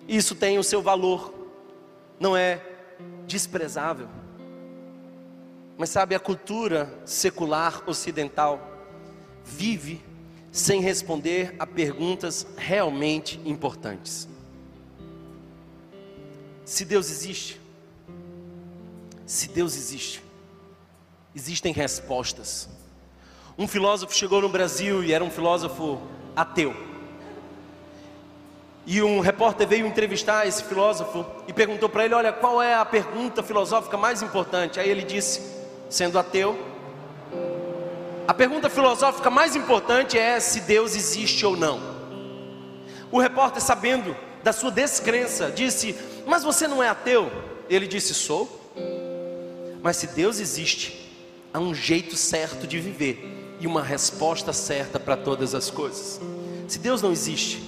Isso 0.07 0.35
tem 0.35 0.59
o 0.59 0.63
seu 0.63 0.81
valor, 0.81 1.33
não 2.19 2.35
é 2.35 2.61
desprezável. 3.25 4.07
Mas 5.77 5.89
sabe, 5.89 6.13
a 6.13 6.19
cultura 6.19 6.93
secular 7.05 7.83
ocidental 7.87 8.59
vive 9.43 10.01
sem 10.51 10.81
responder 10.81 11.55
a 11.57 11.65
perguntas 11.65 12.45
realmente 12.55 13.41
importantes. 13.43 14.27
Se 16.63 16.85
Deus 16.85 17.09
existe, 17.09 17.59
se 19.25 19.49
Deus 19.49 19.75
existe, 19.75 20.23
existem 21.35 21.73
respostas. 21.73 22.69
Um 23.57 23.67
filósofo 23.67 24.13
chegou 24.13 24.41
no 24.41 24.49
Brasil 24.49 25.03
e 25.03 25.11
era 25.11 25.23
um 25.23 25.31
filósofo 25.31 25.99
ateu. 26.35 26.75
E 28.85 29.01
um 29.01 29.21
repórter 29.21 29.67
veio 29.67 29.87
entrevistar 29.87 30.45
esse 30.45 30.63
filósofo 30.63 31.25
e 31.47 31.53
perguntou 31.53 31.87
para 31.87 32.05
ele: 32.05 32.13
Olha, 32.13 32.33
qual 32.33 32.61
é 32.61 32.73
a 32.75 32.83
pergunta 32.83 33.41
filosófica 33.41 33.97
mais 33.97 34.21
importante? 34.21 34.79
Aí 34.79 34.89
ele 34.89 35.03
disse, 35.03 35.41
sendo 35.89 36.19
ateu, 36.19 36.57
a 38.27 38.33
pergunta 38.33 38.69
filosófica 38.69 39.29
mais 39.29 39.55
importante 39.55 40.17
é 40.17 40.39
se 40.39 40.61
Deus 40.61 40.95
existe 40.95 41.45
ou 41.45 41.55
não. 41.55 41.93
O 43.11 43.19
repórter, 43.19 43.61
sabendo 43.61 44.15
da 44.43 44.51
sua 44.51 44.71
descrença, 44.71 45.51
disse: 45.51 45.95
Mas 46.25 46.43
você 46.43 46.67
não 46.67 46.83
é 46.83 46.89
ateu? 46.89 47.31
Ele 47.69 47.87
disse: 47.87 48.13
Sou. 48.13 48.61
Mas 49.81 49.97
se 49.97 50.07
Deus 50.07 50.39
existe, 50.39 51.11
há 51.53 51.59
um 51.59 51.73
jeito 51.73 52.15
certo 52.15 52.65
de 52.65 52.79
viver 52.79 53.32
e 53.63 53.67
uma 53.67 53.81
resposta 53.81 54.51
certa 54.51 54.99
para 54.99 55.15
todas 55.15 55.55
as 55.55 55.71
coisas. 55.71 56.19
Se 56.67 56.79
Deus 56.79 57.01
não 57.01 57.13
existe, 57.13 57.63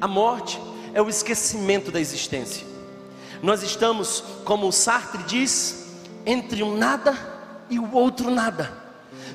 a 0.00 0.08
morte 0.08 0.60
é 0.92 1.00
o 1.00 1.08
esquecimento 1.08 1.92
da 1.92 2.00
existência. 2.00 2.66
Nós 3.40 3.62
estamos, 3.62 4.24
como 4.44 4.66
o 4.66 4.72
Sartre 4.72 5.22
diz, 5.22 5.86
entre 6.26 6.64
um 6.64 6.76
nada 6.76 7.16
e 7.70 7.78
o 7.78 7.92
outro 7.92 8.32
nada. 8.32 8.72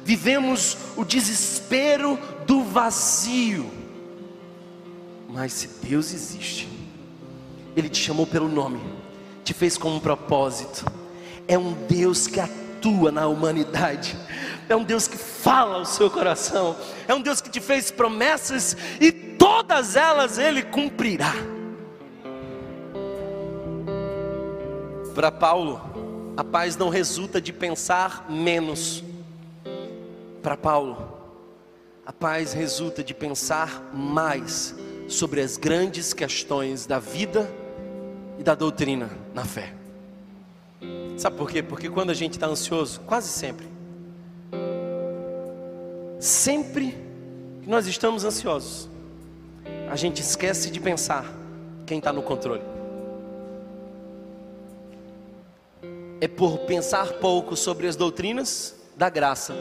Vivemos 0.03 0.75
o 0.97 1.05
desespero 1.05 2.19
do 2.45 2.61
vazio. 2.63 3.71
Mas 5.29 5.53
se 5.53 5.69
Deus 5.83 6.13
existe, 6.13 6.67
Ele 7.77 7.87
te 7.87 8.03
chamou 8.03 8.27
pelo 8.27 8.49
nome, 8.49 8.81
te 9.45 9.53
fez 9.53 9.77
com 9.77 9.95
um 9.95 10.01
propósito. 10.01 10.85
É 11.47 11.57
um 11.57 11.71
Deus 11.87 12.27
que 12.27 12.41
atua 12.41 13.09
na 13.09 13.25
humanidade 13.25 14.17
é 14.67 14.75
um 14.75 14.83
Deus 14.83 15.07
que 15.07 15.17
fala 15.17 15.79
ao 15.79 15.85
seu 15.85 16.09
coração, 16.09 16.75
é 17.07 17.13
um 17.13 17.21
Deus 17.21 17.41
que 17.41 17.49
te 17.49 17.59
fez 17.59 17.91
promessas 17.91 18.75
e 18.99 19.11
todas 19.11 19.95
elas 19.95 20.37
Ele 20.37 20.63
cumprirá. 20.63 21.33
Para 25.13 25.31
Paulo, 25.31 25.79
a 26.35 26.43
paz 26.43 26.75
não 26.75 26.89
resulta 26.89 27.39
de 27.39 27.53
pensar 27.53 28.25
menos. 28.29 29.03
Para 30.41 30.57
Paulo, 30.57 31.13
a 32.05 32.11
paz 32.11 32.53
resulta 32.53 33.03
de 33.03 33.13
pensar 33.13 33.91
mais 33.93 34.75
sobre 35.07 35.41
as 35.41 35.57
grandes 35.57 36.13
questões 36.13 36.85
da 36.85 36.99
vida 36.99 37.49
e 38.39 38.43
da 38.43 38.55
doutrina 38.55 39.09
na 39.33 39.45
fé. 39.45 39.73
Sabe 41.17 41.37
por 41.37 41.49
quê? 41.49 41.61
Porque 41.61 41.89
quando 41.89 42.09
a 42.09 42.13
gente 42.13 42.33
está 42.33 42.47
ansioso, 42.47 42.99
quase 43.01 43.29
sempre, 43.29 43.67
sempre 46.23 46.97
que 47.61 47.69
nós 47.69 47.85
estamos 47.85 48.23
ansiosos, 48.23 48.87
a 49.91 49.95
gente 49.97 50.21
esquece 50.21 50.71
de 50.71 50.79
pensar 50.79 51.25
quem 51.85 51.97
está 51.97 52.13
no 52.13 52.23
controle. 52.23 52.61
É 56.21 56.27
por 56.29 56.59
pensar 56.59 57.11
pouco 57.15 57.57
sobre 57.57 57.87
as 57.87 57.97
doutrinas 57.97 58.73
da 58.95 59.09
graça 59.09 59.53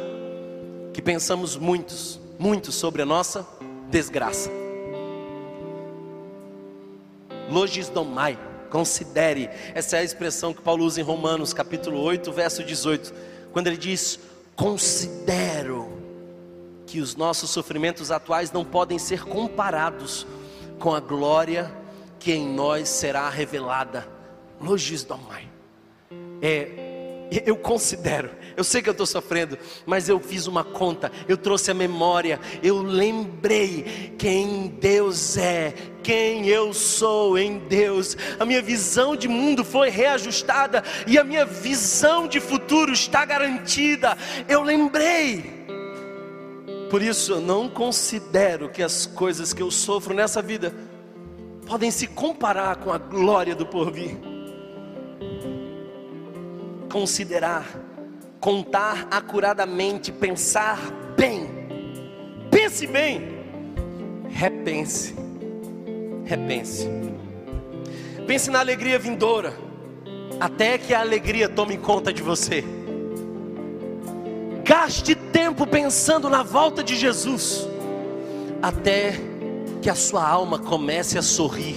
que 0.95 1.03
pensamos 1.03 1.57
muitos, 1.57 2.21
muito 2.39 2.71
sobre 2.71 3.03
a 3.03 3.07
nossa 3.07 3.45
desgraça. 3.91 4.49
Logisdomai, 7.51 8.39
considere, 8.71 9.51
essa 9.75 9.97
é 9.97 9.99
a 9.99 10.05
expressão 10.05 10.55
que 10.55 10.63
Paulo 10.63 10.85
usa 10.85 11.01
em 11.01 11.05
Romanos 11.05 11.53
capítulo 11.53 12.01
8, 12.01 12.31
verso 12.31 12.63
18, 12.63 13.13
quando 13.53 13.67
ele 13.67 13.77
diz: 13.77 14.21
considero 14.55 15.92
que 16.93 17.01
os 17.01 17.17
nossos 17.17 17.49
sofrimentos 17.49 18.11
atuais 18.11 18.53
não 18.53 18.67
podem 18.67 18.99
ser 18.99 19.25
comparados 19.25 20.27
com 20.79 20.95
a 20.95 21.01
glória 21.01 21.75
que 22.19 22.31
em 22.31 22.47
nós 22.47 22.87
será 22.87 23.31
revelada. 23.31 24.07
Logisdomai 24.61 25.49
é, 26.43 26.69
eu 27.47 27.57
considero, 27.57 28.31
eu 28.57 28.63
sei 28.63 28.83
que 28.83 28.89
eu 28.89 28.93
estou 28.93 29.07
sofrendo, 29.07 29.57
mas 29.87 30.09
eu 30.09 30.21
fiz 30.21 30.47
uma 30.47 30.63
conta, 30.63 31.11
eu 31.27 31.37
trouxe 31.37 31.71
a 31.71 31.75
memória, 31.75 32.39
eu 32.63 32.83
lembrei 32.83 34.13
quem 34.19 34.67
Deus 34.67 35.39
é, 35.39 35.73
quem 36.03 36.49
eu 36.49 36.75
sou 36.75 37.39
em 37.39 37.59
Deus. 37.59 38.17
A 38.39 38.45
minha 38.45 38.61
visão 38.61 39.17
de 39.17 39.29
mundo 39.29 39.65
foi 39.65 39.89
reajustada 39.89 40.83
e 41.07 41.17
a 41.17 41.25
minha 41.25 41.47
visão 41.47 42.27
de 42.27 42.41
futuro 42.41 42.93
está 42.93 43.25
garantida. 43.25 44.19
Eu 44.49 44.63
lembrei. 44.63 45.62
Por 46.93 47.03
isso 47.03 47.33
eu 47.33 47.41
não 47.41 47.69
considero 47.69 48.69
que 48.69 48.85
as 48.85 49.07
coisas 49.07 49.53
que 49.53 49.63
eu 49.63 49.71
sofro 49.71 50.15
nessa 50.15 50.41
vida 50.41 50.73
podem 51.67 51.91
se 51.91 52.07
comparar 52.07 52.77
com 52.77 52.93
a 52.93 52.99
glória 52.99 53.57
do 53.57 53.67
porvir 53.67 54.31
considerar, 56.93 57.67
contar 58.39 59.09
acuradamente, 59.11 60.13
pensar 60.13 60.79
bem. 61.17 61.49
Pense 62.51 62.87
bem. 62.87 63.23
Repense. 64.29 65.15
Repense. 66.27 66.87
Pense 68.27 68.51
na 68.51 68.61
alegria 68.61 68.99
vindoura, 68.99 69.55
até 70.39 70.77
que 70.77 70.93
a 70.93 71.01
alegria 71.01 71.49
tome 71.49 71.79
conta 71.79 72.13
de 72.13 72.23
você. 72.23 72.82
Gaste 74.85 75.15
tempo 75.15 75.65
pensando 75.65 76.29
na 76.29 76.43
volta 76.43 76.83
de 76.83 76.97
Jesus, 76.97 77.69
até 78.61 79.15
que 79.81 79.89
a 79.89 79.95
sua 79.95 80.29
alma 80.29 80.59
comece 80.59 81.17
a 81.17 81.23
sorrir. 81.23 81.77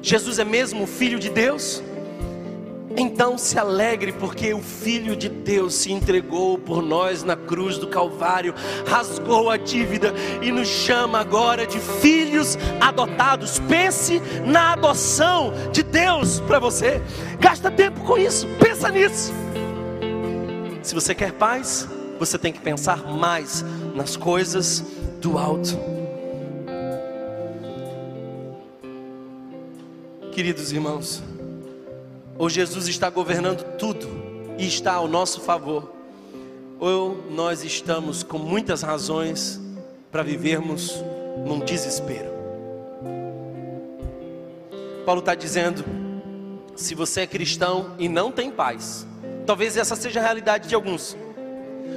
Jesus 0.00 0.38
é 0.38 0.44
mesmo 0.44 0.84
o 0.84 0.86
Filho 0.86 1.18
de 1.18 1.28
Deus? 1.28 1.82
Então 2.96 3.36
se 3.36 3.58
alegre, 3.58 4.12
porque 4.12 4.54
o 4.54 4.62
Filho 4.62 5.16
de 5.16 5.28
Deus 5.28 5.74
se 5.74 5.90
entregou 5.90 6.56
por 6.56 6.80
nós 6.80 7.24
na 7.24 7.34
cruz 7.34 7.76
do 7.76 7.88
Calvário, 7.88 8.54
rasgou 8.86 9.50
a 9.50 9.56
dívida 9.56 10.14
e 10.40 10.52
nos 10.52 10.68
chama 10.68 11.18
agora 11.18 11.66
de 11.66 11.80
filhos 11.80 12.56
adotados. 12.80 13.58
Pense 13.68 14.22
na 14.46 14.74
adoção 14.74 15.52
de 15.72 15.82
Deus 15.82 16.38
para 16.38 16.60
você. 16.60 17.02
Gasta 17.40 17.72
tempo 17.72 18.04
com 18.04 18.16
isso, 18.16 18.46
pensa 18.60 18.88
nisso. 18.88 19.39
Se 20.90 20.94
você 20.94 21.14
quer 21.14 21.34
paz, 21.34 21.86
você 22.18 22.36
tem 22.36 22.52
que 22.52 22.58
pensar 22.58 23.04
mais 23.04 23.64
nas 23.94 24.16
coisas 24.16 24.84
do 25.20 25.38
alto. 25.38 25.78
Queridos 30.32 30.72
irmãos, 30.72 31.22
ou 32.36 32.50
Jesus 32.50 32.88
está 32.88 33.08
governando 33.08 33.62
tudo 33.76 34.08
e 34.58 34.66
está 34.66 34.94
ao 34.94 35.06
nosso 35.06 35.40
favor, 35.42 35.92
ou 36.80 37.24
nós 37.30 37.62
estamos 37.62 38.24
com 38.24 38.38
muitas 38.38 38.82
razões 38.82 39.60
para 40.10 40.24
vivermos 40.24 40.96
num 41.46 41.60
desespero. 41.60 42.32
Paulo 45.06 45.20
está 45.20 45.36
dizendo: 45.36 45.84
se 46.74 46.96
você 46.96 47.20
é 47.20 47.26
cristão 47.28 47.94
e 47.96 48.08
não 48.08 48.32
tem 48.32 48.50
paz, 48.50 49.06
talvez 49.50 49.76
essa 49.76 49.96
seja 49.96 50.20
a 50.20 50.22
realidade 50.22 50.68
de 50.68 50.76
alguns. 50.76 51.16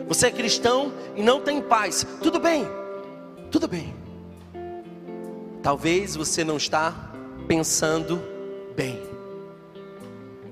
Você 0.07 0.25
é 0.25 0.31
cristão 0.31 0.91
e 1.15 1.21
não 1.21 1.39
tem 1.39 1.61
paz, 1.61 2.03
tudo 2.19 2.39
bem, 2.39 2.67
tudo 3.51 3.67
bem. 3.67 3.93
Talvez 5.61 6.15
você 6.15 6.43
não 6.43 6.57
está 6.57 7.11
pensando 7.47 8.19
bem. 8.75 8.99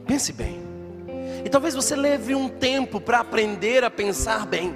Pense 0.05 0.31
bem. 0.31 0.61
E 1.43 1.49
talvez 1.49 1.73
você 1.73 1.95
leve 1.95 2.35
um 2.35 2.47
tempo 2.47 3.01
para 3.01 3.21
aprender 3.21 3.83
a 3.83 3.89
pensar 3.89 4.45
bem. 4.45 4.71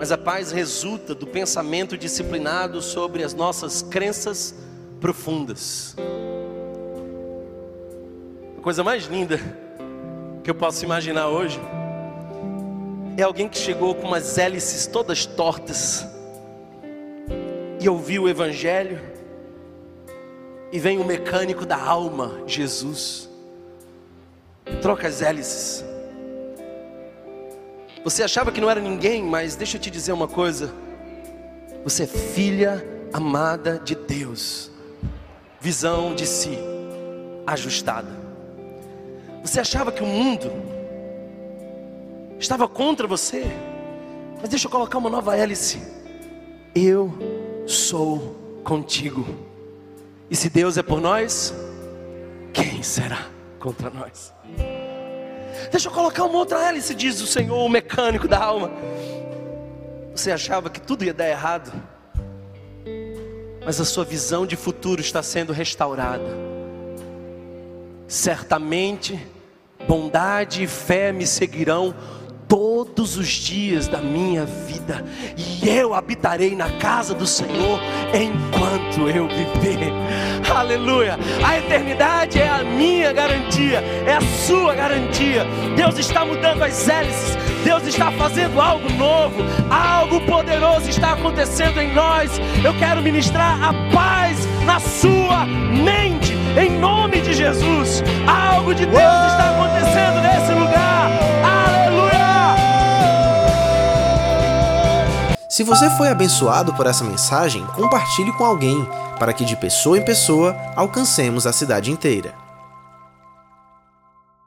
Mas 0.00 0.10
a 0.10 0.18
paz 0.18 0.50
resulta 0.50 1.14
do 1.14 1.28
pensamento 1.28 1.96
disciplinado 1.96 2.82
sobre 2.82 3.22
as 3.22 3.32
nossas 3.32 3.80
crenças 3.80 4.56
profundas. 5.00 5.94
A 8.58 8.60
coisa 8.60 8.82
mais 8.82 9.04
linda 9.04 9.61
que 10.42 10.50
eu 10.50 10.54
posso 10.54 10.84
imaginar 10.84 11.28
hoje 11.28 11.60
é 13.16 13.22
alguém 13.22 13.48
que 13.48 13.58
chegou 13.58 13.94
com 13.94 14.06
umas 14.08 14.38
hélices 14.38 14.86
todas 14.86 15.26
tortas 15.26 16.06
e 17.80 17.88
ouviu 17.88 18.24
o 18.24 18.28
Evangelho, 18.28 19.00
e 20.70 20.78
vem 20.78 20.98
o 20.98 21.04
mecânico 21.04 21.66
da 21.66 21.76
alma, 21.76 22.42
Jesus 22.46 23.28
Troca 24.80 25.08
as 25.08 25.20
hélices. 25.20 25.84
Você 28.04 28.22
achava 28.22 28.50
que 28.50 28.60
não 28.60 28.70
era 28.70 28.80
ninguém, 28.80 29.22
mas 29.22 29.54
deixa 29.54 29.76
eu 29.76 29.80
te 29.80 29.90
dizer 29.90 30.12
uma 30.12 30.28
coisa. 30.28 30.72
Você 31.84 32.04
é 32.04 32.06
filha 32.06 32.84
amada 33.12 33.80
de 33.84 33.94
Deus. 33.94 34.70
Visão 35.60 36.14
de 36.14 36.26
si 36.26 36.58
ajustada. 37.46 38.21
Você 39.42 39.60
achava 39.60 39.90
que 39.90 40.02
o 40.02 40.06
mundo 40.06 40.50
estava 42.38 42.68
contra 42.68 43.06
você, 43.06 43.44
mas 44.40 44.48
deixa 44.48 44.66
eu 44.66 44.70
colocar 44.70 44.98
uma 44.98 45.10
nova 45.10 45.36
hélice. 45.36 45.80
Eu 46.74 47.12
sou 47.66 48.36
contigo. 48.64 49.26
E 50.30 50.36
se 50.36 50.48
Deus 50.48 50.78
é 50.78 50.82
por 50.82 51.00
nós, 51.00 51.52
quem 52.52 52.82
será 52.82 53.26
contra 53.58 53.90
nós? 53.90 54.32
Deixa 55.70 55.88
eu 55.88 55.92
colocar 55.92 56.24
uma 56.24 56.38
outra 56.38 56.68
hélice, 56.68 56.94
diz 56.94 57.20
o 57.20 57.26
Senhor, 57.26 57.56
o 57.56 57.68
mecânico 57.68 58.28
da 58.28 58.42
alma. 58.42 58.70
Você 60.14 60.30
achava 60.30 60.70
que 60.70 60.80
tudo 60.80 61.04
ia 61.04 61.14
dar 61.14 61.28
errado, 61.28 61.72
mas 63.64 63.80
a 63.80 63.84
sua 63.84 64.04
visão 64.04 64.46
de 64.46 64.56
futuro 64.56 65.00
está 65.00 65.22
sendo 65.22 65.52
restaurada. 65.52 66.61
Certamente, 68.12 69.18
bondade 69.88 70.62
e 70.62 70.66
fé 70.66 71.12
me 71.12 71.26
seguirão 71.26 71.94
todos 72.46 73.16
os 73.16 73.26
dias 73.26 73.88
da 73.88 74.02
minha 74.02 74.44
vida, 74.44 75.02
e 75.34 75.66
eu 75.66 75.94
habitarei 75.94 76.54
na 76.54 76.68
casa 76.72 77.14
do 77.14 77.26
Senhor 77.26 77.80
enquanto 78.12 79.08
eu 79.08 79.26
viver. 79.26 79.90
Aleluia! 80.54 81.18
A 81.42 81.58
eternidade 81.58 82.38
é 82.38 82.50
a 82.50 82.62
minha 82.62 83.10
garantia, 83.14 83.78
é 84.06 84.12
a 84.12 84.20
sua 84.20 84.74
garantia. 84.74 85.46
Deus 85.74 85.98
está 85.98 86.22
mudando 86.26 86.62
as 86.62 86.86
hélices, 86.86 87.38
Deus 87.64 87.86
está 87.86 88.12
fazendo 88.12 88.60
algo 88.60 88.92
novo, 88.92 89.42
algo 89.70 90.20
poderoso 90.26 90.90
está 90.90 91.14
acontecendo 91.14 91.80
em 91.80 91.94
nós. 91.94 92.30
Eu 92.62 92.78
quero 92.78 93.00
ministrar 93.00 93.58
a 93.64 93.72
paz 93.90 94.36
na 94.66 94.78
sua 94.78 95.46
mente, 95.46 96.21
em 96.56 96.78
nome 96.78 97.20
de 97.20 97.32
Jesus. 97.32 98.02
Algo 98.26 98.74
de 98.74 98.86
Deus 98.86 98.96
está 98.96 99.50
acontecendo 99.50 100.20
nesse 100.22 100.52
lugar. 100.52 100.92
Se 105.52 105.62
você 105.62 105.90
foi 105.90 106.08
abençoado 106.08 106.72
por 106.72 106.86
essa 106.86 107.04
mensagem, 107.04 107.62
compartilhe 107.74 108.32
com 108.32 108.44
alguém, 108.44 108.88
para 109.18 109.34
que 109.34 109.44
de 109.44 109.54
pessoa 109.54 109.98
em 109.98 110.02
pessoa 110.02 110.56
alcancemos 110.74 111.46
a 111.46 111.52
cidade 111.52 111.90
inteira. 111.90 112.41